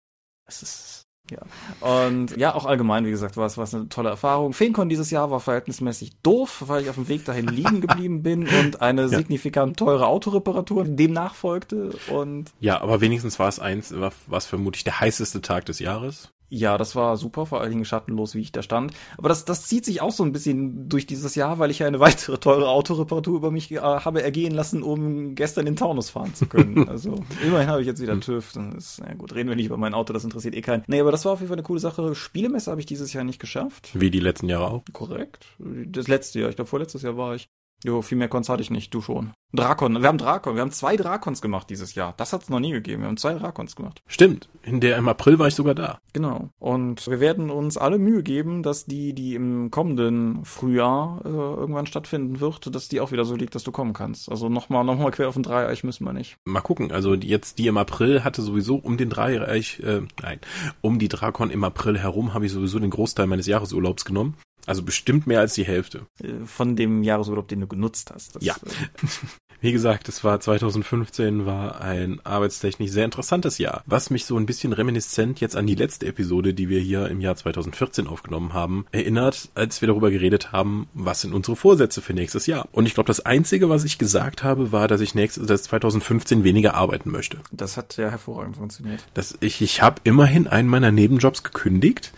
Es 0.46 0.62
ist 0.62 1.04
ja. 1.30 1.38
Und 1.80 2.36
ja, 2.36 2.54
auch 2.54 2.66
allgemein, 2.66 3.06
wie 3.06 3.10
gesagt, 3.10 3.38
war 3.38 3.46
es, 3.46 3.56
war 3.56 3.64
es 3.64 3.74
eine 3.74 3.88
tolle 3.88 4.10
Erfahrung. 4.10 4.52
Feencon 4.52 4.90
dieses 4.90 5.10
Jahr 5.10 5.30
war 5.30 5.40
verhältnismäßig 5.40 6.20
doof, 6.22 6.64
weil 6.66 6.82
ich 6.82 6.90
auf 6.90 6.96
dem 6.96 7.08
Weg 7.08 7.24
dahin 7.24 7.46
liegen 7.46 7.80
geblieben 7.80 8.22
bin 8.22 8.46
und 8.46 8.82
eine 8.82 9.02
ja. 9.02 9.08
signifikant 9.08 9.78
teure 9.78 10.06
Autoreparatur 10.06 10.84
dem 10.84 11.12
nachfolgte. 11.12 11.96
Und 12.10 12.52
ja, 12.60 12.80
aber 12.80 13.00
wenigstens 13.00 13.38
war 13.38 13.48
es 13.48 13.58
eins, 13.58 13.98
war, 13.98 14.12
war 14.26 14.38
es 14.38 14.46
vermutlich 14.46 14.84
der 14.84 15.00
heißeste 15.00 15.40
Tag 15.40 15.64
des 15.64 15.78
Jahres. 15.78 16.33
Ja, 16.54 16.78
das 16.78 16.94
war 16.94 17.16
super, 17.16 17.46
vor 17.46 17.60
allen 17.60 17.72
Dingen 17.72 17.84
schattenlos, 17.84 18.36
wie 18.36 18.40
ich 18.40 18.52
da 18.52 18.62
stand. 18.62 18.92
Aber 19.18 19.28
das, 19.28 19.44
das 19.44 19.66
zieht 19.66 19.84
sich 19.84 20.00
auch 20.00 20.12
so 20.12 20.22
ein 20.22 20.30
bisschen 20.30 20.88
durch 20.88 21.04
dieses 21.04 21.34
Jahr, 21.34 21.58
weil 21.58 21.72
ich 21.72 21.80
ja 21.80 21.88
eine 21.88 21.98
weitere 22.00 22.38
teure 22.38 22.68
Autoreparatur 22.68 23.36
über 23.36 23.50
mich 23.50 23.72
äh, 23.72 23.78
habe 23.78 24.22
ergehen 24.22 24.54
lassen, 24.54 24.84
um 24.84 25.34
gestern 25.34 25.66
in 25.66 25.74
Taunus 25.74 26.10
fahren 26.10 26.32
zu 26.34 26.46
können. 26.46 26.88
Also 26.94 27.24
immerhin 27.44 27.68
habe 27.68 27.80
ich 27.80 27.86
jetzt 27.88 28.00
wieder 28.00 28.20
TÜV. 28.20 28.52
Dann 28.52 28.72
ist, 28.72 29.00
na 29.00 29.14
gut, 29.14 29.34
reden 29.34 29.48
wir 29.48 29.56
nicht 29.56 29.66
über 29.66 29.78
mein 29.78 29.94
Auto, 29.94 30.12
das 30.12 30.22
interessiert 30.22 30.54
eh 30.54 30.60
keinen. 30.60 30.84
Nee, 30.86 31.00
aber 31.00 31.10
das 31.10 31.24
war 31.24 31.32
auf 31.32 31.40
jeden 31.40 31.48
Fall 31.48 31.56
eine 31.56 31.64
coole 31.64 31.80
Sache. 31.80 32.14
Spielemesse 32.14 32.70
habe 32.70 32.80
ich 32.80 32.86
dieses 32.86 33.12
Jahr 33.12 33.24
nicht 33.24 33.40
geschafft. 33.40 33.90
Wie 33.94 34.10
die 34.10 34.20
letzten 34.20 34.48
Jahre 34.48 34.66
auch. 34.66 34.84
Korrekt. 34.92 35.46
Das 35.58 36.06
letzte 36.06 36.38
Jahr, 36.40 36.50
ich 36.50 36.56
glaube 36.56 36.68
vorletztes 36.68 37.02
Jahr 37.02 37.16
war 37.16 37.34
ich. 37.34 37.48
Jo, 37.84 38.00
viel 38.00 38.16
mehr 38.16 38.28
Cons 38.28 38.48
hatte 38.48 38.62
ich 38.62 38.70
nicht, 38.70 38.94
du 38.94 39.02
schon. 39.02 39.34
Drakon, 39.52 40.00
wir 40.00 40.08
haben 40.08 40.16
Drakon, 40.16 40.54
wir 40.54 40.62
haben 40.62 40.70
zwei 40.70 40.96
Drakons 40.96 41.42
gemacht 41.42 41.68
dieses 41.68 41.94
Jahr. 41.94 42.14
Das 42.16 42.32
hat 42.32 42.42
es 42.42 42.48
noch 42.48 42.58
nie 42.58 42.72
gegeben. 42.72 43.02
Wir 43.02 43.08
haben 43.08 43.18
zwei 43.18 43.34
Drakons 43.34 43.76
gemacht. 43.76 44.00
Stimmt, 44.06 44.48
in 44.62 44.80
der 44.80 44.96
im 44.96 45.06
April 45.06 45.38
war 45.38 45.48
ich 45.48 45.54
sogar 45.54 45.74
da. 45.74 45.98
Genau. 46.14 46.48
Und 46.58 47.06
wir 47.06 47.20
werden 47.20 47.50
uns 47.50 47.76
alle 47.76 47.98
Mühe 47.98 48.22
geben, 48.22 48.62
dass 48.62 48.86
die, 48.86 49.12
die 49.12 49.34
im 49.34 49.70
kommenden 49.70 50.46
Frühjahr 50.46 51.20
äh, 51.26 51.28
irgendwann 51.28 51.84
stattfinden 51.86 52.40
wird, 52.40 52.74
dass 52.74 52.88
die 52.88 53.02
auch 53.02 53.12
wieder 53.12 53.26
so 53.26 53.36
liegt, 53.36 53.54
dass 53.54 53.64
du 53.64 53.70
kommen 53.70 53.92
kannst. 53.92 54.30
Also 54.30 54.48
nochmal 54.48 54.82
noch 54.82 54.98
mal 54.98 55.10
quer 55.10 55.28
auf 55.28 55.34
den 55.34 55.42
Dreieich 55.42 55.84
müssen 55.84 56.06
wir 56.06 56.14
nicht. 56.14 56.36
Mal 56.46 56.62
gucken. 56.62 56.90
Also 56.90 57.14
jetzt 57.14 57.58
die 57.58 57.66
im 57.66 57.76
April 57.76 58.24
hatte 58.24 58.40
sowieso 58.40 58.76
um 58.76 58.96
den 58.96 59.10
Dreieich, 59.10 59.80
äh, 59.80 60.00
nein, 60.22 60.40
um 60.80 60.98
die 60.98 61.08
Drakon 61.08 61.50
im 61.50 61.64
April 61.64 61.98
herum 61.98 62.32
habe 62.32 62.46
ich 62.46 62.52
sowieso 62.52 62.78
den 62.78 62.90
Großteil 62.90 63.26
meines 63.26 63.46
Jahresurlaubs 63.46 64.06
genommen. 64.06 64.38
Also 64.66 64.82
bestimmt 64.82 65.26
mehr 65.26 65.40
als 65.40 65.54
die 65.54 65.64
Hälfte. 65.64 66.06
Äh, 66.22 66.44
von 66.46 66.76
dem 66.76 67.02
Jahresurlaub, 67.02 67.48
den 67.48 67.60
du 67.60 67.66
genutzt 67.66 68.10
hast. 68.12 68.36
Das, 68.36 68.44
ja. 68.44 68.54
Äh, 68.54 69.06
Wie 69.64 69.72
gesagt, 69.72 70.10
es 70.10 70.22
war 70.22 70.40
2015, 70.40 71.46
war 71.46 71.80
ein 71.80 72.20
arbeitstechnisch 72.22 72.90
sehr 72.90 73.06
interessantes 73.06 73.56
Jahr, 73.56 73.82
was 73.86 74.10
mich 74.10 74.26
so 74.26 74.36
ein 74.36 74.44
bisschen 74.44 74.74
reminiszent 74.74 75.40
jetzt 75.40 75.56
an 75.56 75.66
die 75.66 75.74
letzte 75.74 76.04
Episode, 76.04 76.52
die 76.52 76.68
wir 76.68 76.80
hier 76.80 77.08
im 77.08 77.22
Jahr 77.22 77.34
2014 77.34 78.06
aufgenommen 78.06 78.52
haben, 78.52 78.84
erinnert, 78.92 79.48
als 79.54 79.80
wir 79.80 79.88
darüber 79.88 80.10
geredet 80.10 80.52
haben, 80.52 80.86
was 80.92 81.22
sind 81.22 81.32
unsere 81.32 81.56
Vorsätze 81.56 82.02
für 82.02 82.12
nächstes 82.12 82.46
Jahr. 82.46 82.68
Und 82.72 82.84
ich 82.84 82.92
glaube, 82.92 83.06
das 83.06 83.24
Einzige, 83.24 83.70
was 83.70 83.84
ich 83.84 83.96
gesagt 83.96 84.42
habe, 84.42 84.70
war, 84.70 84.86
dass 84.86 85.00
ich 85.00 85.14
nächstes, 85.14 85.46
dass 85.46 85.62
2015 85.62 86.44
weniger 86.44 86.74
arbeiten 86.74 87.10
möchte. 87.10 87.38
Das 87.50 87.78
hat 87.78 87.96
ja 87.96 88.10
hervorragend 88.10 88.58
funktioniert. 88.58 89.02
Dass 89.14 89.34
ich, 89.40 89.62
ich 89.62 89.80
habe 89.80 90.02
immerhin 90.04 90.46
einen 90.46 90.68
meiner 90.68 90.92
Nebenjobs 90.92 91.42
gekündigt, 91.42 92.12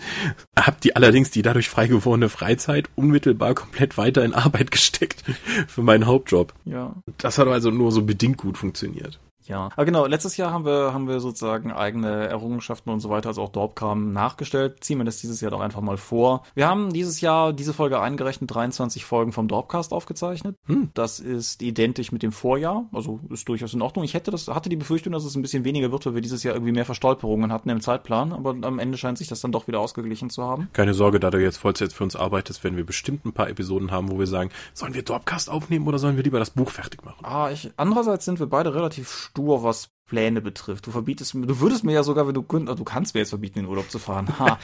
habe 0.59 0.78
die 0.82 0.96
allerdings 0.96 1.30
die 1.30 1.42
dadurch 1.42 1.68
frei 1.68 1.87
gewordene 1.87 2.28
Freizeit 2.37 2.90
unmittelbar 2.96 3.55
komplett 3.55 3.96
weiter 3.96 4.25
in 4.25 4.35
Arbeit 4.35 4.70
gesteckt 4.70 5.25
für 5.68 5.83
meinen 5.83 6.07
Hauptjob. 6.07 6.53
Ja. 6.66 6.94
Das 7.16 7.38
hat 7.38 7.49
also 7.49 7.70
nur 7.70 7.92
so 7.92 8.03
bedingt 8.03 8.37
gut 8.37 8.59
funktioniert. 8.59 9.18
Ja, 9.48 9.68
aber 9.74 9.85
genau, 9.85 10.06
letztes 10.06 10.37
Jahr 10.37 10.52
haben 10.52 10.64
wir, 10.64 10.92
haben 10.92 11.09
wir 11.09 11.20
sozusagen 11.20 11.72
eigene 11.72 12.28
Errungenschaften 12.28 12.90
und 12.90 13.00
so 13.00 13.11
weiter, 13.11 13.28
also 13.28 13.42
auch 13.42 13.48
Dorpkram 13.48 14.12
nachgestellt. 14.12 14.82
Ziehen 14.82 14.98
wir 14.98 15.04
das 15.04 15.18
dieses 15.18 15.40
Jahr 15.40 15.50
doch 15.50 15.61
einfach 15.61 15.80
mal 15.80 15.96
vor. 15.96 16.42
Wir 16.54 16.68
haben 16.68 16.92
dieses 16.92 17.20
Jahr 17.20 17.52
diese 17.52 17.72
Folge 17.72 18.00
eingerechnet 18.00 18.52
23 18.52 19.04
Folgen 19.04 19.32
vom 19.32 19.48
Dorpcast 19.48 19.92
aufgezeichnet. 19.92 20.56
Hm. 20.66 20.90
Das 20.94 21.20
ist 21.20 21.62
identisch 21.62 22.12
mit 22.12 22.22
dem 22.22 22.32
Vorjahr, 22.32 22.87
also 22.92 23.20
ist 23.30 23.48
durchaus 23.48 23.74
in 23.74 23.82
Ordnung. 23.82 24.04
Ich 24.04 24.14
hätte 24.14 24.30
das, 24.30 24.48
hatte 24.48 24.68
die 24.68 24.76
Befürchtung, 24.76 25.12
dass 25.12 25.24
es 25.24 25.35
ein 25.35 25.42
bisschen 25.42 25.64
weniger 25.64 25.92
wird, 25.92 26.06
weil 26.06 26.14
wir 26.14 26.22
dieses 26.22 26.42
Jahr 26.42 26.54
irgendwie 26.54 26.72
mehr 26.72 26.85
Verstolperungen 26.85 27.52
hatten 27.52 27.68
im 27.68 27.80
Zeitplan, 27.80 28.32
aber 28.32 28.56
am 28.66 28.78
Ende 28.78 28.98
scheint 28.98 29.18
sich 29.18 29.28
das 29.28 29.40
dann 29.40 29.52
doch 29.52 29.68
wieder 29.68 29.80
ausgeglichen 29.80 30.30
zu 30.30 30.42
haben. 30.42 30.68
Keine 30.72 30.94
Sorge, 30.94 31.20
da 31.20 31.30
du 31.30 31.40
jetzt 31.40 31.59
Vollzeit 31.59 31.92
für 31.92 32.04
uns 32.04 32.16
arbeitest, 32.16 32.64
werden 32.64 32.76
wir 32.76 32.87
bestimmt 32.87 33.24
ein 33.24 33.32
paar 33.32 33.48
Episoden 33.48 33.90
haben, 33.90 34.11
wo 34.11 34.18
wir 34.18 34.26
sagen, 34.26 34.50
sollen 34.74 34.94
wir 34.94 35.02
Dorpcast 35.02 35.50
aufnehmen 35.50 35.87
oder 35.87 35.98
sollen 35.98 36.16
wir 36.16 36.24
lieber 36.24 36.38
das 36.38 36.50
Buch 36.50 36.70
fertig 36.70 37.04
machen? 37.04 37.24
Ah, 37.24 37.50
ich, 37.50 37.70
andererseits 37.76 38.24
sind 38.24 38.38
wir 38.38 38.46
beide 38.46 38.74
relativ 38.74 39.30
stur, 39.37 39.62
was 39.62 39.90
Pläne 40.07 40.40
betrifft. 40.40 40.87
Du 40.87 40.90
verbietest 40.90 41.35
mir, 41.35 41.46
du 41.46 41.61
würdest 41.61 41.85
mir 41.85 41.92
ja 41.92 42.03
sogar, 42.03 42.27
wenn 42.27 42.35
du, 42.35 42.42
du 42.42 42.85
kannst 42.85 43.14
mir 43.14 43.20
jetzt 43.20 43.31
verbieten, 43.31 43.59
in 43.59 43.66
Urlaub 43.66 43.90
zu 43.90 43.99
fahren. 43.99 44.29
Ha. 44.38 44.59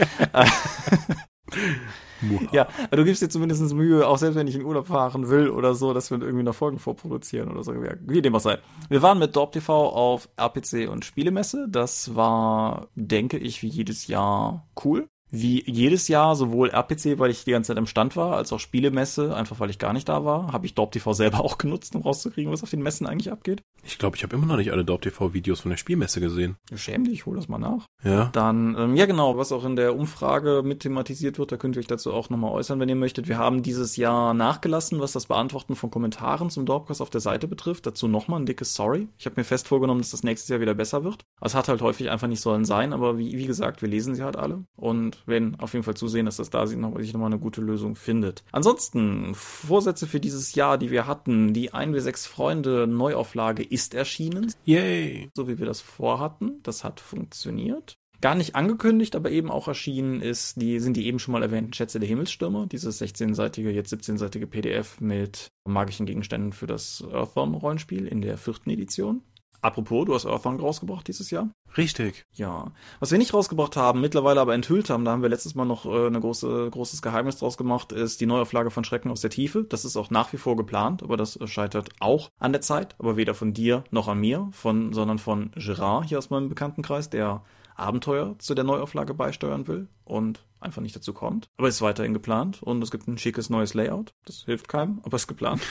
Ja, 2.53 2.69
du 2.93 3.05
gibst 3.05 3.21
dir 3.21 3.29
zumindest 3.29 3.75
Mühe, 3.75 4.07
auch 4.07 4.17
selbst 4.17 4.37
wenn 4.37 4.47
ich 4.47 4.55
in 4.55 4.65
Urlaub 4.65 4.87
fahren 4.87 5.29
will 5.29 5.51
oder 5.51 5.75
so, 5.75 5.93
dass 5.93 6.13
wir 6.13 6.23
irgendwie 6.23 6.45
noch 6.45 6.55
Folgen 6.55 6.79
vorproduzieren 6.79 7.51
oder 7.51 7.65
so. 7.65 7.75
Ja, 7.75 7.95
wie 8.01 8.23
dem 8.23 8.37
auch 8.37 8.41
sei. 8.41 8.59
Wir 8.89 9.03
waren 9.03 9.19
mit 9.19 9.35
Dorp 9.35 9.51
TV 9.51 9.89
auf 9.89 10.29
RPC 10.37 10.89
und 10.89 11.05
Spielemesse. 11.05 11.67
Das 11.69 12.15
war, 12.15 12.87
denke 12.94 13.38
ich, 13.38 13.63
wie 13.63 13.69
jedes 13.69 14.07
Jahr 14.07 14.69
cool 14.85 15.09
wie 15.33 15.65
jedes 15.69 16.09
Jahr 16.09 16.37
sowohl 16.37 16.69
RPC, 16.69 17.19
weil 17.19 17.31
ich 17.31 17.45
die 17.45 17.53
ganze 17.53 17.69
Zeit 17.69 17.79
im 17.79 17.87
Stand 17.87 18.17
war, 18.17 18.37
als 18.37 18.53
auch 18.53 18.61
Spielemesse, 18.61 19.35
einfach 19.35 19.59
weil 19.61 19.71
ich 19.71 19.79
gar 19.79 19.95
nicht 19.95 20.09
da 20.09 20.27
war, 20.27 20.53
habe 20.53 20.67
ich 20.67 20.75
Dorp 20.75 20.93
TV 20.93 21.15
selber 21.15 21.41
auch 21.45 21.57
genutzt, 21.59 21.97
um 21.97 22.03
rauszukriegen, 22.03 22.53
was 22.53 22.63
auf 22.63 22.71
den 22.71 22.83
Messen 22.83 23.07
eigentlich 23.07 23.33
abgeht. 23.33 23.63
Ich 23.83 23.99
glaube, 23.99 24.17
ich 24.17 24.23
habe 24.23 24.37
immer 24.37 24.47
noch 24.47 24.59
nicht 24.59 24.71
alle 24.71 24.85
Dorp 24.85 25.03
TV 25.03 25.33
Videos 25.33 25.61
von 25.61 25.71
der 25.71 25.79
Spielmesse 25.79 26.21
gesehen. 26.21 26.57
Schäm 26.75 27.05
dich, 27.05 27.25
hol 27.25 27.35
das 27.35 27.49
mal 27.49 27.59
nach. 27.59 27.87
Ja. 28.05 28.27
Dann, 28.33 28.77
ähm, 28.79 28.95
ja 28.95 29.07
genau, 29.07 29.39
was 29.39 29.53
auch 29.53 29.65
in 29.65 29.75
der 29.75 29.97
Umfrage 29.97 30.63
mit 30.63 30.81
thematisiert 30.81 31.39
wird, 31.39 31.51
da 31.51 31.57
könnt 31.57 31.77
ihr 31.77 31.81
euch 31.81 31.87
dazu 31.87 32.13
auch 32.13 32.29
nochmal 32.29 32.53
äußern, 32.53 32.79
wenn 32.79 32.91
ihr 32.91 32.95
möchtet. 32.95 33.27
Wir 33.27 33.39
haben 33.39 33.63
dieses 33.63 33.97
Jahr 33.97 34.35
nachgelassen, 34.35 35.01
was 35.01 35.13
das 35.13 35.27
Beantworten 35.27 35.77
von 35.77 35.91
Kommentaren 35.91 36.51
zum 36.51 36.67
Dorpcast 36.67 37.01
auf 37.01 37.11
der 37.11 37.23
Seite 37.23 37.49
betrifft. 37.49 37.87
Dazu 37.87 38.07
nochmal 38.07 38.41
ein 38.41 38.47
dickes 38.47 38.75
Sorry. 38.75 39.09
Ich 39.19 39.25
habe 39.25 39.41
mir 39.41 39.45
fest 39.45 39.69
vorgenommen, 39.69 40.01
dass 40.01 40.11
das 40.11 40.25
nächstes 40.25 40.51
Jahr 40.51 40.61
wieder 40.61 40.75
besser 40.75 41.05
wird. 41.05 41.25
Es 41.41 41.55
hat 41.55 41.69
halt 41.69 41.81
häufig 41.81 42.11
einfach 42.11 42.29
nicht 42.29 42.41
sollen 42.41 42.67
sein, 42.67 42.93
aber 42.93 43.17
wie, 43.17 43.39
wie 43.39 43.47
gesagt, 43.47 43.81
wir 43.81 43.89
lesen 43.89 44.15
sie 44.15 44.23
halt 44.23 44.37
alle 44.37 44.65
und 44.77 45.21
werden 45.27 45.58
auf 45.58 45.73
jeden 45.73 45.85
Fall 45.85 45.96
zusehen, 45.96 46.27
dass 46.27 46.37
das 46.37 46.50
da 46.50 46.66
sich 46.66 46.77
nochmal 46.77 47.02
noch 47.02 47.27
eine 47.27 47.38
gute 47.38 47.60
Lösung 47.60 47.94
findet. 47.94 48.44
Ansonsten, 48.52 49.35
Vorsätze 49.35 50.06
für 50.06 50.20
dieses 50.20 50.54
Jahr, 50.54 50.79
die 50.79 50.90
wir 50.90 51.06
hatten. 51.06 51.52
Die 51.52 51.73
1 51.73 51.94
w 51.94 51.98
6 51.98 52.27
Freunde 52.27 52.87
Neuauflage 52.87 53.62
ist 53.62 53.94
erschienen. 53.94 54.52
Yay! 54.64 55.31
So 55.35 55.48
wie 55.48 55.58
wir 55.58 55.66
das 55.66 55.81
vorhatten. 55.81 56.60
Das 56.62 56.85
hat 56.85 57.00
funktioniert 57.00 57.96
gar 58.23 58.35
nicht 58.37 58.54
angekündigt, 58.54 59.14
aber 59.16 59.31
eben 59.31 59.50
auch 59.50 59.68
erschienen 59.68 60.23
ist, 60.23 60.62
die 60.62 60.79
sind 60.79 60.96
die 60.96 61.06
eben 61.06 61.18
schon 61.18 61.33
mal 61.33 61.42
erwähnten 61.42 61.75
Schätze 61.75 62.00
der 62.00 62.08
Himmelsstürmer, 62.08 62.66
dieses 62.66 63.02
16-seitige, 63.02 63.68
jetzt 63.68 63.92
17-seitige 63.92 64.46
PDF 64.46 65.00
mit 65.00 65.48
magischen 65.64 66.06
Gegenständen 66.06 66.52
für 66.52 66.66
das 66.66 67.04
Earthworm-Rollenspiel 67.12 68.06
in 68.06 68.23
der 68.23 68.38
vierten 68.38 68.70
Edition. 68.70 69.23
Apropos, 69.63 70.04
du 70.04 70.15
hast 70.15 70.27
Earthbound 70.27 70.60
rausgebracht 70.60 71.06
dieses 71.06 71.31
Jahr. 71.31 71.48
Richtig. 71.77 72.27
Ja. 72.33 72.73
Was 72.98 73.13
wir 73.13 73.19
nicht 73.19 73.33
rausgebracht 73.33 73.77
haben, 73.77 74.00
mittlerweile 74.00 74.40
aber 74.40 74.54
enthüllt 74.54 74.90
haben, 74.90 75.04
da 75.04 75.13
haben 75.13 75.23
wir 75.23 75.29
letztes 75.29 75.54
Mal 75.54 75.65
noch 75.65 75.87
äh, 75.87 76.08
ein 76.08 76.21
große, 76.21 76.69
großes 76.71 77.00
Geheimnis 77.00 77.38
draus 77.38 77.56
gemacht, 77.56 77.92
ist 77.92 78.21
die 78.21 78.27
Neuauflage 78.27 78.73
von 78.73 78.83
Schrecken 78.83 79.10
aus 79.10 79.21
der 79.21 79.31
Tiefe. 79.31 79.63
Das 79.63 79.85
ist 79.85 79.96
auch 79.96 80.10
nach 80.10 80.33
wie 80.33 80.37
vor 80.37 80.56
geplant, 80.56 81.04
aber 81.04 81.17
das 81.17 81.38
scheitert 81.44 81.90
auch 82.00 82.29
an 82.40 82.52
der 82.52 82.60
Zeit, 82.60 82.96
aber 82.98 83.17
weder 83.17 83.35
von 83.35 83.54
dir 83.54 83.85
noch 83.92 84.08
an 84.08 84.19
mir, 84.19 84.48
von, 84.50 84.92
sondern 84.92 85.19
von 85.19 85.52
Gerard 85.54 86.06
hier 86.06 86.19
aus 86.19 86.31
meinem 86.31 86.48
Bekanntenkreis, 86.48 87.08
der 87.08 87.42
Abenteuer 87.77 88.35
zu 88.38 88.54
der 88.54 88.65
Neuauflage 88.65 89.15
beisteuern 89.15 89.69
will 89.69 89.88
und 90.04 90.44
einfach 90.60 90.83
nicht 90.83 90.96
dazu 90.96 91.13
kommt. 91.13 91.48
Aber 91.56 91.69
es 91.69 91.77
ist 91.77 91.83
weiterhin 91.83 92.15
geplant 92.15 92.63
und 92.63 92.83
es 92.83 92.90
gibt 92.90 93.06
ein 93.06 93.19
schickes 93.19 93.48
neues 93.48 93.75
Layout. 93.75 94.13
Das 94.25 94.44
hilft 94.44 94.69
keinem, 94.69 95.00
aber 95.04 95.17
es 95.17 95.23
ist 95.23 95.29
geplant. 95.29 95.63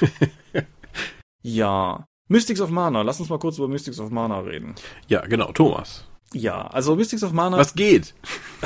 ja, 1.41 2.05
Mystics 2.31 2.61
of 2.61 2.69
Mana, 2.69 3.01
lass 3.01 3.19
uns 3.19 3.27
mal 3.27 3.39
kurz 3.39 3.57
über 3.57 3.67
Mystics 3.67 3.99
of 3.99 4.09
Mana 4.09 4.39
reden. 4.39 4.73
Ja, 5.09 5.19
genau, 5.25 5.51
Thomas. 5.51 6.05
Ja, 6.31 6.65
also 6.67 6.95
Mystics 6.95 7.23
of 7.23 7.33
Mana. 7.33 7.57
Was 7.57 7.73
geht? 7.73 8.13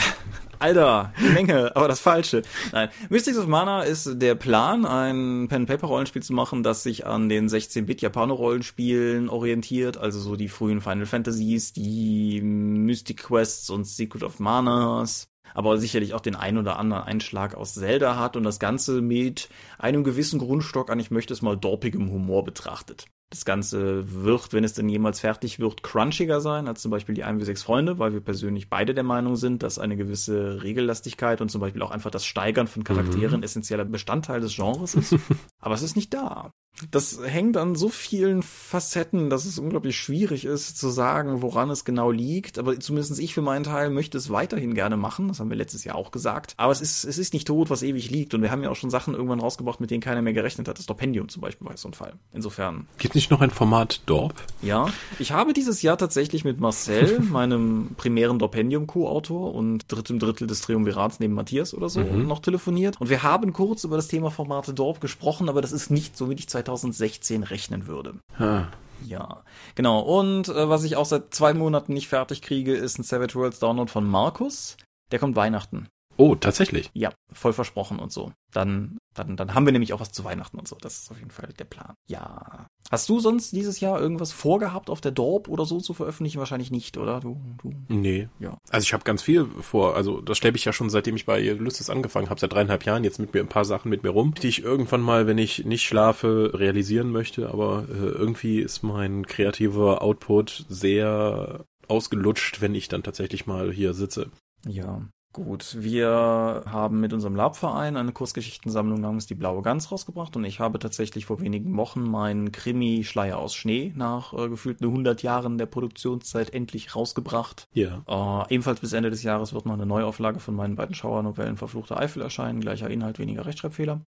Alter, 0.60 1.12
eine 1.18 1.30
Menge, 1.32 1.76
aber 1.76 1.88
das 1.88 2.00
Falsche. 2.00 2.44
Nein, 2.72 2.90
Mystics 3.10 3.40
of 3.40 3.48
Mana 3.48 3.82
ist 3.82 4.22
der 4.22 4.36
Plan, 4.36 4.86
ein 4.86 5.48
Pen-Paper-Rollenspiel 5.48 6.22
zu 6.22 6.34
machen, 6.34 6.62
das 6.62 6.84
sich 6.84 7.08
an 7.08 7.28
den 7.28 7.50
16-Bit-Japano-Rollenspielen 7.50 9.30
orientiert, 9.30 9.98
also 9.98 10.20
so 10.20 10.36
die 10.36 10.48
frühen 10.48 10.80
Final 10.80 11.08
Fantasies, 11.08 11.74
die 11.74 12.42
Mystic 12.42 13.24
Quests 13.24 13.72
und 13.72 13.86
Secret 13.86 14.22
of 14.22 14.40
Manas, 14.40 15.28
aber 15.56 15.80
sicherlich 15.80 16.14
auch 16.14 16.22
den 16.22 16.36
ein 16.36 16.60
oder 16.60 16.78
anderen 16.78 17.02
Einschlag 17.02 17.56
aus 17.56 17.74
Zelda 17.74 18.20
hat 18.20 18.38
und 18.38 18.44
das 18.44 18.60
Ganze 18.60 19.02
mit 19.02 19.50
einem 19.80 20.04
gewissen 20.04 20.38
Grundstock 20.38 20.92
an, 20.92 21.00
ich 21.00 21.10
möchte 21.10 21.34
es 21.34 21.42
mal 21.42 21.58
dorpigem 21.58 22.12
Humor 22.12 22.46
betrachtet. 22.46 23.08
Das 23.36 23.44
Ganze 23.44 24.24
wird, 24.24 24.54
wenn 24.54 24.64
es 24.64 24.72
denn 24.72 24.88
jemals 24.88 25.20
fertig 25.20 25.60
wird, 25.60 25.84
crunchiger 25.84 26.40
sein 26.40 26.70
als 26.70 26.82
zum 26.82 26.90
Beispiel 26.90 27.16
die 27.16 27.26
1 27.26 27.42
wie 27.42 27.44
6 27.44 27.64
Freunde, 27.64 28.00
weil 28.00 28.14
wir 28.14 28.22
persönlich 28.22 28.70
beide 28.70 28.94
der 28.94 29.04
Meinung 29.04 29.36
sind, 29.36 29.62
dass 29.62 29.78
eine 29.78 29.98
gewisse 29.98 30.64
Regellastigkeit 30.64 31.42
und 31.42 31.52
zum 31.52 31.60
Beispiel 31.60 31.82
auch 31.82 31.92
einfach 31.92 32.12
das 32.12 32.26
Steigern 32.26 32.68
von 32.68 32.86
Charakteren 32.86 33.42
mhm. 33.42 33.44
essentieller 33.44 33.84
Bestandteil 33.84 34.40
des 34.40 34.56
Genres 34.56 34.96
ist. 34.96 35.18
Aber 35.60 35.76
es 35.76 35.82
ist 35.82 35.98
nicht 35.98 36.14
da. 36.14 36.54
Das 36.92 37.20
hängt 37.24 37.56
an 37.58 37.76
so 37.76 37.90
vielen 37.90 38.44
Facetten, 38.44 39.30
dass 39.30 39.46
es 39.46 39.60
unglaublich 39.60 39.98
schwierig 39.98 40.44
ist 40.46 40.78
zu 40.78 40.90
sagen, 40.90 41.42
woran 41.42 41.70
es 41.70 41.86
genau 41.86 42.12
liegt. 42.12 42.60
Aber 42.60 42.78
zumindest 42.80 43.18
ich 43.20 43.34
für 43.34 43.42
meinen 43.42 43.64
Teil 43.64 43.90
möchte 43.90 44.18
es 44.18 44.30
weiterhin 44.30 44.74
gerne 44.74 44.98
machen. 44.98 45.30
Das 45.30 45.40
haben 45.40 45.50
wir 45.50 45.58
letztes 45.58 45.84
Jahr 45.86 45.96
auch 45.96 46.12
gesagt. 46.12 46.54
Aber 46.58 46.72
es 46.72 46.82
ist, 46.82 47.06
es 47.06 47.18
ist 47.18 47.34
nicht 47.34 47.48
tot, 47.48 47.70
was 47.70 47.82
ewig 47.82 48.10
liegt. 48.10 48.34
Und 48.34 48.42
wir 48.42 48.52
haben 48.52 48.62
ja 48.62 48.70
auch 48.70 48.76
schon 48.76 48.90
Sachen 48.90 49.14
irgendwann 49.14 49.40
rausgebracht, 49.40 49.80
mit 49.80 49.90
denen 49.90 50.02
keiner 50.02 50.22
mehr 50.22 50.34
gerechnet 50.34 50.68
hat. 50.68 50.78
Das 50.78 50.86
Dopendium 50.86 51.30
zum 51.30 51.42
Beispiel 51.42 51.68
war 51.68 51.78
so 51.78 51.88
ein 51.88 51.94
Fall. 51.94 52.14
Insofern. 52.34 52.88
Gibt 52.98 53.16
nicht 53.16 53.32
noch 53.32 53.42
ein 53.42 53.52
Format 53.52 54.02
Dorp? 54.06 54.36
Ja. 54.62 54.88
Ich 55.20 55.32
habe 55.32 55.54
dieses 55.54 55.82
Jahr 55.82 55.98
tatsächlich 55.98 56.44
mit 56.44 56.60
Marcel, 56.60 57.20
meinem 57.32 57.92
primären 57.96 58.38
Dopendium-Co-Autor 58.38 59.56
und 59.56 59.86
drittem 59.88 60.20
Drittel 60.20 60.48
des 60.48 60.62
Triumvirats 60.62 61.20
neben 61.20 61.34
Matthias 61.34 61.74
oder 61.74 61.88
so, 61.88 62.02
mhm. 62.02 62.28
noch 62.28 62.40
telefoniert. 62.40 63.00
Und 63.00 63.10
wir 63.10 63.24
haben 63.24 63.54
kurz 63.54 63.86
über 63.86 63.96
das 63.96 64.10
Thema 64.10 64.30
Formate 64.30 64.74
Dorp 64.74 65.00
gesprochen, 65.00 65.48
aber 65.48 65.62
das 65.62 65.72
ist 65.72 65.90
nicht 65.90 66.18
so, 66.18 66.30
wie 66.30 66.34
ich 66.34 66.50
2016 66.66 67.44
rechnen 67.44 67.88
würde. 67.88 68.20
Ha. 68.40 68.68
Ja, 69.06 69.44
genau. 69.76 70.00
Und 70.00 70.48
äh, 70.50 70.70
was 70.70 70.84
ich 70.84 70.96
auch 70.96 71.06
seit 71.06 71.34
zwei 71.34 71.54
Monaten 71.54 71.94
nicht 71.94 72.08
fertig 72.08 72.42
kriege, 72.42 72.74
ist 72.74 72.98
ein 72.98 73.04
Savage 73.04 73.36
Worlds 73.36 73.60
Download 73.60 73.92
von 73.92 74.08
Markus. 74.08 74.78
Der 75.12 75.20
kommt 75.20 75.36
Weihnachten. 75.36 75.88
Oh, 76.18 76.36
tatsächlich? 76.36 76.90
Ja, 76.94 77.12
voll 77.32 77.54
versprochen 77.54 78.00
und 78.00 78.12
so. 78.12 78.32
Dann, 78.52 78.98
dann, 79.14 79.36
dann 79.36 79.54
haben 79.54 79.66
wir 79.66 79.74
nämlich 79.74 79.92
auch 79.92 80.00
was 80.00 80.12
zu 80.12 80.24
Weihnachten 80.24 80.58
und 80.58 80.68
so. 80.68 80.78
Das 80.80 81.00
ist 81.00 81.12
auf 81.12 81.20
jeden 81.20 81.32
Fall 81.32 81.50
der 81.60 81.66
Plan. 81.66 81.96
Ja. 82.08 82.68
Hast 82.90 83.10
du 83.10 83.20
sonst 83.20 83.52
dieses 83.52 83.82
Jahr 83.82 84.00
irgendwas 84.00 84.32
vorgehabt, 84.32 84.90
auf 84.90 85.02
der 85.02 85.12
Dorp 85.12 85.50
oder 85.50 85.66
so 85.66 85.82
zu 85.82 85.94
veröffentlichen? 85.94 86.40
Wahrscheinlich 86.40 86.72
nicht, 86.72 86.98
oder? 86.98 87.20
Du, 87.20 87.42
du. 87.62 87.74
Nee. 87.90 88.30
Ja. 88.40 88.58
Also 88.70 88.86
ich 88.86 88.94
habe 88.94 89.04
ganz 89.04 89.24
viel 89.24 89.46
vor. 89.60 89.96
Also 89.96 90.22
das 90.22 90.38
stelle 90.38 90.56
ich 90.56 90.64
ja 90.64 90.72
schon, 90.72 90.90
seitdem 90.90 91.18
ich 91.18 91.26
bei 91.26 91.54
Ulysses 91.54 91.90
angefangen 91.90 92.30
habe, 92.30 92.40
seit 92.40 92.54
dreieinhalb 92.54 92.86
Jahren 92.86 93.04
jetzt 93.04 93.20
mit 93.20 93.34
mir 93.34 93.42
ein 93.42 93.50
paar 93.50 93.66
Sachen 93.66 93.90
mit 93.90 94.04
mir 94.04 94.12
rum, 94.12 94.34
die 94.36 94.48
ich 94.48 94.64
irgendwann 94.64 95.02
mal, 95.02 95.28
wenn 95.28 95.38
ich 95.38 95.66
nicht 95.66 95.84
schlafe, 95.84 96.52
realisieren 96.54 97.12
möchte. 97.12 97.50
Aber 97.50 97.86
äh, 97.90 97.94
irgendwie 97.94 98.60
ist 98.60 98.84
mein 98.84 99.26
kreativer 99.26 100.02
Output 100.02 100.66
sehr 100.70 101.66
ausgelutscht, 101.88 102.62
wenn 102.62 102.74
ich 102.74 102.88
dann 102.88 103.04
tatsächlich 103.04 103.48
mal 103.48 103.72
hier 103.72 103.94
sitze. 103.94 104.32
Ja, 104.68 105.02
Gut, 105.36 105.76
wir 105.78 106.64
haben 106.66 107.02
mit 107.02 107.12
unserem 107.12 107.36
Labverein 107.36 107.98
eine 107.98 108.14
Kurzgeschichtensammlung 108.14 109.02
namens 109.02 109.26
Die 109.26 109.36
Blaue 109.36 109.62
Gans 109.64 109.92
rausgebracht 109.92 110.38
und 110.38 110.46
ich 110.46 110.62
habe 110.62 110.80
tatsächlich 110.80 111.26
vor 111.26 111.42
wenigen 111.42 111.76
Wochen 111.76 112.04
meinen 112.04 112.54
Krimi 112.54 113.04
Schleier 113.04 113.38
aus 113.38 113.54
Schnee 113.54 113.92
nach 113.98 114.32
äh, 114.32 114.48
gefühlten 114.48 114.86
100 114.86 115.24
Jahren 115.24 115.58
der 115.58 115.66
Produktionszeit 115.66 116.54
endlich 116.54 116.96
rausgebracht. 116.96 117.68
Ja. 117.74 118.46
Äh, 118.48 118.54
ebenfalls 118.54 118.80
bis 118.80 118.94
Ende 118.94 119.10
des 119.10 119.24
Jahres 119.24 119.52
wird 119.52 119.66
noch 119.66 119.74
eine 119.74 119.86
Neuauflage 119.86 120.40
von 120.40 120.56
meinen 120.56 120.78
beiden 120.78 120.96
Schauernovellen 120.96 121.58
Verfluchte 121.58 121.98
Eifel 121.98 122.22
erscheinen, 122.22 122.62
gleicher 122.62 122.90
Inhalt, 122.90 123.20
weniger 123.20 123.46
Rechtschreibfehler. 123.46 124.06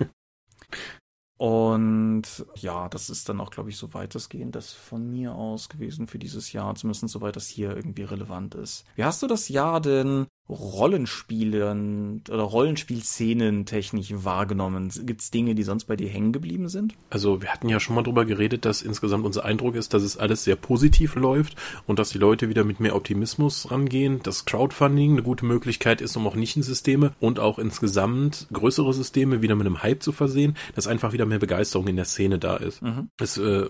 Und 1.38 2.44
ja, 2.56 2.88
das 2.88 3.08
ist 3.08 3.28
dann 3.28 3.40
auch, 3.40 3.50
glaube 3.50 3.70
ich, 3.70 3.76
so 3.76 3.94
weitestgehend 3.94 4.56
das 4.56 4.72
von 4.72 5.08
mir 5.08 5.32
aus 5.32 5.68
gewesen 5.68 6.08
für 6.08 6.18
dieses 6.18 6.52
Jahr, 6.52 6.74
zumindest 6.74 7.08
soweit 7.08 7.36
das 7.36 7.46
hier 7.46 7.76
irgendwie 7.76 8.02
relevant 8.02 8.56
ist. 8.56 8.84
Wie 8.96 9.04
hast 9.04 9.22
du 9.22 9.28
das 9.28 9.48
Jahr 9.48 9.80
denn 9.80 10.26
Rollenspielen 10.48 12.22
oder 12.28 12.42
Rollenspielszenen 12.42 13.66
technisch 13.66 14.12
wahrgenommen? 14.12 14.92
Gibt 15.04 15.20
es 15.20 15.30
Dinge, 15.30 15.54
die 15.54 15.64
sonst 15.64 15.86
bei 15.86 15.96
dir 15.96 16.08
hängen 16.08 16.32
geblieben 16.32 16.68
sind? 16.68 16.94
Also 17.10 17.42
wir 17.42 17.48
hatten 17.48 17.68
ja 17.68 17.80
schon 17.80 17.96
mal 17.96 18.02
drüber 18.02 18.24
geredet, 18.24 18.64
dass 18.64 18.82
insgesamt 18.82 19.24
unser 19.24 19.44
Eindruck 19.44 19.74
ist, 19.74 19.92
dass 19.94 20.02
es 20.02 20.16
alles 20.16 20.44
sehr 20.44 20.56
positiv 20.56 21.16
läuft 21.16 21.56
und 21.86 21.98
dass 21.98 22.10
die 22.10 22.18
Leute 22.18 22.48
wieder 22.48 22.64
mit 22.64 22.78
mehr 22.78 22.94
Optimismus 22.94 23.70
rangehen, 23.70 24.22
dass 24.22 24.44
Crowdfunding 24.44 25.12
eine 25.12 25.22
gute 25.22 25.44
Möglichkeit 25.44 26.00
ist, 26.00 26.16
um 26.16 26.26
auch 26.26 26.36
Nischensysteme 26.36 27.12
und 27.18 27.40
auch 27.40 27.58
insgesamt 27.58 28.46
größere 28.52 28.94
Systeme 28.94 29.42
wieder 29.42 29.56
mit 29.56 29.66
einem 29.66 29.82
Hype 29.82 30.02
zu 30.02 30.12
versehen, 30.12 30.56
dass 30.74 30.86
einfach 30.86 31.12
wieder 31.12 31.26
mehr 31.26 31.40
Begeisterung 31.40 31.88
in 31.88 31.96
der 31.96 32.04
Szene 32.04 32.38
da 32.38 32.56
ist. 32.56 32.82
Mhm. 32.82 33.10
Es, 33.18 33.36
äh, 33.36 33.66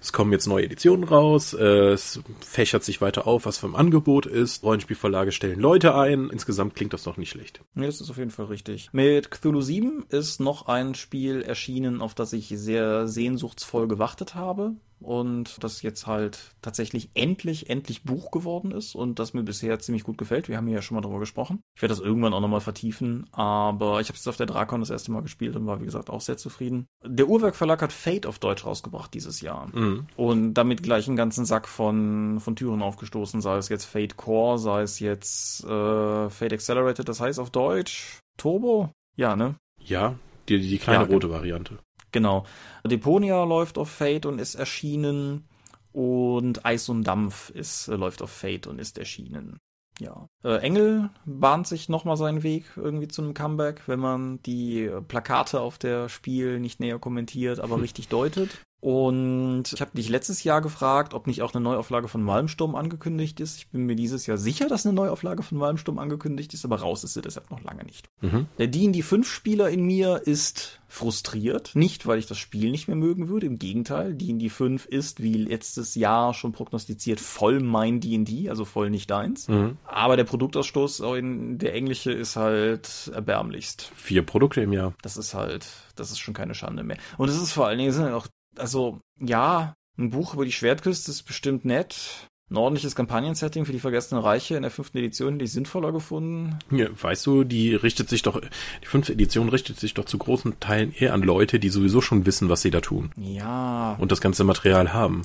es 0.00 0.12
kommen 0.12 0.32
jetzt 0.32 0.46
neue 0.46 0.64
Editionen 0.64 1.04
raus, 1.04 1.54
äh, 1.54 1.90
es 1.90 2.20
fächert 2.40 2.84
sich 2.84 3.00
weiter 3.00 3.26
auf, 3.26 3.46
was 3.46 3.58
vom 3.58 3.74
Angebot 3.74 4.26
ist, 4.26 4.62
Rollenspielverlage 4.62 5.32
stellen 5.40 5.58
Leute 5.58 5.94
ein. 5.94 6.28
Insgesamt 6.28 6.74
klingt 6.74 6.92
das 6.92 7.04
doch 7.04 7.16
nicht 7.16 7.30
schlecht. 7.30 7.62
Ja, 7.74 7.86
das 7.86 8.02
ist 8.02 8.10
auf 8.10 8.18
jeden 8.18 8.30
Fall 8.30 8.44
richtig. 8.46 8.90
Mit 8.92 9.30
Cthulhu 9.30 9.62
7 9.62 10.04
ist 10.10 10.38
noch 10.38 10.66
ein 10.66 10.94
Spiel 10.94 11.40
erschienen, 11.40 12.02
auf 12.02 12.14
das 12.14 12.34
ich 12.34 12.48
sehr 12.48 13.08
sehnsuchtsvoll 13.08 13.88
gewartet 13.88 14.34
habe. 14.34 14.74
Und 15.00 15.62
das 15.64 15.82
jetzt 15.82 16.06
halt 16.06 16.54
tatsächlich 16.62 17.10
endlich, 17.14 17.70
endlich 17.70 18.04
Buch 18.04 18.30
geworden 18.30 18.70
ist 18.70 18.94
und 18.94 19.18
das 19.18 19.34
mir 19.34 19.42
bisher 19.42 19.78
ziemlich 19.78 20.04
gut 20.04 20.18
gefällt. 20.18 20.48
Wir 20.48 20.56
haben 20.56 20.66
hier 20.66 20.76
ja 20.76 20.82
schon 20.82 20.94
mal 20.94 21.00
drüber 21.00 21.18
gesprochen. 21.20 21.60
Ich 21.76 21.82
werde 21.82 21.94
das 21.94 22.02
irgendwann 22.04 22.32
auch 22.34 22.40
nochmal 22.40 22.60
vertiefen, 22.60 23.26
aber 23.32 24.00
ich 24.00 24.08
habe 24.08 24.16
es 24.18 24.28
auf 24.28 24.36
der 24.36 24.46
Drakon 24.46 24.80
das 24.80 24.90
erste 24.90 25.10
Mal 25.12 25.22
gespielt 25.22 25.56
und 25.56 25.66
war, 25.66 25.80
wie 25.80 25.84
gesagt, 25.86 26.10
auch 26.10 26.20
sehr 26.20 26.36
zufrieden. 26.36 26.86
Der 27.04 27.28
Uhrwerk 27.28 27.56
Verlag 27.56 27.82
hat 27.82 27.92
Fate 27.92 28.26
auf 28.26 28.38
Deutsch 28.38 28.64
rausgebracht 28.64 29.12
dieses 29.14 29.40
Jahr 29.40 29.68
Mhm. 29.74 30.06
und 30.16 30.54
damit 30.54 30.82
gleich 30.82 31.06
einen 31.08 31.16
ganzen 31.16 31.44
Sack 31.44 31.68
von, 31.68 32.38
von 32.40 32.56
Türen 32.56 32.82
aufgestoßen, 32.82 33.40
sei 33.40 33.56
es 33.56 33.68
jetzt 33.68 33.84
Fate 33.84 34.16
Core, 34.16 34.58
sei 34.58 34.82
es 34.82 35.00
jetzt 35.00 35.64
äh, 35.64 36.30
Fate 36.30 36.52
Accelerated, 36.52 37.08
das 37.08 37.20
heißt 37.20 37.38
auf 37.38 37.50
Deutsch 37.50 38.18
Turbo? 38.36 38.90
Ja, 39.16 39.36
ne? 39.36 39.54
Ja, 39.82 40.14
die, 40.48 40.60
die 40.60 40.78
kleine 40.78 41.04
Ja, 41.04 41.10
rote 41.10 41.30
Variante. 41.30 41.78
Genau. 42.12 42.44
Deponia 42.84 43.44
läuft 43.44 43.78
auf 43.78 43.90
Fate 43.90 44.26
und 44.26 44.38
ist 44.38 44.54
erschienen. 44.54 45.46
Und 45.92 46.64
Eis 46.64 46.88
und 46.88 47.04
Dampf 47.04 47.50
ist, 47.50 47.88
äh, 47.88 47.96
läuft 47.96 48.22
auf 48.22 48.30
Fate 48.30 48.68
und 48.68 48.78
ist 48.78 48.98
erschienen. 48.98 49.58
Ja. 49.98 50.28
Äh, 50.44 50.58
Engel 50.58 51.10
bahnt 51.26 51.66
sich 51.66 51.88
nochmal 51.88 52.16
seinen 52.16 52.42
Weg 52.42 52.64
irgendwie 52.76 53.08
zu 53.08 53.22
einem 53.22 53.34
Comeback, 53.34 53.82
wenn 53.86 54.00
man 54.00 54.40
die 54.42 54.90
Plakate 55.08 55.60
auf 55.60 55.78
der 55.78 56.08
Spiel 56.08 56.60
nicht 56.60 56.80
näher 56.80 56.98
kommentiert, 56.98 57.60
aber 57.60 57.80
richtig 57.82 58.08
deutet. 58.08 58.62
Und 58.80 59.64
ich 59.74 59.80
habe 59.80 59.90
dich 59.94 60.08
letztes 60.08 60.42
Jahr 60.42 60.62
gefragt, 60.62 61.12
ob 61.12 61.26
nicht 61.26 61.42
auch 61.42 61.52
eine 61.52 61.62
Neuauflage 61.62 62.08
von 62.08 62.22
Malmsturm 62.22 62.74
angekündigt 62.74 63.38
ist. 63.38 63.58
Ich 63.58 63.68
bin 63.68 63.84
mir 63.84 63.96
dieses 63.96 64.26
Jahr 64.26 64.38
sicher, 64.38 64.68
dass 64.68 64.86
eine 64.86 64.94
Neuauflage 64.94 65.42
von 65.42 65.58
Malmsturm 65.58 65.98
angekündigt 65.98 66.54
ist, 66.54 66.64
aber 66.64 66.80
raus 66.80 67.04
ist 67.04 67.14
sie 67.14 67.20
deshalb 67.20 67.50
noch 67.50 67.62
lange 67.62 67.84
nicht. 67.84 68.08
Mhm. 68.22 68.46
Der 68.58 68.68
D&D 68.68 69.00
5-Spieler 69.00 69.68
in 69.68 69.84
mir 69.84 70.22
ist 70.24 70.80
frustriert. 70.88 71.72
Nicht, 71.74 72.06
weil 72.06 72.18
ich 72.18 72.26
das 72.26 72.38
Spiel 72.38 72.70
nicht 72.70 72.88
mehr 72.88 72.96
mögen 72.96 73.28
würde. 73.28 73.46
Im 73.46 73.58
Gegenteil, 73.58 74.14
D&D 74.14 74.48
5 74.48 74.86
ist, 74.86 75.22
wie 75.22 75.34
letztes 75.34 75.94
Jahr 75.94 76.32
schon 76.32 76.52
prognostiziert, 76.52 77.20
voll 77.20 77.60
mein 77.60 78.00
D&D, 78.00 78.48
also 78.48 78.64
voll 78.64 78.90
nicht 78.90 79.10
deins. 79.10 79.46
Mhm. 79.48 79.76
Aber 79.84 80.16
der 80.16 80.24
Produktausstoß 80.24 81.00
in 81.18 81.58
der 81.58 81.74
englische 81.74 82.12
ist 82.12 82.36
halt 82.36 83.10
erbärmlichst. 83.14 83.92
Vier 83.94 84.24
Produkte 84.24 84.62
im 84.62 84.72
Jahr. 84.72 84.94
Das 85.02 85.16
ist 85.16 85.34
halt, 85.34 85.66
das 85.96 86.10
ist 86.10 86.18
schon 86.18 86.34
keine 86.34 86.54
Schande 86.54 86.82
mehr. 86.82 86.96
Und 87.18 87.28
es 87.28 87.40
ist 87.40 87.52
vor 87.52 87.66
allen 87.66 87.78
Dingen, 87.78 87.90
es 87.90 87.96
sind 87.96 88.08
auch, 88.08 88.26
also, 88.56 89.00
ja, 89.18 89.74
ein 89.98 90.10
Buch 90.10 90.34
über 90.34 90.44
die 90.44 90.52
Schwertküste 90.52 91.10
ist 91.10 91.22
bestimmt 91.24 91.64
nett. 91.64 92.26
Ein 92.52 92.56
ordentliches 92.56 92.96
Kampagnensetting 92.96 93.64
für 93.64 93.70
die 93.70 93.78
Vergessenen 93.78 94.24
Reiche 94.24 94.56
in 94.56 94.62
der 94.62 94.72
fünften 94.72 94.98
Edition 94.98 95.34
hätte 95.34 95.44
ich 95.44 95.52
sinnvoller 95.52 95.92
gefunden. 95.92 96.58
Ja, 96.72 96.88
weißt 97.00 97.24
du, 97.26 97.44
die 97.44 97.76
richtet 97.76 98.08
sich 98.08 98.22
doch, 98.22 98.40
die 98.82 98.86
fünfte 98.86 99.12
Edition 99.12 99.48
richtet 99.50 99.78
sich 99.78 99.94
doch 99.94 100.04
zu 100.04 100.18
großen 100.18 100.58
Teilen 100.58 100.92
eher 100.92 101.14
an 101.14 101.22
Leute, 101.22 101.60
die 101.60 101.68
sowieso 101.68 102.00
schon 102.00 102.26
wissen, 102.26 102.48
was 102.48 102.62
sie 102.62 102.72
da 102.72 102.80
tun 102.80 103.12
Ja, 103.16 103.94
und 104.00 104.10
das 104.10 104.20
ganze 104.20 104.42
Material 104.42 104.92
haben. 104.92 105.22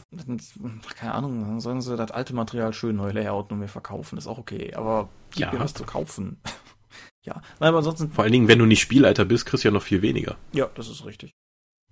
Keine 0.95 1.15
Ahnung, 1.15 1.39
dann 1.41 1.59
sollen 1.61 1.81
sie 1.81 1.97
das 1.97 2.11
alte 2.11 2.35
Material 2.35 2.73
schön 2.73 2.95
neu 2.95 3.09
layouten 3.09 3.53
und 3.55 3.59
mir 3.61 3.69
verkaufen, 3.69 4.19
ist 4.19 4.27
auch 4.27 4.37
okay. 4.37 4.75
Aber 4.75 5.09
gib 5.31 5.39
Ja. 5.47 5.51
mir 5.51 5.59
was 5.61 5.73
zu 5.73 5.83
kaufen. 5.83 6.37
ja, 7.25 7.41
nein, 7.59 7.69
aber 7.69 7.77
ansonsten, 7.79 8.11
Vor 8.11 8.23
allen 8.23 8.33
Dingen, 8.33 8.47
wenn 8.47 8.59
du 8.59 8.65
nicht 8.67 8.81
Spielleiter 8.81 9.25
bist, 9.25 9.47
kriegst 9.47 9.63
du 9.63 9.69
ja 9.69 9.73
noch 9.73 9.81
viel 9.81 10.03
weniger. 10.03 10.35
ja, 10.53 10.69
das 10.75 10.89
ist 10.89 11.03
richtig. 11.05 11.31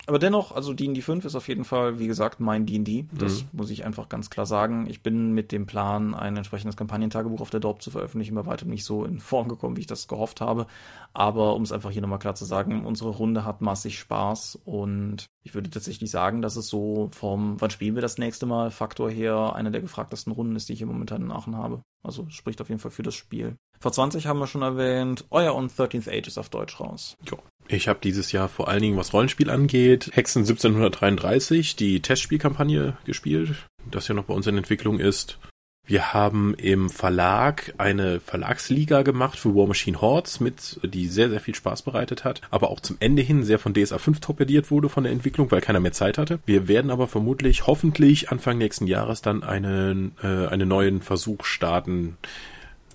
Aber 0.05 0.19
dennoch, 0.19 0.51
also 0.51 0.73
D&D 0.73 1.01
5 1.01 1.23
ist 1.23 1.35
auf 1.35 1.47
jeden 1.47 1.63
Fall, 1.63 1.97
wie 1.97 2.07
gesagt, 2.07 2.41
mein 2.41 2.65
D&D. 2.65 3.05
Das 3.13 3.43
Mhm. 3.43 3.47
muss 3.53 3.69
ich 3.69 3.85
einfach 3.85 4.09
ganz 4.09 4.29
klar 4.29 4.45
sagen. 4.45 4.85
Ich 4.89 5.01
bin 5.01 5.31
mit 5.31 5.53
dem 5.53 5.65
Plan, 5.65 6.13
ein 6.13 6.35
entsprechendes 6.35 6.75
Kampagnentagebuch 6.75 7.39
auf 7.39 7.49
der 7.51 7.61
Dorp 7.61 7.81
zu 7.81 7.89
veröffentlichen, 7.89 8.35
bei 8.35 8.45
weitem 8.45 8.69
nicht 8.69 8.83
so 8.83 9.05
in 9.05 9.19
Form 9.21 9.47
gekommen, 9.47 9.77
wie 9.77 9.81
ich 9.81 9.87
das 9.87 10.09
gehofft 10.09 10.41
habe. 10.41 10.67
Aber 11.13 11.55
um 11.55 11.61
es 11.63 11.71
einfach 11.71 11.89
hier 11.91 12.01
nochmal 12.01 12.19
klar 12.19 12.35
zu 12.35 12.43
sagen, 12.43 12.85
unsere 12.85 13.11
Runde 13.11 13.45
hat 13.45 13.61
massig 13.61 13.97
Spaß 13.97 14.59
und 14.65 15.27
ich 15.45 15.53
würde 15.55 15.69
tatsächlich 15.69 16.11
sagen, 16.11 16.41
dass 16.41 16.57
es 16.57 16.67
so 16.67 17.09
vom, 17.13 17.59
wann 17.61 17.69
spielen 17.69 17.95
wir 17.95 18.01
das 18.01 18.17
nächste 18.17 18.45
Mal, 18.45 18.71
Faktor 18.71 19.09
her, 19.09 19.53
eine 19.55 19.71
der 19.71 19.81
gefragtesten 19.81 20.33
Runden 20.33 20.55
ist, 20.57 20.67
die 20.67 20.73
ich 20.73 20.79
hier 20.79 20.87
momentan 20.87 21.21
in 21.21 21.31
Aachen 21.31 21.55
habe. 21.55 21.81
Also 22.05 22.25
spricht 22.29 22.59
auf 22.59 22.67
jeden 22.67 22.79
Fall 22.81 22.91
für 22.91 23.03
das 23.03 23.15
Spiel. 23.15 23.55
Vor 23.79 23.91
20 23.93 24.27
haben 24.27 24.39
wir 24.39 24.47
schon 24.47 24.61
erwähnt, 24.61 25.25
euer 25.29 25.55
und 25.55 25.71
13th 25.71 26.09
Age 26.09 26.27
ist 26.27 26.37
auf 26.37 26.49
Deutsch 26.49 26.79
raus. 26.79 27.15
Jo. 27.29 27.37
Ich 27.67 27.87
habe 27.87 27.99
dieses 28.03 28.31
Jahr 28.31 28.49
vor 28.49 28.67
allen 28.67 28.81
Dingen, 28.81 28.97
was 28.97 29.13
Rollenspiel 29.13 29.49
angeht, 29.49 30.09
Hexen 30.13 30.43
1733, 30.43 31.75
die 31.75 32.01
Testspielkampagne 32.01 32.97
gespielt, 33.05 33.67
das 33.89 34.07
ja 34.07 34.15
noch 34.15 34.25
bei 34.25 34.33
uns 34.33 34.47
in 34.47 34.57
Entwicklung 34.57 34.99
ist. 34.99 35.39
Wir 35.85 36.13
haben 36.13 36.53
im 36.55 36.89
Verlag 36.89 37.73
eine 37.77 38.21
Verlagsliga 38.21 39.01
gemacht 39.01 39.37
für 39.37 39.53
War 39.53 39.67
Machine 39.67 39.99
Hordes 39.99 40.39
mit, 40.39 40.79
die 40.81 41.07
sehr, 41.07 41.29
sehr 41.29 41.41
viel 41.41 41.55
Spaß 41.55 41.81
bereitet 41.81 42.23
hat, 42.23 42.39
aber 42.51 42.69
auch 42.69 42.79
zum 42.79 42.95
Ende 43.01 43.21
hin 43.21 43.43
sehr 43.43 43.59
von 43.59 43.73
DSA 43.73 43.97
5 43.97 44.21
torpediert 44.21 44.71
wurde 44.71 44.87
von 44.87 45.03
der 45.03 45.11
Entwicklung, 45.11 45.51
weil 45.51 45.59
keiner 45.59 45.81
mehr 45.81 45.91
Zeit 45.91 46.17
hatte. 46.17 46.39
Wir 46.45 46.69
werden 46.69 46.89
aber 46.89 47.09
vermutlich, 47.09 47.67
hoffentlich 47.67 48.29
Anfang 48.29 48.57
nächsten 48.57 48.87
Jahres 48.87 49.21
dann 49.21 49.43
einen, 49.43 50.13
äh, 50.23 50.47
einen 50.47 50.69
neuen 50.69 51.01
Versuch 51.01 51.43
starten, 51.43 52.17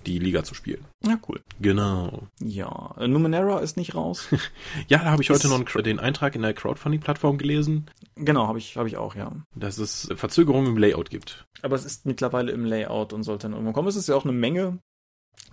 die 0.05 0.19
Liga 0.19 0.43
zu 0.43 0.53
spielen. 0.55 0.85
Ja, 1.05 1.19
cool. 1.27 1.41
Genau. 1.59 2.23
Ja, 2.41 2.95
Numenera 3.07 3.59
ist 3.59 3.77
nicht 3.77 3.95
raus. 3.95 4.27
Ja, 4.87 4.99
da 4.99 5.11
habe 5.11 5.21
ich 5.21 5.29
heute 5.29 5.47
Ist- 5.47 5.49
noch 5.49 5.75
einen, 5.75 5.83
den 5.83 5.99
Eintrag 5.99 6.35
in 6.35 6.41
der 6.41 6.53
Crowdfunding-Plattform 6.53 7.37
gelesen, 7.37 7.89
genau, 8.15 8.47
habe 8.47 8.57
ich, 8.57 8.77
hab 8.77 8.87
ich 8.87 8.97
auch, 8.97 9.15
ja. 9.15 9.31
dass 9.55 9.77
es 9.77 10.09
Verzögerungen 10.15 10.67
im 10.71 10.77
Layout 10.77 11.09
gibt. 11.09 11.45
Aber 11.61 11.75
es 11.75 11.85
ist 11.85 12.05
mittlerweile 12.05 12.51
im 12.51 12.65
Layout 12.65 13.13
und 13.13 13.23
sollte 13.23 13.43
dann 13.43 13.53
irgendwann 13.53 13.73
kommen. 13.73 13.87
Es 13.87 13.95
ist 13.95 14.07
ja 14.07 14.15
auch 14.15 14.23
eine 14.23 14.33
Menge, 14.33 14.79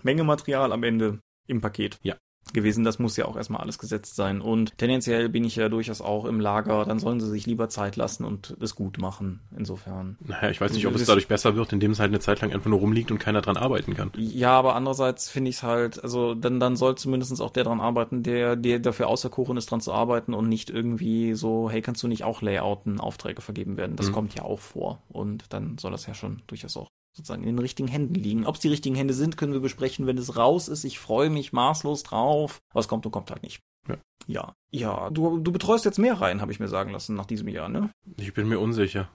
Menge 0.03 0.23
Material 0.23 0.71
am 0.71 0.83
Ende 0.83 1.19
im 1.47 1.61
Paket. 1.61 1.99
Ja. 2.03 2.15
Gewesen, 2.53 2.83
das 2.83 2.99
muss 2.99 3.17
ja 3.17 3.25
auch 3.25 3.35
erstmal 3.35 3.61
alles 3.61 3.77
gesetzt 3.77 4.15
sein. 4.15 4.41
Und 4.41 4.77
tendenziell 4.77 5.29
bin 5.29 5.43
ich 5.43 5.55
ja 5.55 5.69
durchaus 5.69 6.01
auch 6.01 6.25
im 6.25 6.39
Lager, 6.39 6.85
dann 6.85 6.99
sollen 6.99 7.19
sie 7.19 7.29
sich 7.29 7.45
lieber 7.45 7.69
Zeit 7.69 7.95
lassen 7.95 8.23
und 8.25 8.55
es 8.61 8.75
gut 8.75 8.97
machen. 8.97 9.41
Insofern. 9.55 10.17
Naja, 10.25 10.49
ich 10.49 10.61
weiß 10.61 10.73
nicht, 10.73 10.87
ob 10.87 10.95
es 10.95 11.05
dadurch 11.05 11.27
besser 11.27 11.55
wird, 11.55 11.73
indem 11.73 11.91
es 11.91 11.99
halt 11.99 12.09
eine 12.09 12.19
Zeit 12.19 12.41
lang 12.41 12.51
einfach 12.53 12.69
nur 12.69 12.79
rumliegt 12.79 13.11
und 13.11 13.19
keiner 13.19 13.41
dran 13.41 13.57
arbeiten 13.57 13.93
kann. 13.93 14.11
Ja, 14.17 14.51
aber 14.51 14.75
andererseits 14.75 15.29
finde 15.29 15.49
ich 15.49 15.57
es 15.57 15.63
halt, 15.63 16.03
also 16.03 16.33
dann, 16.35 16.59
dann 16.59 16.75
soll 16.75 16.95
zumindest 16.95 17.39
auch 17.41 17.51
der 17.51 17.63
dran 17.65 17.81
arbeiten, 17.81 18.23
der, 18.23 18.55
der 18.55 18.79
dafür 18.79 19.07
auserkoren 19.07 19.57
ist, 19.57 19.69
dran 19.71 19.81
zu 19.81 19.93
arbeiten 19.93 20.33
und 20.33 20.47
nicht 20.49 20.69
irgendwie 20.69 21.33
so, 21.33 21.69
hey, 21.69 21.81
kannst 21.81 22.01
du 22.03 22.07
nicht 22.07 22.23
auch 22.23 22.41
Layouten, 22.41 22.99
Aufträge 22.99 23.41
vergeben 23.41 23.77
werden? 23.77 23.95
Das 23.95 24.09
Mhm. 24.09 24.13
kommt 24.13 24.35
ja 24.35 24.43
auch 24.43 24.59
vor. 24.59 25.01
Und 25.09 25.45
dann 25.49 25.77
soll 25.77 25.91
das 25.91 26.05
ja 26.05 26.13
schon 26.13 26.41
durchaus 26.47 26.77
auch 26.77 26.87
sozusagen 27.17 27.43
in 27.43 27.49
den 27.49 27.59
richtigen 27.59 27.87
Händen 27.87 28.15
liegen. 28.15 28.45
Ob 28.45 28.55
es 28.55 28.61
die 28.61 28.69
richtigen 28.69 28.95
Hände 28.95 29.13
sind, 29.13 29.37
können 29.37 29.53
wir 29.53 29.59
besprechen, 29.59 30.05
wenn 30.07 30.17
es 30.17 30.37
raus 30.37 30.67
ist. 30.67 30.85
Ich 30.85 30.99
freue 30.99 31.29
mich 31.29 31.51
maßlos 31.51 32.03
drauf. 32.03 32.61
Was 32.73 32.87
kommt 32.87 33.05
und 33.05 33.11
kommt 33.11 33.31
halt 33.31 33.43
nicht. 33.43 33.59
Ja. 33.87 33.97
Ja, 34.27 34.53
ja. 34.71 35.09
Du, 35.09 35.39
du 35.39 35.51
betreust 35.51 35.85
jetzt 35.85 35.97
mehr 35.99 36.19
Reihen, 36.21 36.41
habe 36.41 36.51
ich 36.51 36.59
mir 36.59 36.67
sagen 36.67 36.91
lassen, 36.91 37.15
nach 37.15 37.25
diesem 37.25 37.47
Jahr, 37.47 37.69
ne? 37.69 37.89
Ich 38.17 38.33
bin 38.33 38.47
mir 38.47 38.59
unsicher. 38.59 39.09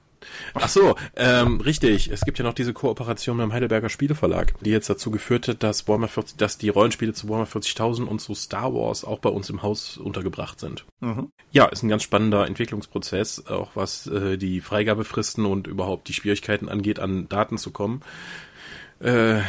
Ach 0.55 0.69
so, 0.69 0.97
ähm, 1.17 1.61
richtig. 1.61 2.11
Es 2.11 2.23
gibt 2.23 2.39
ja 2.39 2.45
noch 2.45 2.55
diese 2.55 2.73
Kooperation 2.73 3.37
mit 3.37 3.45
dem 3.45 3.53
Heidelberger 3.53 3.89
Spieleverlag, 3.89 4.55
die 4.61 4.71
jetzt 4.71 4.89
dazu 4.91 5.11
geführt 5.11 5.49
hat, 5.49 5.63
dass 5.63 5.89
Warhammer 5.89 6.09
40, 6.09 6.37
dass 6.37 6.59
die 6.59 6.69
Rollenspiele 6.69 7.13
zu 7.13 7.29
Warhammer 7.29 7.47
40.000 7.47 8.05
und 8.05 8.21
zu 8.21 8.35
Star 8.35 8.75
Wars 8.75 9.05
auch 9.05 9.19
bei 9.19 9.31
uns 9.31 9.51
im 9.51 9.63
Haus 9.63 9.97
untergebracht 9.99 10.61
sind. 10.61 10.85
Mhm. 11.01 11.31
Ja, 11.51 11.67
ist 11.67 11.83
ein 11.83 11.89
ganz 11.89 12.03
spannender 12.03 12.47
Entwicklungsprozess, 12.47 13.47
auch 13.47 13.71
was 13.75 14.07
äh, 14.07 14.37
die 14.39 14.61
Freigabefristen 14.61 15.47
und 15.47 15.67
überhaupt 15.67 16.09
die 16.09 16.15
Schwierigkeiten 16.15 16.69
angeht, 16.69 16.99
an 16.99 17.29
Daten 17.29 17.59
zu 17.59 17.71
kommen. 17.71 18.03
Äh, 19.01 19.41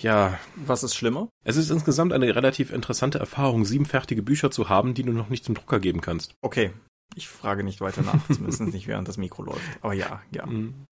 ja, 0.00 0.38
Was 0.66 0.82
ist 0.82 0.94
schlimmer? 0.94 1.28
es 1.44 1.56
ist 1.56 1.70
insgesamt 1.70 2.12
eine 2.12 2.34
relativ 2.34 2.72
interessante 2.72 3.18
Erfahrung, 3.18 3.64
sieben 3.64 3.86
fertige 3.86 4.22
Bücher 4.22 4.50
zu 4.50 4.68
haben, 4.68 4.94
die 4.94 5.02
du 5.02 5.12
noch 5.12 5.30
nicht 5.30 5.44
zum 5.44 5.54
Drucker 5.54 5.80
geben 5.80 6.00
kannst. 6.00 6.34
Okay. 6.42 6.72
Ich 7.14 7.28
frage 7.28 7.64
nicht 7.64 7.80
weiter 7.80 8.02
nach, 8.02 8.26
zumindest 8.26 8.60
nicht 8.62 8.86
während 8.86 9.08
das 9.08 9.16
Mikro 9.16 9.42
läuft. 9.42 9.62
Aber 9.80 9.92
ja, 9.94 10.22
ja. 10.32 10.46
Mhm. 10.46 10.86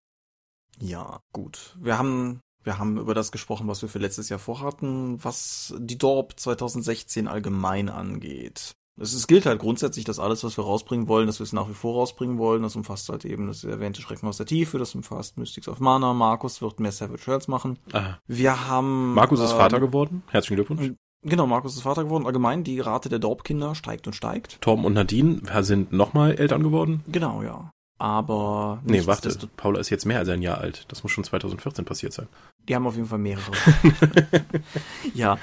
Ja, 0.78 1.20
gut. 1.32 1.76
Wir 1.80 1.98
haben, 1.98 2.40
wir 2.64 2.78
haben 2.78 2.98
über 2.98 3.14
das 3.14 3.32
gesprochen, 3.32 3.68
was 3.68 3.82
wir 3.82 3.88
für 3.88 3.98
letztes 3.98 4.28
Jahr 4.28 4.38
vorhatten, 4.38 5.22
was 5.22 5.74
die 5.78 5.98
Dorp 5.98 6.38
2016 6.38 7.28
allgemein 7.28 7.88
angeht. 7.88 8.72
Es 9.00 9.26
gilt 9.26 9.46
halt 9.46 9.58
grundsätzlich, 9.58 10.04
dass 10.04 10.18
alles, 10.18 10.44
was 10.44 10.58
wir 10.58 10.64
rausbringen 10.64 11.08
wollen, 11.08 11.26
dass 11.26 11.40
wir 11.40 11.44
es 11.44 11.54
nach 11.54 11.68
wie 11.68 11.74
vor 11.74 11.94
rausbringen 11.94 12.36
wollen. 12.36 12.62
Das 12.62 12.76
umfasst 12.76 13.08
halt 13.08 13.24
eben 13.24 13.46
das 13.46 13.64
erwähnte 13.64 14.02
Schrecken 14.02 14.28
aus 14.28 14.36
der 14.36 14.46
Tiefe, 14.46 14.78
das 14.78 14.94
umfasst 14.94 15.38
Mystics 15.38 15.66
of 15.66 15.80
Mana. 15.80 16.12
Markus 16.12 16.60
wird 16.60 16.78
mehr 16.78 16.92
Savage 16.92 17.26
Worlds 17.26 17.48
machen. 17.48 17.78
Ah, 17.92 18.18
Wir 18.26 18.68
haben. 18.68 19.14
Markus 19.14 19.40
ist 19.40 19.52
ähm, 19.52 19.56
Vater 19.56 19.80
geworden. 19.80 20.22
Herzlichen 20.28 20.56
Glückwunsch. 20.56 20.92
Genau, 21.24 21.46
Markus 21.46 21.76
ist 21.76 21.82
Vater 21.82 22.04
geworden. 22.04 22.26
Allgemein, 22.26 22.64
die 22.64 22.80
Rate 22.80 23.08
der 23.08 23.20
Dorp-Kinder 23.20 23.74
steigt 23.74 24.06
und 24.06 24.14
steigt. 24.14 24.60
Torben 24.60 24.84
und 24.84 24.94
Nadine 24.94 25.40
sind 25.62 25.92
nochmal 25.92 26.34
Eltern 26.34 26.62
geworden. 26.62 27.04
Genau, 27.06 27.42
ja. 27.42 27.70
Aber. 27.98 28.80
Nee, 28.84 29.06
warte. 29.06 29.32
Paula 29.56 29.78
ist 29.78 29.90
jetzt 29.90 30.06
mehr 30.06 30.18
als 30.18 30.28
ein 30.28 30.42
Jahr 30.42 30.58
alt. 30.58 30.86
Das 30.88 31.04
muss 31.04 31.12
schon 31.12 31.22
2014 31.22 31.84
passiert 31.84 32.12
sein. 32.12 32.26
Die 32.68 32.74
haben 32.74 32.86
auf 32.86 32.96
jeden 32.96 33.06
Fall 33.06 33.18
mehrere. 33.18 33.52
ja. 35.14 35.38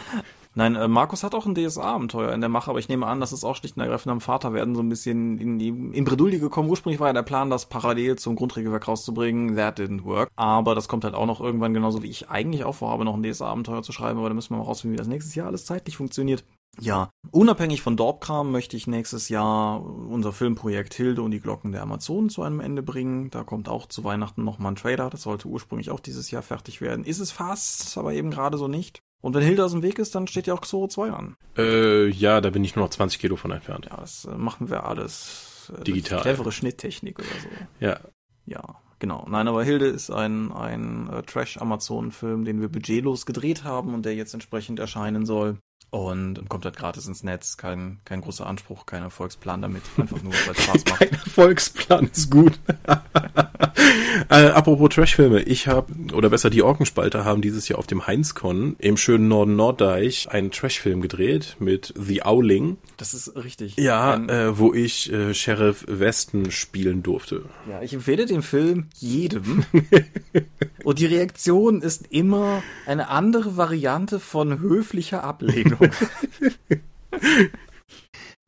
Nein, 0.60 0.76
äh, 0.76 0.90
Markus 0.90 1.24
hat 1.24 1.36
auch 1.36 1.46
ein 1.46 1.56
DSA-Abenteuer 1.56 2.34
in 2.34 2.42
der 2.42 2.50
Mache, 2.50 2.70
aber 2.70 2.80
ich 2.80 2.90
nehme 2.90 3.08
an, 3.08 3.22
das 3.22 3.32
ist 3.32 3.46
auch 3.46 3.56
schlicht 3.56 3.78
und 3.78 3.82
ergreifend 3.82 4.12
am 4.12 4.20
Vaterwerden 4.20 4.76
so 4.76 4.82
ein 4.82 4.90
bisschen 4.90 5.38
in 5.38 5.58
die 5.58 5.70
in 5.70 6.04
Bredouille 6.04 6.38
gekommen. 6.38 6.70
Ursprünglich 6.70 7.00
war 7.00 7.08
ja 7.08 7.14
der 7.14 7.24
Plan, 7.24 7.50
das 7.50 7.68
parallel 7.68 8.18
zum 8.18 8.36
Grundregelwerk 8.36 8.86
rauszubringen. 8.86 9.56
That 9.56 9.80
didn't 9.80 10.04
work. 10.04 10.30
Aber 10.36 10.76
das 10.76 10.90
kommt 10.90 11.06
halt 11.06 11.16
auch 11.16 11.28
noch 11.28 11.40
irgendwann, 11.40 11.74
genauso 11.74 12.04
wie 12.04 12.10
ich 12.10 12.30
eigentlich 12.30 12.66
auch 12.66 12.76
vorhabe, 12.76 13.06
noch 13.06 13.16
ein 13.16 13.24
DSA-Abenteuer 13.24 13.84
zu 13.84 13.94
schreiben, 13.94 14.20
aber 14.20 14.28
da 14.28 14.36
müssen 14.36 14.50
wir 14.50 14.58
mal 14.58 14.66
rausfinden, 14.66 14.96
wie 14.96 14.98
das 14.98 15.08
nächstes 15.08 15.34
Jahr 15.34 15.48
alles 15.48 15.64
zeitlich 15.64 15.96
funktioniert. 15.96 16.44
Ja, 16.82 17.10
unabhängig 17.32 17.82
von 17.82 17.96
Dorpkram 17.96 18.52
möchte 18.52 18.76
ich 18.76 18.86
nächstes 18.86 19.30
Jahr 19.30 19.82
unser 19.82 20.34
Filmprojekt 20.34 20.94
Hilde 20.94 21.22
und 21.22 21.32
die 21.32 21.40
Glocken 21.40 21.72
der 21.72 21.84
Amazonen 21.84 22.30
zu 22.30 22.44
einem 22.44 22.60
Ende 22.60 22.84
bringen. 22.84 23.30
Da 23.32 23.46
kommt 23.46 23.70
auch 23.70 23.86
zu 23.86 24.04
Weihnachten 24.04 24.44
nochmal 24.44 24.74
ein 24.74 24.76
Trailer. 24.76 25.10
Das 25.10 25.22
sollte 25.22 25.48
ursprünglich 25.48 25.90
auch 25.90 26.02
dieses 26.02 26.32
Jahr 26.32 26.42
fertig 26.42 26.82
werden. 26.82 27.06
Ist 27.06 27.20
es 27.20 27.32
fast, 27.32 27.98
aber 27.98 28.12
eben 28.12 28.30
gerade 28.30 28.58
so 28.58 28.68
nicht. 28.68 29.02
Und 29.22 29.34
wenn 29.34 29.44
Hilde 29.44 29.66
aus 29.66 29.72
dem 29.72 29.84
Weg 29.84 30.00
ist, 30.00 30.16
dann 30.16 30.28
steht 30.28 30.48
ja 30.48 30.54
auch 30.54 30.62
Xoro 30.62 30.88
2 30.88 31.12
an. 31.12 31.36
Äh, 31.58 32.08
ja, 32.10 32.40
da 32.42 32.50
bin 32.50 32.64
ich 32.64 32.76
nur 32.76 32.86
noch 32.86 32.92
20 32.92 33.20
Kilo 33.20 33.36
von 33.36 33.52
entfernt. 33.52 33.88
Ja, 33.90 33.98
das 33.98 34.26
äh, 34.26 34.36
machen 34.36 34.70
wir 34.70 34.86
alles. 34.86 35.72
Äh, 35.78 35.84
Digital. 35.84 36.22
Clevere 36.22 36.52
Schnitttechnik 36.52 37.20
oder 37.20 37.28
so. 37.28 37.50
Ja. 37.86 38.00
Ja, 38.46 38.82
genau. 38.98 39.28
Nein, 39.30 39.48
aber 39.48 39.64
Hilde 39.64 39.86
ist 39.86 40.10
ein, 40.10 40.52
ein 40.52 41.10
äh, 41.10 41.22
Trash-Amazon-Film, 41.24 42.46
den 42.46 42.62
wir 42.62 42.70
budgetlos 42.70 43.26
gedreht 43.26 43.64
haben 43.64 43.94
und 43.94 44.06
der 44.06 44.16
jetzt 44.16 44.34
entsprechend 44.34 44.80
erscheinen 44.80 45.26
soll. 45.26 45.58
Und 45.92 46.48
kommt 46.50 46.66
halt 46.66 46.78
gratis 46.78 47.08
ins 47.08 47.24
Netz. 47.24 47.58
Kein, 47.58 48.00
kein 48.06 48.22
großer 48.22 48.46
Anspruch, 48.46 48.86
kein 48.86 49.02
Erfolgsplan 49.02 49.62
damit. 49.64 49.82
Einfach 49.98 50.22
nur, 50.22 50.34
weil 50.34 50.52
es 50.52 50.64
Spaß 50.64 50.86
macht. 50.86 51.00
Kein 51.00 51.12
Erfolgsplan 51.12 52.10
ist 52.14 52.30
gut. 52.30 52.60
äh, 54.30 54.50
apropos 54.50 54.90
Trashfilme. 54.90 55.42
Ich 55.44 55.68
habe, 55.68 55.92
oder 56.14 56.30
besser 56.30 56.52
die 56.52 56.62
Orkenspalter 56.62 57.26
haben 57.26 57.42
dieses 57.42 57.68
Jahr 57.68 57.80
auf 57.80 57.88
dem 57.88 58.06
Heinzcon 58.06 58.76
im 58.78 58.98
schönen 58.98 59.28
Norden 59.28 59.56
Norddeich 59.56 60.30
einen 60.30 60.52
Trashfilm 60.52 61.02
gedreht 61.02 61.56
mit 61.60 61.94
The 61.98 62.24
Owling. 62.24 62.78
Das 62.98 63.16
ist 63.16 63.36
richtig. 63.36 63.78
Ja, 63.78 64.16
äh, 64.16 64.60
wo 64.60 64.74
ich 64.74 65.12
äh, 65.12 65.34
Sheriff 65.34 65.86
Weston 65.88 66.52
spielen 66.52 67.02
durfte. 67.02 67.46
Ja, 67.68 67.82
ich 67.82 67.94
empfehle 67.94 68.28
den 68.28 68.44
Film 68.44 68.88
jedem. 68.96 69.66
Und 70.84 71.00
die 71.00 71.06
Reaktion 71.08 71.82
ist 71.82 72.08
immer 72.12 72.64
eine 72.86 73.10
andere 73.10 73.58
Variante 73.58 74.20
von 74.20 74.60
höflicher 74.60 75.24
Ablehnung. 75.24 75.79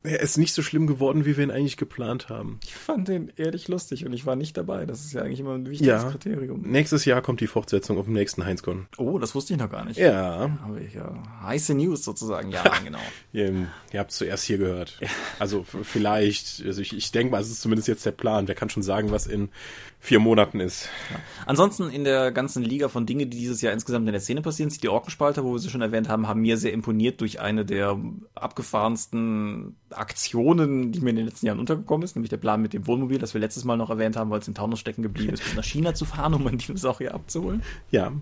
Er 0.04 0.18
ist 0.18 0.36
nicht 0.36 0.52
so 0.52 0.62
schlimm 0.62 0.88
geworden, 0.88 1.24
wie 1.24 1.36
wir 1.36 1.44
ihn 1.44 1.52
eigentlich 1.52 1.76
geplant 1.76 2.28
haben. 2.28 2.58
Ich 2.64 2.74
fand 2.74 3.06
den 3.06 3.30
ehrlich 3.36 3.68
lustig 3.68 4.04
und 4.04 4.12
ich 4.12 4.26
war 4.26 4.34
nicht 4.34 4.56
dabei. 4.56 4.84
Das 4.84 5.04
ist 5.04 5.12
ja 5.12 5.22
eigentlich 5.22 5.38
immer 5.38 5.54
ein 5.54 5.68
wichtiges 5.70 6.02
Ja. 6.02 6.10
Kriterium. 6.10 6.62
Nächstes 6.62 7.04
Jahr 7.04 7.22
kommt 7.22 7.40
die 7.40 7.46
Fortsetzung 7.46 7.98
auf 7.98 8.06
dem 8.06 8.14
nächsten 8.14 8.44
Heinzcon. 8.44 8.88
Oh, 8.98 9.20
das 9.20 9.36
wusste 9.36 9.52
ich 9.52 9.60
noch 9.60 9.70
gar 9.70 9.84
nicht. 9.84 9.98
Ja, 9.98 10.50
Habe 10.60 10.80
ich 10.80 10.94
ja 10.94 11.14
heiße 11.44 11.74
News 11.74 12.02
sozusagen. 12.02 12.50
Ja, 12.50 12.64
genau. 12.84 12.98
ihr, 13.32 13.68
ihr 13.92 14.00
habt 14.00 14.10
zuerst 14.10 14.42
hier 14.44 14.58
gehört. 14.58 14.98
Also 15.38 15.62
vielleicht, 15.62 16.64
also 16.66 16.80
ich, 16.80 16.96
ich 16.96 17.12
denke 17.12 17.30
mal, 17.30 17.40
es 17.40 17.50
ist 17.52 17.62
zumindest 17.62 17.86
jetzt 17.86 18.04
der 18.04 18.10
Plan. 18.10 18.48
Wer 18.48 18.56
kann 18.56 18.70
schon 18.70 18.82
sagen, 18.82 19.12
was 19.12 19.28
in 19.28 19.50
vier 20.04 20.18
Monaten 20.18 20.58
ist? 20.58 20.88
Ansonsten 21.46 21.88
in 21.88 22.02
der 22.02 22.32
ganzen 22.32 22.62
Liga 22.62 22.88
von 22.88 23.06
Dingen, 23.06 23.30
die 23.30 23.38
dieses 23.38 23.62
Jahr 23.62 23.72
insgesamt 23.72 24.06
in 24.08 24.12
der 24.12 24.20
Szene 24.20 24.42
passieren, 24.42 24.68
sind 24.68 24.82
die 24.82 24.88
Orkenspalter, 24.88 25.44
wo 25.44 25.52
wir 25.52 25.60
sie 25.60 25.70
schon 25.70 25.80
erwähnt 25.80 26.08
haben, 26.08 26.26
haben 26.26 26.40
mir 26.40 26.56
sehr 26.58 26.72
imponiert 26.72 27.20
durch 27.20 27.40
eine 27.40 27.64
der 27.64 27.96
abgefahrensten 28.34 29.76
Aktionen, 29.90 30.92
die 30.92 31.00
mir 31.00 31.10
in 31.10 31.16
den 31.16 31.26
letzten 31.26 31.46
Jahren 31.46 31.60
untergekommen 31.60 32.04
ist, 32.04 32.16
nämlich 32.16 32.30
der 32.30 32.36
Plan 32.36 32.60
mit 32.60 32.72
dem 32.72 32.86
Wohnmobil, 32.86 33.18
das 33.18 33.32
wir 33.34 33.40
letztes 33.40 33.64
Mal 33.64 33.76
noch 33.76 33.90
erwähnt 33.90 34.16
haben, 34.16 34.30
weil 34.30 34.40
es 34.40 34.48
im 34.48 34.54
Taunus 34.54 34.80
stecken 34.80 35.02
geblieben 35.02 35.32
ist, 35.34 35.44
bis 35.44 35.54
nach 35.54 35.64
China 35.64 35.94
zu 35.94 36.04
fahren, 36.04 36.34
um 36.34 36.46
ein 36.46 36.58
Dinosaurier 36.58 37.14
abzuholen. 37.14 37.62
Ja. 37.90 38.12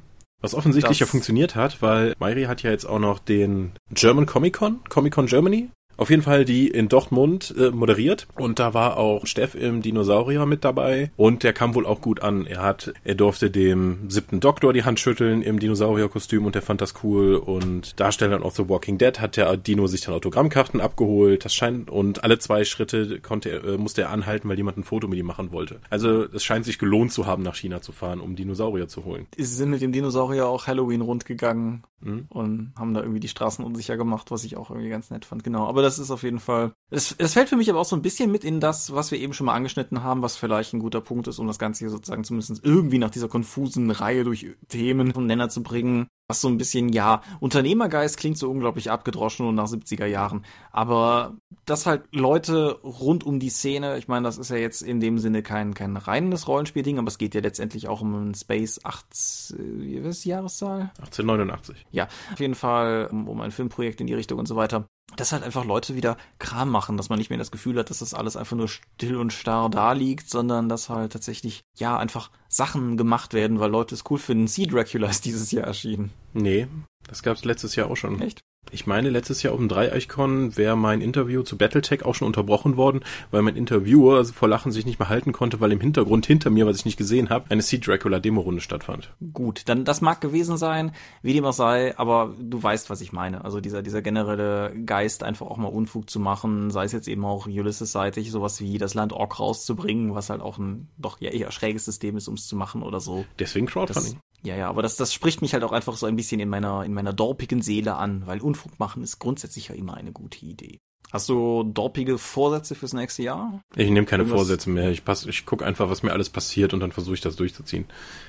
Was 0.42 0.54
offensichtlich 0.54 0.98
Das- 0.98 1.00
ja 1.00 1.10
funktioniert 1.10 1.54
hat, 1.54 1.82
weil 1.82 2.14
Mairi 2.18 2.44
hat 2.44 2.62
ja 2.62 2.70
jetzt 2.70 2.86
auch 2.86 2.98
noch 2.98 3.18
den 3.18 3.72
German 3.90 4.26
Comic 4.26 4.54
Con, 4.54 4.80
Comic 4.88 5.14
Con 5.14 5.26
Germany. 5.26 5.70
Auf 6.00 6.08
jeden 6.08 6.22
Fall 6.22 6.46
die 6.46 6.66
in 6.66 6.88
Dortmund 6.88 7.54
äh, 7.58 7.70
moderiert 7.70 8.26
und 8.34 8.58
da 8.58 8.72
war 8.72 8.96
auch 8.96 9.26
Steff 9.26 9.54
im 9.54 9.82
Dinosaurier 9.82 10.46
mit 10.46 10.64
dabei 10.64 11.10
und 11.18 11.42
der 11.42 11.52
kam 11.52 11.74
wohl 11.74 11.84
auch 11.84 12.00
gut 12.00 12.22
an. 12.22 12.46
Er 12.46 12.62
hat, 12.62 12.94
er 13.04 13.14
durfte 13.14 13.50
dem 13.50 14.08
siebten 14.08 14.40
Doktor 14.40 14.72
die 14.72 14.84
Hand 14.84 14.98
schütteln 14.98 15.42
im 15.42 15.58
Dinosaurierkostüm 15.58 16.46
und 16.46 16.54
der 16.54 16.62
fand 16.62 16.80
das 16.80 16.94
cool 17.04 17.34
und 17.34 18.00
Darstellern 18.00 18.42
of 18.42 18.56
The 18.56 18.66
Walking 18.66 18.96
Dead 18.96 19.20
hat 19.20 19.36
der 19.36 19.54
Dino 19.58 19.88
sich 19.88 20.00
dann 20.00 20.14
Autogrammkarten 20.14 20.80
abgeholt. 20.80 21.44
Das 21.44 21.54
scheint 21.54 21.90
und 21.90 22.24
alle 22.24 22.38
zwei 22.38 22.64
Schritte 22.64 23.20
konnte 23.20 23.50
er, 23.50 23.64
äh, 23.64 23.76
musste 23.76 24.00
er 24.00 24.10
anhalten, 24.10 24.48
weil 24.48 24.56
jemand 24.56 24.78
ein 24.78 24.84
Foto 24.84 25.06
mit 25.06 25.18
ihm 25.18 25.26
machen 25.26 25.52
wollte. 25.52 25.80
Also 25.90 26.24
es 26.32 26.42
scheint 26.42 26.64
sich 26.64 26.78
gelohnt 26.78 27.12
zu 27.12 27.26
haben, 27.26 27.42
nach 27.42 27.56
China 27.56 27.82
zu 27.82 27.92
fahren, 27.92 28.20
um 28.20 28.36
Dinosaurier 28.36 28.88
zu 28.88 29.04
holen. 29.04 29.26
Sie 29.36 29.44
sind 29.44 29.68
mit 29.68 29.82
dem 29.82 29.92
Dinosaurier 29.92 30.46
auch 30.46 30.66
Halloween 30.66 31.02
rundgegangen 31.02 31.82
Mhm. 32.02 32.26
und 32.30 32.72
haben 32.78 32.94
da 32.94 33.00
irgendwie 33.00 33.20
die 33.20 33.28
Straßen 33.28 33.64
unsicher 33.64 33.96
gemacht, 33.96 34.30
was 34.30 34.44
ich 34.44 34.56
auch 34.56 34.70
irgendwie 34.70 34.88
ganz 34.88 35.10
nett 35.10 35.24
fand. 35.24 35.44
Genau, 35.44 35.66
aber 35.66 35.82
das 35.82 35.89
ist 35.98 36.10
auf 36.10 36.22
jeden 36.22 36.40
Fall, 36.40 36.72
es, 36.90 37.14
es 37.18 37.34
fällt 37.34 37.48
für 37.48 37.56
mich 37.56 37.70
aber 37.70 37.80
auch 37.80 37.84
so 37.84 37.96
ein 37.96 38.02
bisschen 38.02 38.30
mit 38.30 38.44
in 38.44 38.60
das, 38.60 38.94
was 38.94 39.10
wir 39.10 39.18
eben 39.18 39.32
schon 39.32 39.46
mal 39.46 39.54
angeschnitten 39.54 40.02
haben, 40.02 40.22
was 40.22 40.36
vielleicht 40.36 40.72
ein 40.72 40.80
guter 40.80 41.00
Punkt 41.00 41.28
ist, 41.28 41.38
um 41.38 41.46
das 41.46 41.58
Ganze 41.58 41.80
hier 41.80 41.90
sozusagen 41.90 42.24
zumindest 42.24 42.64
irgendwie 42.64 42.98
nach 42.98 43.10
dieser 43.10 43.28
konfusen 43.28 43.90
Reihe 43.90 44.24
durch 44.24 44.46
Themen 44.68 45.12
vom 45.12 45.26
Nenner 45.26 45.48
zu 45.48 45.62
bringen. 45.62 46.08
Was 46.30 46.40
so 46.40 46.46
ein 46.46 46.58
bisschen, 46.58 46.90
ja, 46.90 47.22
Unternehmergeist 47.40 48.16
klingt 48.16 48.38
so 48.38 48.48
unglaublich 48.48 48.88
abgedroschen 48.88 49.48
und 49.48 49.56
nach 49.56 49.66
70er 49.66 50.06
Jahren. 50.06 50.44
Aber 50.70 51.34
dass 51.64 51.86
halt 51.86 52.04
Leute 52.12 52.78
rund 52.84 53.24
um 53.24 53.40
die 53.40 53.48
Szene, 53.48 53.98
ich 53.98 54.06
meine, 54.06 54.28
das 54.28 54.38
ist 54.38 54.48
ja 54.48 54.56
jetzt 54.56 54.80
in 54.80 55.00
dem 55.00 55.18
Sinne 55.18 55.42
kein, 55.42 55.74
kein 55.74 55.96
reines 55.96 56.46
Rollenspielding, 56.46 57.00
aber 57.00 57.08
es 57.08 57.18
geht 57.18 57.34
ja 57.34 57.40
letztendlich 57.40 57.88
auch 57.88 58.00
um 58.00 58.30
ein 58.30 58.34
Space 58.36 58.78
8, 58.84 59.04
äh, 59.04 59.54
wie 59.58 59.96
ist 59.96 60.24
die 60.24 60.28
Jahreszahl? 60.28 60.92
1889. 61.00 61.84
Ja, 61.90 62.06
auf 62.32 62.38
jeden 62.38 62.54
Fall 62.54 63.08
um, 63.10 63.26
um 63.26 63.40
ein 63.40 63.50
Filmprojekt 63.50 64.00
in 64.00 64.06
die 64.06 64.14
Richtung 64.14 64.38
und 64.38 64.46
so 64.46 64.54
weiter. 64.54 64.86
Dass 65.16 65.32
halt 65.32 65.42
einfach 65.42 65.64
Leute 65.64 65.96
wieder 65.96 66.16
Kram 66.38 66.70
machen, 66.70 66.96
dass 66.96 67.08
man 67.08 67.18
nicht 67.18 67.30
mehr 67.30 67.40
das 67.40 67.50
Gefühl 67.50 67.76
hat, 67.76 67.90
dass 67.90 67.98
das 67.98 68.14
alles 68.14 68.36
einfach 68.36 68.56
nur 68.56 68.68
still 68.68 69.16
und 69.16 69.32
starr 69.32 69.68
da 69.68 69.94
liegt, 69.94 70.30
sondern 70.30 70.68
dass 70.68 70.88
halt 70.90 71.12
tatsächlich, 71.12 71.62
ja, 71.76 71.98
einfach 71.98 72.30
Sachen 72.50 72.96
gemacht 72.96 73.32
werden, 73.32 73.60
weil 73.60 73.70
Leute 73.70 73.94
es 73.94 74.04
cool 74.10 74.18
finden. 74.18 74.48
Sea 74.48 74.66
Dracula 74.66 75.08
ist 75.08 75.24
dieses 75.24 75.52
Jahr 75.52 75.66
erschienen. 75.66 76.10
Nee, 76.34 76.66
das 77.08 77.22
gab's 77.22 77.44
letztes 77.44 77.76
Jahr 77.76 77.88
auch 77.88 77.96
schon. 77.96 78.20
Echt? 78.20 78.42
Ich 78.72 78.86
meine, 78.86 79.10
letztes 79.10 79.42
Jahr 79.42 79.52
auf 79.52 79.58
dem 79.58 79.68
Dreieichkon 79.68 80.56
wäre 80.56 80.76
mein 80.76 81.00
Interview 81.00 81.42
zu 81.42 81.58
Battletech 81.58 82.04
auch 82.04 82.14
schon 82.14 82.26
unterbrochen 82.26 82.76
worden, 82.76 83.00
weil 83.30 83.42
mein 83.42 83.56
Interviewer 83.56 84.24
vor 84.24 84.48
Lachen 84.48 84.70
sich 84.70 84.86
nicht 84.86 84.98
mehr 84.98 85.08
halten 85.08 85.32
konnte, 85.32 85.60
weil 85.60 85.72
im 85.72 85.80
Hintergrund 85.80 86.26
hinter 86.26 86.50
mir, 86.50 86.66
was 86.66 86.76
ich 86.76 86.84
nicht 86.84 86.96
gesehen 86.96 87.30
habe, 87.30 87.50
eine 87.50 87.62
Sea 87.62 87.80
Dracula 87.80 88.20
Demo-Runde 88.20 88.60
stattfand. 88.60 89.12
Gut, 89.32 89.62
dann 89.68 89.84
das 89.84 90.00
mag 90.00 90.20
gewesen 90.20 90.56
sein, 90.56 90.92
wie 91.22 91.32
dem 91.32 91.44
auch 91.44 91.52
sei, 91.52 91.96
aber 91.98 92.34
du 92.38 92.62
weißt, 92.62 92.90
was 92.90 93.00
ich 93.00 93.12
meine. 93.12 93.44
Also 93.44 93.60
dieser, 93.60 93.82
dieser 93.82 94.02
generelle 94.02 94.72
Geist, 94.84 95.24
einfach 95.24 95.46
auch 95.46 95.56
mal 95.56 95.68
Unfug 95.68 96.08
zu 96.08 96.20
machen, 96.20 96.70
sei 96.70 96.84
es 96.84 96.92
jetzt 96.92 97.08
eben 97.08 97.24
auch 97.24 97.46
Ulysses-seitig, 97.46 98.30
sowas 98.30 98.60
wie 98.60 98.78
das 98.78 98.94
Land 98.94 99.12
Ork 99.12 99.40
rauszubringen, 99.40 100.14
was 100.14 100.30
halt 100.30 100.40
auch 100.40 100.58
ein 100.58 100.88
doch 100.96 101.20
ja 101.20 101.30
eher 101.30 101.50
schräges 101.50 101.84
System 101.84 102.16
ist, 102.16 102.28
um 102.28 102.34
es 102.34 102.46
zu 102.46 102.56
machen 102.56 102.82
oder 102.82 103.00
so. 103.00 103.24
Deswegen 103.38 103.66
Das, 103.66 103.74
Crowdfunding. 103.74 104.20
Ja, 104.42 104.56
ja, 104.56 104.68
aber 104.68 104.82
das, 104.82 104.96
das 104.96 105.12
spricht 105.12 105.42
mich 105.42 105.52
halt 105.54 105.64
auch 105.64 105.72
einfach 105.72 105.96
so 105.96 106.06
ein 106.06 106.16
bisschen 106.16 106.40
in 106.40 106.48
meiner, 106.48 106.84
in 106.84 106.94
meiner 106.94 107.12
dorpigen 107.12 107.62
Seele 107.62 107.96
an, 107.96 108.26
weil 108.26 108.40
Unfug 108.40 108.78
machen 108.78 109.02
ist 109.02 109.18
grundsätzlich 109.18 109.68
ja 109.68 109.74
immer 109.74 109.94
eine 109.94 110.12
gute 110.12 110.44
Idee. 110.44 110.78
Hast 111.12 111.28
du 111.28 111.64
dorpige 111.64 112.18
Vorsätze 112.18 112.76
fürs 112.76 112.92
nächste 112.92 113.24
Jahr? 113.24 113.62
Ich 113.74 113.90
nehme 113.90 114.06
keine 114.06 114.22
Irgendwas- 114.22 114.38
Vorsätze 114.42 114.70
mehr. 114.70 114.90
Ich, 114.90 115.04
pass, 115.04 115.26
ich 115.26 115.44
gucke 115.44 115.66
einfach, 115.66 115.90
was 115.90 116.04
mir 116.04 116.12
alles 116.12 116.30
passiert 116.30 116.72
und 116.72 116.78
dann 116.78 116.92
versuche 116.92 117.14
ich 117.14 117.20
das 117.20 117.34
durchzuziehen. 117.34 117.86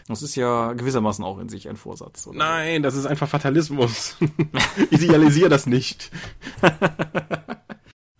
Das 0.08 0.24
ist 0.24 0.36
ja 0.36 0.74
gewissermaßen 0.74 1.24
auch 1.24 1.38
in 1.38 1.48
sich 1.48 1.70
ein 1.70 1.78
Vorsatz. 1.78 2.26
Oder? 2.26 2.40
Nein, 2.40 2.82
das 2.82 2.96
ist 2.96 3.06
einfach 3.06 3.30
Fatalismus. 3.30 4.16
Idealisiere 4.90 5.50
das 5.50 5.68
nicht. 5.68 6.10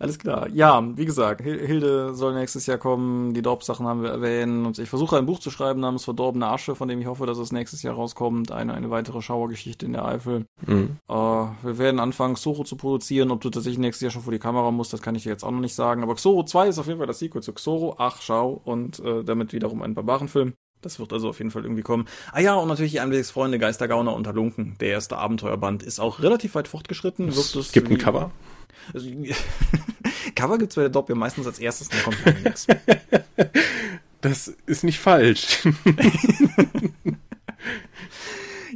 Alles 0.02 0.18
klar. 0.18 0.48
Ja, 0.52 0.82
wie 0.96 1.04
gesagt, 1.04 1.42
Hil- 1.42 1.64
Hilde 1.64 2.12
soll 2.16 2.34
nächstes 2.34 2.66
Jahr 2.66 2.76
kommen. 2.76 3.34
Die 3.34 3.40
Dorp-Sachen 3.42 3.86
haben 3.86 4.02
wir 4.02 4.10
erwähnt. 4.10 4.66
Und 4.66 4.78
ich 4.80 4.88
versuche 4.88 5.16
ein 5.16 5.26
Buch 5.26 5.38
zu 5.38 5.48
schreiben 5.52 5.78
namens 5.78 6.02
Verdorbene 6.02 6.48
Asche, 6.48 6.74
von 6.74 6.88
dem 6.88 7.00
ich 7.00 7.06
hoffe, 7.06 7.24
dass 7.24 7.38
es 7.38 7.52
nächstes 7.52 7.84
Jahr 7.84 7.94
rauskommt. 7.94 8.50
Eine, 8.50 8.74
eine 8.74 8.90
weitere 8.90 9.22
Schauergeschichte 9.22 9.86
in 9.86 9.92
der 9.92 10.04
Eifel. 10.04 10.44
Mhm. 10.66 10.96
Äh, 11.08 11.12
wir 11.14 11.78
werden 11.78 12.00
anfangen, 12.00 12.34
Xoro 12.34 12.64
zu 12.64 12.74
produzieren. 12.74 13.30
Ob 13.30 13.42
du 13.42 13.50
tatsächlich 13.50 13.78
nächstes 13.78 14.02
Jahr 14.02 14.10
schon 14.10 14.22
vor 14.22 14.32
die 14.32 14.40
Kamera 14.40 14.72
musst, 14.72 14.92
das 14.92 15.02
kann 15.02 15.14
ich 15.14 15.22
dir 15.22 15.30
jetzt 15.30 15.44
auch 15.44 15.52
noch 15.52 15.60
nicht 15.60 15.76
sagen. 15.76 16.02
Aber 16.02 16.16
Xoro 16.16 16.42
2 16.44 16.66
ist 16.66 16.80
auf 16.80 16.88
jeden 16.88 16.98
Fall 16.98 17.06
das 17.06 17.20
Sequel 17.20 17.40
zu 17.40 17.52
Xoro. 17.52 17.94
Ach, 17.98 18.20
schau. 18.20 18.60
Und 18.64 18.98
äh, 19.04 19.22
damit 19.22 19.52
wiederum 19.52 19.82
ein 19.82 19.94
Barbarenfilm. 19.94 20.54
Das 20.80 20.98
wird 20.98 21.12
also 21.12 21.28
auf 21.28 21.38
jeden 21.38 21.52
Fall 21.52 21.62
irgendwie 21.62 21.82
kommen. 21.82 22.06
Ah 22.32 22.40
ja, 22.40 22.56
und 22.56 22.66
natürlich 22.66 22.90
die 22.90 22.98
Einblicksfreunde 22.98 23.60
Geistergauner 23.60 24.16
und 24.16 24.26
Halunken. 24.26 24.74
Der 24.80 24.88
erste 24.88 25.16
Abenteuerband 25.16 25.84
ist 25.84 26.00
auch 26.00 26.18
relativ 26.20 26.56
weit 26.56 26.66
fortgeschritten. 26.66 27.28
Es 27.28 27.70
gibt 27.70 27.88
ein 27.88 27.98
Cover. 27.98 28.32
Also, 28.92 29.08
Cover 30.34 30.58
gibt's 30.58 30.74
bei 30.74 30.82
der 30.82 30.90
Dopp 30.90 31.08
ja 31.08 31.14
meistens 31.14 31.46
als 31.46 31.58
erstes, 31.58 31.88
dann 31.88 32.02
kommt 32.02 32.18
dann 32.24 32.42
nichts. 32.42 32.66
Das 34.22 34.46
ist 34.66 34.84
nicht 34.84 35.00
falsch. 35.00 35.66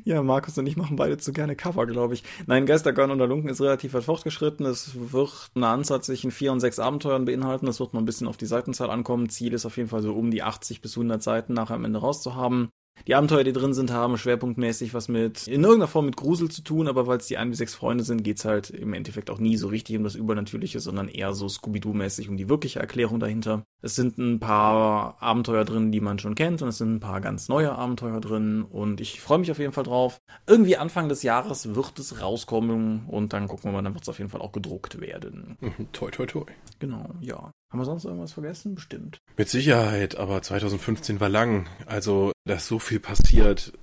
Ja, 0.04 0.22
Markus 0.22 0.56
und 0.56 0.68
ich 0.68 0.76
machen 0.76 0.94
beide 0.94 1.18
zu 1.18 1.32
gerne 1.32 1.56
Cover, 1.56 1.84
glaube 1.84 2.14
ich. 2.14 2.22
Nein, 2.46 2.64
Geistergarn 2.64 3.10
und 3.10 3.18
der 3.18 3.26
Lunken 3.26 3.48
ist 3.48 3.60
relativ 3.60 3.92
weit 3.92 4.04
fortgeschritten. 4.04 4.64
Es 4.64 4.92
wird 4.94 5.50
eine 5.56 5.66
Anzahl 5.66 6.00
zwischen 6.00 6.30
vier 6.30 6.52
und 6.52 6.60
sechs 6.60 6.78
Abenteuern 6.78 7.24
beinhalten. 7.24 7.66
Das 7.66 7.80
wird 7.80 7.92
noch 7.92 8.00
ein 8.00 8.04
bisschen 8.04 8.28
auf 8.28 8.36
die 8.36 8.46
Seitenzahl 8.46 8.90
ankommen. 8.90 9.30
Ziel 9.30 9.52
ist 9.52 9.66
auf 9.66 9.76
jeden 9.76 9.88
Fall 9.88 10.02
so 10.02 10.12
um 10.14 10.30
die 10.30 10.44
80 10.44 10.80
bis 10.80 10.96
100 10.96 11.20
Seiten 11.20 11.54
nachher 11.54 11.74
am 11.74 11.84
Ende 11.84 11.98
rauszuhaben. 11.98 12.68
Die 13.06 13.14
Abenteuer, 13.14 13.44
die 13.44 13.52
drin 13.52 13.72
sind, 13.72 13.92
haben 13.92 14.18
schwerpunktmäßig 14.18 14.94
was 14.94 15.08
mit, 15.08 15.46
in 15.46 15.62
irgendeiner 15.62 15.86
Form 15.86 16.06
mit 16.06 16.16
Grusel 16.16 16.50
zu 16.50 16.62
tun, 16.62 16.88
aber 16.88 17.06
weil 17.06 17.18
es 17.18 17.26
die 17.26 17.36
ein 17.36 17.50
bis 17.50 17.58
sechs 17.58 17.74
Freunde 17.74 18.02
sind, 18.02 18.24
geht's 18.24 18.44
halt 18.44 18.70
im 18.70 18.94
Endeffekt 18.94 19.30
auch 19.30 19.38
nie 19.38 19.56
so 19.56 19.68
richtig 19.68 19.96
um 19.96 20.04
das 20.04 20.14
Übernatürliche, 20.14 20.80
sondern 20.80 21.08
eher 21.08 21.32
so 21.32 21.48
Scooby-Doo-mäßig 21.48 22.28
um 22.28 22.36
die 22.36 22.48
wirkliche 22.48 22.80
Erklärung 22.80 23.20
dahinter. 23.20 23.62
Es 23.80 23.94
sind 23.94 24.18
ein 24.18 24.40
paar 24.40 25.16
Abenteuer 25.22 25.64
drin, 25.64 25.92
die 25.92 26.00
man 26.00 26.18
schon 26.18 26.34
kennt 26.34 26.62
und 26.62 26.68
es 26.68 26.78
sind 26.78 26.94
ein 26.94 27.00
paar 27.00 27.20
ganz 27.20 27.48
neue 27.48 27.72
Abenteuer 27.72 28.20
drin 28.20 28.62
und 28.62 29.00
ich 29.00 29.20
freue 29.20 29.38
mich 29.38 29.50
auf 29.50 29.58
jeden 29.58 29.72
Fall 29.72 29.84
drauf. 29.84 30.18
Irgendwie 30.46 30.76
Anfang 30.76 31.08
des 31.08 31.22
Jahres 31.22 31.74
wird 31.74 31.98
es 31.98 32.20
rauskommen 32.20 33.06
und 33.06 33.32
dann 33.32 33.46
gucken 33.46 33.70
wir 33.70 33.72
mal, 33.72 33.82
dann 33.82 33.94
wird 33.94 34.02
es 34.02 34.08
auf 34.08 34.18
jeden 34.18 34.30
Fall 34.30 34.40
auch 34.40 34.52
gedruckt 34.52 35.00
werden. 35.00 35.58
Toi, 35.92 36.10
toi, 36.10 36.26
toi. 36.26 36.44
Genau, 36.78 37.10
ja. 37.20 37.52
Haben 37.76 37.82
wir 37.82 37.84
sonst 37.84 38.06
irgendwas 38.06 38.32
vergessen? 38.32 38.74
Bestimmt. 38.74 39.18
Mit 39.36 39.50
Sicherheit, 39.50 40.16
aber 40.16 40.40
2015 40.40 41.20
war 41.20 41.28
lang. 41.28 41.66
Also, 41.84 42.32
da 42.46 42.54
ist 42.54 42.68
so 42.68 42.78
viel 42.78 43.00
passiert. 43.00 43.74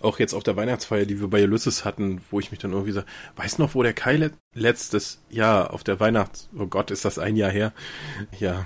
Auch 0.00 0.20
jetzt 0.20 0.32
auf 0.32 0.44
der 0.44 0.54
Weihnachtsfeier, 0.54 1.06
die 1.06 1.20
wir 1.20 1.26
bei 1.26 1.42
Ulysses 1.42 1.84
hatten, 1.84 2.20
wo 2.30 2.38
ich 2.38 2.52
mich 2.52 2.60
dann 2.60 2.70
irgendwie 2.70 2.92
so, 2.92 3.02
weiß 3.34 3.58
noch, 3.58 3.74
wo 3.74 3.82
der 3.82 3.94
Kai 3.94 4.14
let 4.14 4.34
letztes 4.54 5.22
Jahr 5.28 5.72
auf 5.74 5.82
der 5.82 5.98
Weihnachts, 5.98 6.50
oh 6.56 6.66
Gott, 6.66 6.92
ist 6.92 7.04
das 7.04 7.18
ein 7.18 7.34
Jahr 7.34 7.50
her? 7.50 7.72
Ja, 8.38 8.64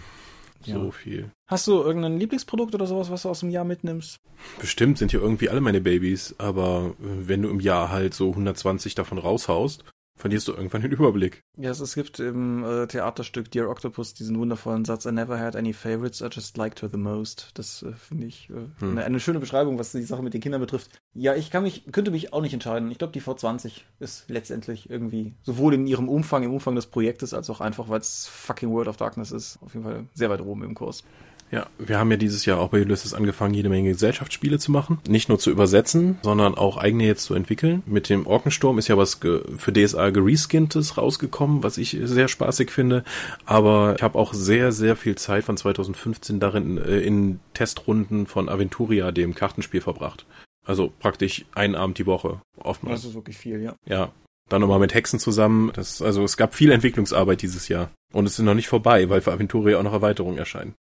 so 0.63 0.85
Ja. 0.85 0.91
viel. 0.91 1.31
Hast 1.49 1.67
du 1.69 1.81
irgendein 1.83 2.19
Lieblingsprodukt 2.19 2.75
oder 2.75 2.87
sowas, 2.87 3.11
was 3.11 3.23
du 3.23 3.31
aus 3.31 3.41
dem 3.41 3.49
Jahr 3.49 3.65
mitnimmst? 3.65 4.19
Bestimmt 4.61 4.99
sind 4.99 5.11
hier 5.11 5.23
irgendwie 5.23 5.49
alle 5.49 5.63
meine 5.63 5.81
Babys, 5.81 6.35
aber 6.37 6.93
wenn 6.99 7.41
du 7.41 7.49
im 7.49 7.61
Jahr 7.61 7.91
halt 7.91 8.13
so 8.13 8.29
120 8.29 8.95
davon 8.95 9.17
raushaust, 9.17 9.85
verlierst 10.17 10.49
du 10.49 10.53
irgendwann 10.53 10.83
den 10.83 10.93
Überblick. 10.93 11.43
Ja, 11.57 11.71
es, 11.71 11.81
es 11.81 11.95
gibt 11.95 12.19
im 12.21 12.65
äh, 12.65 12.87
Theaterstück 12.87 13.51
Dear 13.51 13.69
Octopus 13.69 14.15
diesen 14.15 14.39
wundervollen 14.39 14.85
Satz, 14.85 15.05
I 15.07 15.13
never 15.13 15.39
had 15.39 15.55
any 15.57 15.73
favorites, 15.73 16.21
I 16.23 16.29
just 16.31 16.57
liked 16.57 16.83
her 16.83 16.89
the 16.91 16.97
most. 16.99 17.51
Das 17.55 17.83
äh, 17.83 17.93
finde 17.93 18.27
ich 18.27 18.51
äh, 18.51 18.55
Hm. 18.81 18.91
eine, 18.93 19.05
eine 19.05 19.21
schöne 19.21 19.39
Beschreibung, 19.41 19.79
was 19.79 19.93
die 19.93 20.03
Sache 20.03 20.23
mit 20.23 20.35
den 20.35 20.41
Kindern 20.41 20.61
betrifft. 20.61 20.99
Ja, 21.15 21.35
ich 21.35 21.51
kann 21.51 21.63
mich, 21.63 21.85
könnte 21.93 22.11
mich 22.11 22.33
auch 22.33 22.41
nicht 22.43 22.55
entscheiden. 22.55 22.91
Ich 22.91 22.99
glaube, 22.99 23.13
die 23.13 23.23
V20 23.23 23.83
ist 24.01 24.25
letztendlich 24.29 24.89
irgendwie, 24.91 25.35
sowohl 25.43 25.75
in 25.75 25.87
ihrem 25.87 26.09
Umfang, 26.09 26.43
im 26.43 26.53
Umfang 26.53 26.75
des 26.75 26.87
Projektes, 26.87 27.35
als 27.35 27.49
auch 27.51 27.61
einfach, 27.61 27.89
weil 27.89 28.01
es 28.01 28.27
fucking 28.27 28.71
World 28.71 28.89
of 28.89 28.97
Darkness 28.97 29.33
ist, 29.33 29.59
auf 29.63 29.75
jeden 29.75 29.85
Fall 29.85 30.07
sehr 30.15 30.31
weit 30.31 30.41
oben 30.41 30.63
im 30.65 30.75
Kurs. 30.75 31.05
Ja, 31.51 31.67
wir 31.79 31.99
haben 31.99 32.11
ja 32.11 32.17
dieses 32.17 32.45
Jahr 32.45 32.59
auch 32.59 32.71
bei 32.71 32.81
Ulysses 32.81 33.15
angefangen, 33.15 33.55
jede 33.55 33.69
Menge 33.69 33.91
Gesellschaftsspiele 33.91 34.59
zu 34.59 34.73
machen. 34.73 34.99
Nicht 35.09 35.29
nur 35.29 35.39
zu 35.39 35.51
übersetzen, 35.51 36.19
sondern 36.23 36.57
auch 36.57 36.77
eigene 36.77 37.05
jetzt 37.05 37.25
zu 37.25 37.35
entwickeln. 37.35 37.83
Mit 37.87 38.09
dem 38.09 38.27
Orkensturm 38.27 38.79
ist 38.79 38.89
ja 38.89 38.97
was 38.97 39.15
für 39.15 39.73
DSA 39.73 40.11
gereskinntes 40.11 40.99
rausgekommen, 40.99 41.63
was 41.63 41.79
ich 41.79 41.97
sehr 42.03 42.27
spaßig 42.29 42.71
finde. 42.71 43.05
Aber 43.45 43.95
ich 43.97 44.03
habe 44.03 44.19
auch 44.19 44.35
sehr, 44.35 44.73
sehr 44.73 44.97
viel 44.97 45.15
Zeit 45.17 45.45
von 45.45 45.57
2015 45.57 46.41
darin 46.41 46.79
äh, 46.79 46.99
in 46.99 47.39
Testrunden 47.55 48.27
von 48.27 48.49
Aventuria, 48.49 49.13
dem 49.13 49.35
Kartenspiel, 49.35 49.81
verbracht. 49.81 50.27
Also 50.67 50.93
praktisch 50.99 51.45
einen 51.55 51.77
Abend 51.77 51.99
die 51.99 52.07
Woche, 52.07 52.41
oftmals. 52.59 53.03
Das 53.03 53.11
ist 53.11 53.15
wirklich 53.15 53.39
viel, 53.39 53.63
ja. 53.63 53.77
Ja. 53.87 54.11
Dann 54.49 54.61
nochmal 54.61 54.79
mit 54.79 54.95
Hexen 54.95 55.19
zusammen. 55.19 55.71
Das, 55.75 56.03
also 56.03 56.25
es 56.25 56.37
gab 56.37 56.55
viel 56.55 56.71
Entwicklungsarbeit 56.71 57.43
dieses 57.43 57.69
Jahr. 57.69 57.91
Und 58.13 58.27
es 58.27 58.39
ist 58.39 58.45
noch 58.45 58.55
nicht 58.55 58.69
vorbei, 58.69 59.09
weil 59.09 59.21
für 59.21 59.33
Aventuria 59.33 59.79
auch 59.79 59.83
noch 59.83 59.93
Erweiterungen 59.93 60.39
erscheinen. 60.39 60.75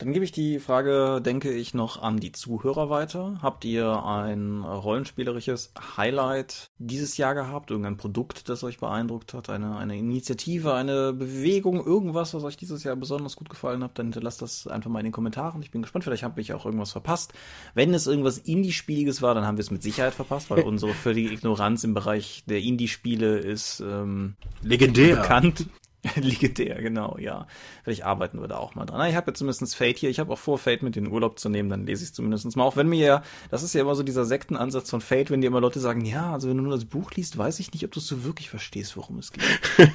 Dann 0.00 0.14
gebe 0.14 0.24
ich 0.24 0.32
die 0.32 0.60
Frage, 0.60 1.20
denke 1.20 1.52
ich, 1.52 1.74
noch 1.74 2.00
an 2.00 2.18
die 2.18 2.32
Zuhörer 2.32 2.88
weiter. 2.88 3.38
Habt 3.42 3.66
ihr 3.66 4.02
ein 4.02 4.62
rollenspielerisches 4.62 5.74
Highlight 5.98 6.70
dieses 6.78 7.18
Jahr 7.18 7.34
gehabt? 7.34 7.70
Irgendein 7.70 7.98
Produkt, 7.98 8.48
das 8.48 8.64
euch 8.64 8.78
beeindruckt 8.78 9.34
hat? 9.34 9.50
Eine, 9.50 9.76
eine 9.76 9.98
Initiative, 9.98 10.72
eine 10.72 11.12
Bewegung, 11.12 11.84
irgendwas, 11.84 12.32
was 12.32 12.44
euch 12.44 12.56
dieses 12.56 12.82
Jahr 12.82 12.96
besonders 12.96 13.36
gut 13.36 13.50
gefallen 13.50 13.84
hat? 13.84 13.98
Dann 13.98 14.06
hinterlasst 14.06 14.40
das 14.40 14.66
einfach 14.66 14.90
mal 14.90 15.00
in 15.00 15.04
den 15.04 15.12
Kommentaren. 15.12 15.60
Ich 15.60 15.70
bin 15.70 15.82
gespannt, 15.82 16.04
vielleicht 16.04 16.22
habe 16.22 16.40
ich 16.40 16.54
auch 16.54 16.64
irgendwas 16.64 16.92
verpasst. 16.92 17.34
Wenn 17.74 17.92
es 17.92 18.06
irgendwas 18.06 18.38
Indie-Spieliges 18.38 19.20
war, 19.20 19.34
dann 19.34 19.46
haben 19.46 19.58
wir 19.58 19.64
es 19.64 19.70
mit 19.70 19.82
Sicherheit 19.82 20.14
verpasst, 20.14 20.48
weil 20.48 20.60
unsere 20.64 20.94
völlige 20.94 21.30
Ignoranz 21.30 21.84
im 21.84 21.92
Bereich 21.92 22.42
der 22.46 22.60
Indie-Spiele 22.60 23.36
ist 23.36 23.80
ähm, 23.80 24.36
Legendär. 24.62 25.16
bekannt. 25.16 25.66
Legendär, 26.16 26.80
genau, 26.80 27.16
ja. 27.18 27.46
Vielleicht 27.84 28.04
arbeiten 28.04 28.40
wir 28.40 28.48
da 28.48 28.56
auch 28.56 28.74
mal 28.74 28.86
dran. 28.86 28.98
Na, 28.98 29.08
ich 29.08 29.14
habe 29.14 29.30
ja 29.30 29.34
zumindest 29.34 29.76
Fate 29.76 29.98
hier. 29.98 30.10
Ich 30.10 30.18
habe 30.18 30.32
auch 30.32 30.38
vor, 30.38 30.58
Fate 30.58 30.82
mit 30.82 30.96
in 30.96 31.04
den 31.04 31.12
Urlaub 31.12 31.38
zu 31.38 31.48
nehmen, 31.48 31.68
dann 31.68 31.86
lese 31.86 32.04
ich 32.04 32.14
zumindest 32.14 32.56
mal. 32.56 32.64
Auch 32.64 32.76
wenn 32.76 32.88
mir 32.88 33.06
ja, 33.06 33.22
das 33.50 33.62
ist 33.62 33.74
ja 33.74 33.82
immer 33.82 33.94
so 33.94 34.02
dieser 34.02 34.24
Sektenansatz 34.24 34.90
von 34.90 35.00
Fate, 35.00 35.30
wenn 35.30 35.40
dir 35.40 35.48
immer 35.48 35.60
Leute 35.60 35.80
sagen, 35.80 36.04
ja, 36.04 36.32
also 36.32 36.48
wenn 36.48 36.56
du 36.56 36.62
nur 36.62 36.74
das 36.74 36.86
Buch 36.86 37.10
liest, 37.12 37.36
weiß 37.36 37.60
ich 37.60 37.72
nicht, 37.72 37.84
ob 37.84 37.92
du 37.92 38.00
so 38.00 38.24
wirklich 38.24 38.48
verstehst, 38.50 38.96
worum 38.96 39.18
es 39.18 39.32
geht. 39.32 39.44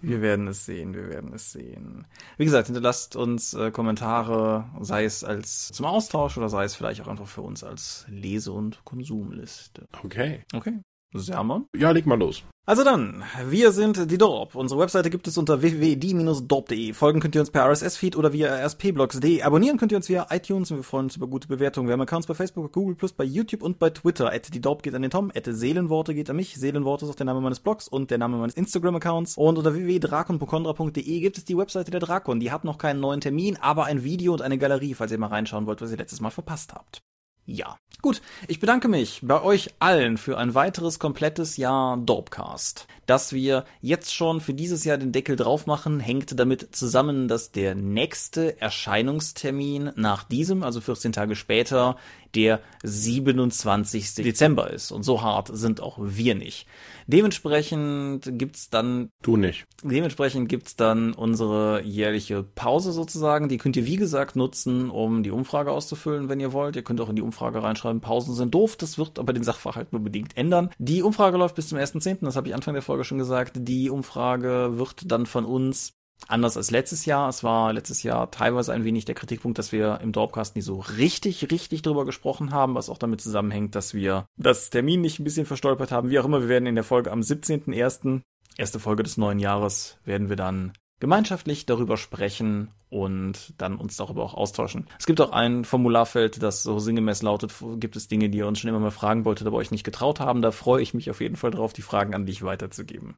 Wir 0.00 0.22
werden 0.22 0.46
es 0.46 0.64
sehen, 0.64 0.94
wir 0.94 1.08
werden 1.08 1.32
es 1.32 1.50
sehen. 1.50 2.06
Wie 2.36 2.44
gesagt, 2.44 2.66
hinterlasst 2.66 3.16
uns 3.16 3.52
äh, 3.54 3.72
Kommentare, 3.72 4.70
sei 4.80 5.04
es 5.04 5.24
als 5.24 5.68
zum 5.68 5.86
Austausch 5.86 6.38
oder 6.38 6.48
sei 6.48 6.64
es 6.64 6.76
vielleicht 6.76 7.00
auch 7.00 7.08
einfach 7.08 7.26
für 7.26 7.42
uns 7.42 7.64
als 7.64 8.06
Lese- 8.08 8.52
und 8.52 8.84
Konsumliste. 8.84 9.88
Okay. 10.04 10.44
Okay. 10.54 10.78
Sermon? 11.14 11.66
Ja, 11.76 11.90
leg 11.90 12.06
mal 12.06 12.18
los. 12.18 12.44
Also 12.68 12.84
dann, 12.84 13.24
wir 13.46 13.72
sind 13.72 14.10
die 14.10 14.18
Dorp. 14.18 14.54
Unsere 14.54 14.78
Webseite 14.78 15.08
gibt 15.08 15.26
es 15.26 15.38
unter 15.38 15.62
www.die-dorp.de. 15.62 16.92
Folgen 16.92 17.18
könnt 17.18 17.34
ihr 17.34 17.40
uns 17.40 17.50
per 17.50 17.64
RSS-Feed 17.64 18.14
oder 18.14 18.34
via 18.34 18.54
rspblogs.de. 18.54 19.40
Abonnieren 19.40 19.78
könnt 19.78 19.90
ihr 19.90 19.96
uns 19.96 20.10
via 20.10 20.26
iTunes 20.28 20.70
und 20.70 20.76
wir 20.76 20.84
freuen 20.84 21.06
uns 21.06 21.16
über 21.16 21.28
gute 21.28 21.48
Bewertungen. 21.48 21.88
Wir 21.88 21.94
haben 21.94 22.02
Accounts 22.02 22.26
bei 22.26 22.34
Facebook, 22.34 22.70
Google+, 22.70 22.94
bei 23.16 23.24
YouTube 23.24 23.62
und 23.62 23.78
bei 23.78 23.88
Twitter. 23.88 24.30
At 24.30 24.52
die 24.52 24.60
Dorp 24.60 24.82
geht 24.82 24.94
an 24.94 25.00
den 25.00 25.10
Tom, 25.10 25.32
at 25.34 25.46
Seelenworte 25.46 26.14
geht 26.14 26.28
an 26.28 26.36
mich. 26.36 26.56
Seelenworte 26.56 27.06
ist 27.06 27.10
auch 27.10 27.14
der 27.14 27.24
Name 27.24 27.40
meines 27.40 27.60
Blogs 27.60 27.88
und 27.88 28.10
der 28.10 28.18
Name 28.18 28.36
meines 28.36 28.54
Instagram-Accounts. 28.54 29.38
Und 29.38 29.56
unter 29.56 29.72
www.drakonpokondra.de 29.72 31.20
gibt 31.20 31.38
es 31.38 31.46
die 31.46 31.56
Webseite 31.56 31.90
der 31.90 32.00
Drakon. 32.00 32.38
Die 32.38 32.52
hat 32.52 32.64
noch 32.64 32.76
keinen 32.76 33.00
neuen 33.00 33.22
Termin, 33.22 33.56
aber 33.56 33.86
ein 33.86 34.04
Video 34.04 34.34
und 34.34 34.42
eine 34.42 34.58
Galerie, 34.58 34.92
falls 34.92 35.10
ihr 35.10 35.18
mal 35.18 35.28
reinschauen 35.28 35.64
wollt, 35.64 35.80
was 35.80 35.90
ihr 35.90 35.96
letztes 35.96 36.20
Mal 36.20 36.28
verpasst 36.28 36.74
habt. 36.74 37.02
Ja. 37.48 37.78
Gut, 38.02 38.20
ich 38.46 38.60
bedanke 38.60 38.88
mich 38.88 39.20
bei 39.22 39.42
euch 39.42 39.70
allen 39.78 40.18
für 40.18 40.36
ein 40.36 40.54
weiteres 40.54 40.98
komplettes 40.98 41.56
Jahr 41.56 41.96
Dorpcast. 41.96 42.86
Dass 43.08 43.32
wir 43.32 43.64
jetzt 43.80 44.14
schon 44.14 44.42
für 44.42 44.52
dieses 44.52 44.84
Jahr 44.84 44.98
den 44.98 45.12
Deckel 45.12 45.34
drauf 45.34 45.64
machen, 45.64 45.98
hängt 45.98 46.38
damit 46.38 46.76
zusammen, 46.76 47.26
dass 47.26 47.52
der 47.52 47.74
nächste 47.74 48.60
Erscheinungstermin 48.60 49.92
nach 49.96 50.24
diesem, 50.24 50.62
also 50.62 50.82
14 50.82 51.12
Tage 51.12 51.34
später, 51.34 51.96
der 52.34 52.60
27. 52.82 54.14
Dezember 54.16 54.70
ist. 54.70 54.90
Und 54.90 55.02
so 55.02 55.22
hart 55.22 55.50
sind 55.52 55.80
auch 55.80 55.98
wir 56.00 56.34
nicht. 56.34 56.66
Dementsprechend 57.06 58.38
gibt's 58.38 58.68
dann 58.68 59.10
Du 59.22 59.36
nicht. 59.36 59.66
Dementsprechend 59.82 60.48
gibt's 60.48 60.76
dann 60.76 61.14
unsere 61.14 61.82
jährliche 61.82 62.42
Pause 62.42 62.92
sozusagen. 62.92 63.48
Die 63.48 63.56
könnt 63.56 63.76
ihr, 63.76 63.86
wie 63.86 63.96
gesagt, 63.96 64.36
nutzen, 64.36 64.90
um 64.90 65.22
die 65.22 65.30
Umfrage 65.30 65.70
auszufüllen, 65.70 66.28
wenn 66.28 66.40
ihr 66.40 66.52
wollt. 66.52 66.76
Ihr 66.76 66.82
könnt 66.82 67.00
auch 67.00 67.08
in 67.08 67.16
die 67.16 67.22
Umfrage 67.22 67.62
reinschreiben, 67.62 68.02
Pausen 68.02 68.34
sind 68.34 68.54
doof. 68.54 68.76
Das 68.76 68.98
wird 68.98 69.18
aber 69.18 69.32
den 69.32 69.44
Sachverhalt 69.44 69.92
nur 69.92 70.02
bedingt 70.02 70.36
ändern. 70.36 70.70
Die 70.78 71.02
Umfrage 71.02 71.38
läuft 71.38 71.54
bis 71.54 71.68
zum 71.68 71.78
1.10., 71.78 72.18
das 72.20 72.36
habe 72.36 72.48
ich 72.48 72.54
Anfang 72.54 72.74
der 72.74 72.82
Folge 72.82 72.97
schon 73.04 73.18
gesagt. 73.18 73.52
Die 73.56 73.90
Umfrage 73.90 74.78
wird 74.78 75.10
dann 75.10 75.26
von 75.26 75.44
uns 75.44 75.94
Anders 76.26 76.56
als 76.56 76.70
letztes 76.70 77.06
Jahr. 77.06 77.28
Es 77.28 77.44
war 77.44 77.72
letztes 77.72 78.02
Jahr 78.02 78.30
teilweise 78.30 78.72
ein 78.72 78.84
wenig 78.84 79.04
der 79.04 79.14
Kritikpunkt, 79.14 79.58
dass 79.58 79.72
wir 79.72 80.00
im 80.02 80.12
Dorpcast 80.12 80.56
nie 80.56 80.62
so 80.62 80.80
richtig, 80.80 81.50
richtig 81.50 81.82
drüber 81.82 82.04
gesprochen 82.04 82.50
haben, 82.50 82.74
was 82.74 82.90
auch 82.90 82.98
damit 82.98 83.20
zusammenhängt, 83.20 83.74
dass 83.74 83.94
wir 83.94 84.26
das 84.36 84.70
Termin 84.70 85.00
nicht 85.00 85.20
ein 85.20 85.24
bisschen 85.24 85.46
verstolpert 85.46 85.92
haben. 85.92 86.10
Wie 86.10 86.18
auch 86.18 86.24
immer, 86.24 86.40
wir 86.40 86.48
werden 86.48 86.66
in 86.66 86.74
der 86.74 86.84
Folge 86.84 87.12
am 87.12 87.20
17.01., 87.20 88.22
erste 88.56 88.80
Folge 88.80 89.04
des 89.04 89.16
neuen 89.16 89.38
Jahres, 89.38 89.98
werden 90.04 90.28
wir 90.28 90.36
dann 90.36 90.72
gemeinschaftlich 91.00 91.66
darüber 91.66 91.96
sprechen 91.96 92.68
und 92.90 93.54
dann 93.58 93.76
uns 93.76 93.96
darüber 93.96 94.22
auch 94.22 94.34
austauschen. 94.34 94.86
Es 94.98 95.06
gibt 95.06 95.20
auch 95.20 95.30
ein 95.32 95.64
Formularfeld, 95.64 96.42
das 96.42 96.62
so 96.62 96.78
sinngemäß 96.78 97.22
lautet, 97.22 97.52
gibt 97.76 97.96
es 97.96 98.08
Dinge, 98.08 98.30
die 98.30 98.38
ihr 98.38 98.46
uns 98.46 98.58
schon 98.58 98.68
immer 98.68 98.80
mal 98.80 98.90
fragen 98.90 99.24
wolltet, 99.24 99.46
aber 99.46 99.56
euch 99.56 99.70
nicht 99.70 99.84
getraut 99.84 100.20
haben. 100.20 100.42
Da 100.42 100.50
freue 100.50 100.82
ich 100.82 100.94
mich 100.94 101.10
auf 101.10 101.20
jeden 101.20 101.36
Fall 101.36 101.50
drauf, 101.50 101.72
die 101.72 101.82
Fragen 101.82 102.14
an 102.14 102.26
dich 102.26 102.42
weiterzugeben. 102.42 103.16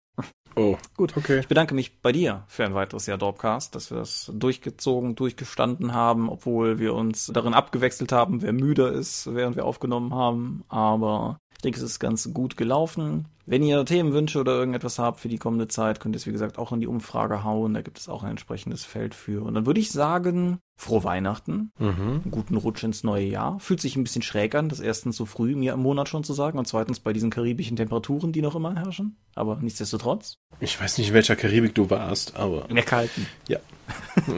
Oh. 0.56 0.76
Gut, 0.96 1.16
Okay. 1.16 1.38
ich 1.40 1.48
bedanke 1.48 1.74
mich 1.74 2.00
bei 2.00 2.12
dir 2.12 2.44
für 2.48 2.64
ein 2.64 2.74
weiteres 2.74 3.06
Jahr 3.06 3.18
Dorpcast, 3.18 3.74
dass 3.74 3.90
wir 3.90 3.98
das 3.98 4.30
durchgezogen, 4.34 5.14
durchgestanden 5.14 5.94
haben, 5.94 6.28
obwohl 6.28 6.78
wir 6.78 6.94
uns 6.94 7.30
darin 7.32 7.54
abgewechselt 7.54 8.10
haben, 8.12 8.42
wer 8.42 8.52
müder 8.52 8.90
ist, 8.92 9.32
während 9.32 9.56
wir 9.56 9.64
aufgenommen 9.64 10.12
haben. 10.12 10.64
Aber 10.68 11.38
ich 11.60 11.62
denke, 11.62 11.76
es 11.78 11.84
ist 11.84 11.98
ganz 12.00 12.32
gut 12.32 12.56
gelaufen. 12.56 13.28
Wenn 13.44 13.62
ihr 13.62 13.84
Themenwünsche 13.84 14.40
oder 14.40 14.52
irgendetwas 14.52 14.98
habt 14.98 15.20
für 15.20 15.28
die 15.28 15.36
kommende 15.36 15.68
Zeit, 15.68 16.00
könnt 16.00 16.14
ihr 16.14 16.16
es, 16.16 16.26
wie 16.26 16.32
gesagt, 16.32 16.56
auch 16.56 16.72
in 16.72 16.80
die 16.80 16.86
Umfrage 16.86 17.44
hauen. 17.44 17.74
Da 17.74 17.82
gibt 17.82 17.98
es 17.98 18.08
auch 18.08 18.22
ein 18.22 18.30
entsprechendes 18.30 18.86
Feld 18.86 19.14
für. 19.14 19.44
Und 19.44 19.52
dann 19.54 19.66
würde 19.66 19.78
ich 19.78 19.90
sagen, 19.92 20.58
frohe 20.78 21.04
Weihnachten, 21.04 21.70
Mhm. 21.78 22.22
einen 22.24 22.30
guten 22.30 22.56
Rutsch 22.56 22.82
ins 22.82 23.04
neue 23.04 23.26
Jahr. 23.26 23.60
Fühlt 23.60 23.82
sich 23.82 23.94
ein 23.96 24.04
bisschen 24.04 24.22
schräg 24.22 24.54
an, 24.54 24.70
das 24.70 24.80
erstens 24.80 25.16
so 25.18 25.26
früh 25.26 25.54
mir 25.54 25.74
im 25.74 25.80
Monat 25.80 26.08
schon 26.08 26.24
zu 26.24 26.32
sagen 26.32 26.58
und 26.58 26.66
zweitens 26.66 26.98
bei 27.00 27.12
diesen 27.12 27.28
karibischen 27.28 27.76
Temperaturen, 27.76 28.32
die 28.32 28.40
noch 28.40 28.54
immer 28.56 28.74
herrschen. 28.76 29.18
Aber 29.34 29.58
nichtsdestotrotz, 29.60 30.38
Ich 30.60 30.80
weiß 30.80 30.96
nicht, 30.96 31.08
in 31.08 31.14
welcher 31.14 31.36
Karibik 31.36 31.74
du 31.74 31.90
warst, 31.90 32.36
aber 32.36 32.70
in 32.70 32.76
der 32.76 32.84
kalten. 32.86 33.26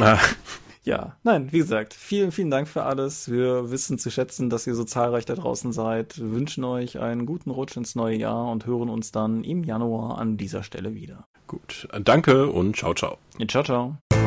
ah, 0.01 0.19
Ja, 0.85 1.17
nein, 1.23 1.53
wie 1.53 1.59
gesagt, 1.59 1.95
vielen, 1.95 2.33
vielen 2.33 2.51
Dank 2.51 2.67
für 2.67 2.83
alles. 2.83 3.31
Wir 3.31 3.71
wissen 3.71 3.99
zu 3.99 4.11
schätzen, 4.11 4.51
dass 4.51 4.67
ihr 4.67 4.75
so 4.75 4.85
zahlreich 4.85 5.25
da 5.25 5.35
draußen 5.35 5.73
seid, 5.73 6.19
Wir 6.19 6.33
wünschen 6.33 6.65
euch 6.65 6.99
einen 6.99 7.25
guten 7.25 7.51
Rutsch 7.51 7.77
ins 7.77 7.95
neue 7.95 8.17
Jahr 8.17 8.51
und 8.51 8.67
hören 8.67 8.89
uns 8.89 9.13
dann 9.13 9.45
im 9.45 9.63
Januar 9.63 10.19
an 10.19 10.37
dieser 10.37 10.63
Stelle 10.63 10.95
wieder. 10.95 11.25
gut. 11.47 11.87
Danke 12.03 12.49
und 12.49 12.77
ciao, 12.77 12.95
ciao. 12.95 13.19
Ja, 13.39 13.47
ciao, 13.47 13.63
ciao. 13.63 14.22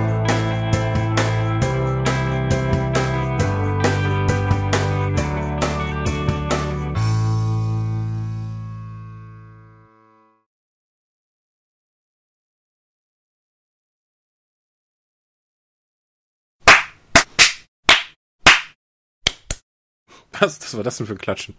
Was? 20.40 20.60
Was 20.62 20.76
war 20.76 20.84
das 20.84 20.98
denn 20.98 21.08
für 21.08 21.14
ein 21.14 21.20
Klatschen? 21.20 21.56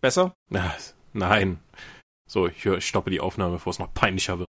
Besser? 0.00 0.34
Nein. 1.12 1.58
So, 2.28 2.46
ich, 2.46 2.64
höre, 2.64 2.78
ich 2.78 2.86
stoppe 2.86 3.10
die 3.10 3.20
Aufnahme, 3.20 3.54
bevor 3.54 3.70
es 3.70 3.78
noch 3.78 3.92
peinlicher 3.92 4.38
wird. 4.38 4.48